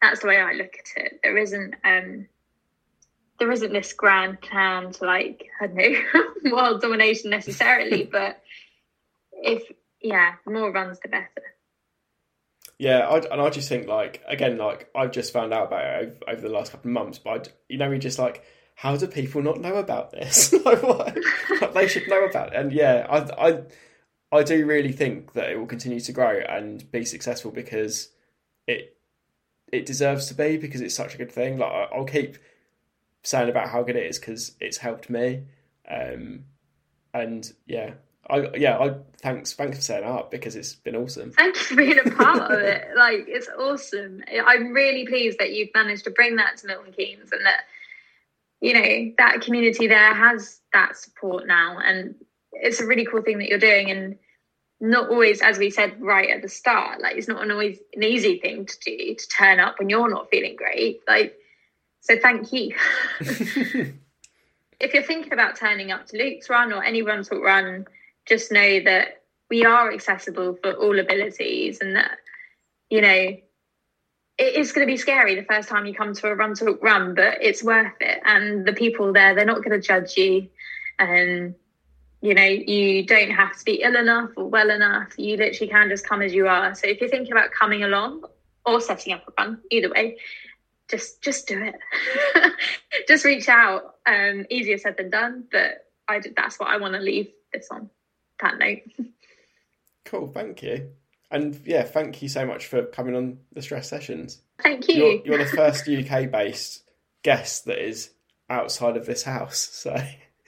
that's 0.00 0.20
the 0.20 0.28
way 0.28 0.40
I 0.40 0.52
look 0.52 0.74
at 0.74 1.04
it. 1.04 1.20
There 1.22 1.36
isn't 1.36 1.74
um 1.84 2.26
there 3.38 3.50
isn't 3.50 3.72
this 3.72 3.92
grand 3.92 4.40
plan 4.40 4.92
to 4.92 5.04
like 5.04 5.46
I 5.60 5.66
don't 5.66 5.76
know 6.44 6.56
world 6.56 6.80
domination 6.80 7.30
necessarily, 7.30 8.04
but 8.12 8.40
if 9.32 9.62
yeah, 10.02 10.34
more 10.46 10.72
runs 10.72 10.98
the 11.00 11.08
better. 11.08 11.28
Yeah, 12.78 13.00
I, 13.08 13.18
and 13.18 13.40
I 13.40 13.50
just 13.50 13.68
think 13.68 13.86
like 13.86 14.22
again, 14.26 14.58
like 14.58 14.88
I've 14.94 15.12
just 15.12 15.32
found 15.32 15.52
out 15.52 15.68
about 15.68 15.84
it 15.84 16.18
over, 16.26 16.32
over 16.32 16.40
the 16.40 16.54
last 16.54 16.72
couple 16.72 16.90
of 16.90 16.94
months, 16.94 17.18
but 17.18 17.30
I'd, 17.30 17.48
you 17.68 17.78
know, 17.78 17.90
we 17.90 17.98
just 17.98 18.18
like 18.18 18.44
how 18.74 18.96
do 18.96 19.06
people 19.06 19.42
not 19.42 19.60
know 19.60 19.76
about 19.76 20.10
this? 20.10 20.52
like, 20.64 20.82
what? 20.82 21.16
like, 21.60 21.74
they 21.74 21.88
should 21.88 22.08
know 22.08 22.24
about 22.24 22.48
it. 22.48 22.58
And 22.58 22.72
yeah, 22.72 23.06
I, 23.08 23.48
I, 23.48 23.62
I 24.32 24.42
do 24.42 24.66
really 24.66 24.92
think 24.92 25.34
that 25.34 25.50
it 25.50 25.58
will 25.58 25.66
continue 25.66 26.00
to 26.00 26.12
grow 26.12 26.40
and 26.40 26.90
be 26.90 27.04
successful 27.04 27.50
because 27.50 28.08
it, 28.66 28.96
it 29.70 29.86
deserves 29.86 30.26
to 30.28 30.34
be 30.34 30.56
because 30.56 30.80
it's 30.80 30.94
such 30.94 31.14
a 31.14 31.18
good 31.18 31.30
thing. 31.30 31.58
Like 31.58 31.90
I'll 31.92 32.04
keep 32.04 32.38
saying 33.22 33.48
about 33.48 33.68
how 33.68 33.82
good 33.82 33.96
it 33.96 34.06
is 34.06 34.18
because 34.18 34.56
it's 34.60 34.78
helped 34.78 35.08
me. 35.10 35.44
Um, 35.88 36.44
and 37.14 37.52
yeah, 37.66 37.92
I 38.30 38.50
yeah, 38.56 38.78
I 38.78 38.94
thanks 39.18 39.52
thanks 39.52 39.78
for 39.78 39.82
setting 39.82 40.08
up 40.08 40.30
because 40.30 40.54
it's 40.56 40.74
been 40.74 40.96
awesome. 40.96 41.32
Thank 41.32 41.56
you 41.56 41.62
for 41.62 41.76
being 41.76 41.98
a 41.98 42.10
part 42.10 42.52
of 42.52 42.60
it. 42.60 42.88
Like 42.96 43.24
it's 43.26 43.48
awesome. 43.48 44.22
I'm 44.46 44.72
really 44.72 45.06
pleased 45.06 45.38
that 45.38 45.52
you've 45.52 45.70
managed 45.74 46.04
to 46.04 46.10
bring 46.10 46.36
that 46.36 46.58
to 46.58 46.66
Milton 46.66 46.92
Keynes 46.92 47.32
and 47.32 47.44
that 47.44 47.62
you 48.62 48.74
know 48.74 49.12
that 49.18 49.42
community 49.42 49.88
there 49.88 50.14
has 50.14 50.60
that 50.72 50.96
support 50.96 51.46
now 51.46 51.78
and 51.78 52.14
it's 52.52 52.80
a 52.80 52.86
really 52.86 53.04
cool 53.04 53.20
thing 53.20 53.38
that 53.38 53.48
you're 53.48 53.58
doing 53.58 53.90
and 53.90 54.16
not 54.80 55.10
always 55.10 55.42
as 55.42 55.58
we 55.58 55.68
said 55.68 56.00
right 56.00 56.30
at 56.30 56.42
the 56.42 56.48
start 56.48 57.00
like 57.00 57.16
it's 57.16 57.28
not 57.28 57.42
an 57.42 57.50
always 57.50 57.78
an 57.94 58.04
easy 58.04 58.38
thing 58.38 58.64
to 58.64 58.78
do 58.80 59.14
to 59.14 59.28
turn 59.28 59.60
up 59.60 59.78
when 59.78 59.90
you're 59.90 60.08
not 60.08 60.30
feeling 60.30 60.56
great 60.56 61.00
like 61.08 61.36
so 62.00 62.16
thank 62.18 62.52
you 62.52 62.74
if 63.20 64.94
you're 64.94 65.02
thinking 65.02 65.32
about 65.32 65.56
turning 65.56 65.90
up 65.90 66.06
to 66.06 66.16
luke's 66.16 66.48
run 66.48 66.72
or 66.72 66.82
any 66.84 67.02
run 67.02 67.24
talk 67.24 67.42
run 67.42 67.84
just 68.26 68.52
know 68.52 68.80
that 68.84 69.22
we 69.50 69.64
are 69.64 69.92
accessible 69.92 70.56
for 70.62 70.72
all 70.72 70.98
abilities 70.98 71.80
and 71.80 71.96
that 71.96 72.18
you 72.88 73.00
know 73.00 73.36
it 74.38 74.56
is 74.56 74.72
going 74.72 74.86
to 74.86 74.90
be 74.90 74.96
scary 74.96 75.34
the 75.34 75.44
first 75.44 75.68
time 75.68 75.86
you 75.86 75.94
come 75.94 76.14
to 76.14 76.26
a 76.28 76.34
run 76.34 76.54
talk 76.54 76.82
run, 76.82 77.14
but 77.14 77.38
it's 77.40 77.62
worth 77.62 77.92
it. 78.00 78.20
And 78.24 78.66
the 78.66 78.72
people 78.72 79.12
there, 79.12 79.34
they're 79.34 79.44
not 79.44 79.62
going 79.62 79.78
to 79.78 79.80
judge 79.80 80.16
you. 80.16 80.48
And, 80.98 81.54
you 82.22 82.34
know, 82.34 82.44
you 82.44 83.04
don't 83.04 83.30
have 83.30 83.56
to 83.58 83.64
be 83.64 83.82
ill 83.82 83.94
enough 83.94 84.30
or 84.36 84.48
well 84.48 84.70
enough. 84.70 85.18
You 85.18 85.36
literally 85.36 85.70
can 85.70 85.88
just 85.88 86.08
come 86.08 86.22
as 86.22 86.32
you 86.32 86.48
are. 86.48 86.74
So 86.74 86.88
if 86.88 87.00
you're 87.00 87.10
thinking 87.10 87.32
about 87.32 87.52
coming 87.52 87.84
along 87.84 88.24
or 88.64 88.80
setting 88.80 89.12
up 89.12 89.28
a 89.28 89.42
run, 89.42 89.60
either 89.70 89.90
way, 89.90 90.18
just 90.88 91.22
just 91.22 91.46
do 91.46 91.62
it. 91.62 92.52
just 93.08 93.24
reach 93.24 93.48
out. 93.48 93.96
Um, 94.06 94.46
easier 94.50 94.78
said 94.78 94.96
than 94.96 95.10
done, 95.10 95.44
but 95.52 95.86
I 96.08 96.20
that's 96.36 96.58
what 96.58 96.68
I 96.68 96.78
want 96.78 96.94
to 96.94 97.00
leave 97.00 97.30
this 97.52 97.68
on. 97.70 97.90
That 98.42 98.58
note. 98.58 98.80
Cool. 100.04 100.28
Thank 100.28 100.62
you. 100.62 100.90
And 101.30 101.58
yeah, 101.64 101.84
thank 101.84 102.20
you 102.20 102.28
so 102.28 102.44
much 102.44 102.66
for 102.66 102.84
coming 102.84 103.16
on 103.16 103.38
the 103.52 103.62
stress 103.62 103.88
sessions. 103.88 104.42
Thank 104.62 104.88
you. 104.88 104.94
You're, 104.96 105.22
you're 105.24 105.38
the 105.38 105.46
first 105.46 105.88
UK 105.88 106.30
based 106.30 106.82
guest 107.22 107.64
that 107.64 107.78
is 107.78 108.10
outside 108.50 108.96
of 108.96 109.06
this 109.06 109.22
house. 109.22 109.70
So 109.72 109.96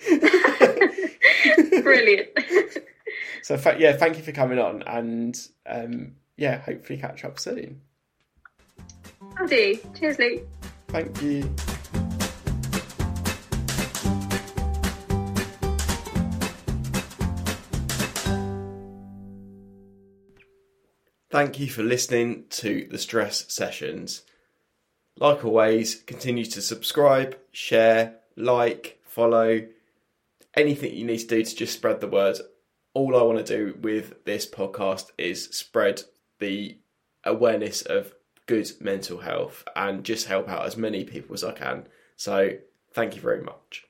brilliant. 1.83 2.29
so 3.43 3.55
yeah, 3.79 3.97
thank 3.97 4.19
you 4.19 4.23
for 4.23 4.33
coming 4.33 4.59
on, 4.59 4.83
and 4.83 5.41
um, 5.65 6.17
yeah, 6.37 6.59
hopefully 6.59 6.99
catch 6.99 7.25
up 7.25 7.39
soon. 7.39 7.81
I 9.39 9.47
do. 9.47 9.79
Cheers, 9.99 10.19
Luke. 10.19 10.49
Thank 10.89 11.23
you. 11.23 11.55
Thank 21.35 21.59
you 21.59 21.69
for 21.69 21.83
listening 21.83 22.45
to 22.51 22.87
the 22.93 22.97
Stress 22.97 23.53
Sessions. 23.53 24.23
Like 25.19 25.45
always, 25.45 25.97
continue 25.97 26.45
to 26.45 26.63
subscribe, 26.63 27.37
share, 27.51 28.19
like, 28.37 29.01
follow, 29.03 29.67
anything 30.57 30.95
you 30.95 31.05
need 31.05 31.19
to 31.19 31.27
do 31.27 31.43
to 31.43 31.57
just 31.57 31.73
spread 31.73 32.01
the 32.01 32.07
word. 32.07 32.39
All 32.93 33.17
I 33.17 33.23
want 33.23 33.45
to 33.45 33.57
do 33.57 33.77
with 33.81 34.25
this 34.25 34.49
podcast 34.49 35.07
is 35.19 35.47
spread 35.47 36.05
the 36.39 36.79
awareness 37.25 37.83
of 37.83 38.15
good 38.47 38.71
mental 38.79 39.19
health 39.19 39.65
and 39.75 40.05
just 40.05 40.29
help 40.29 40.49
out 40.49 40.67
as 40.67 40.77
many 40.77 41.03
people 41.03 41.35
as 41.35 41.43
I 41.43 41.51
can. 41.51 41.89
So, 42.15 42.51
thank 42.93 43.17
you 43.17 43.21
very 43.21 43.43
much. 43.43 43.87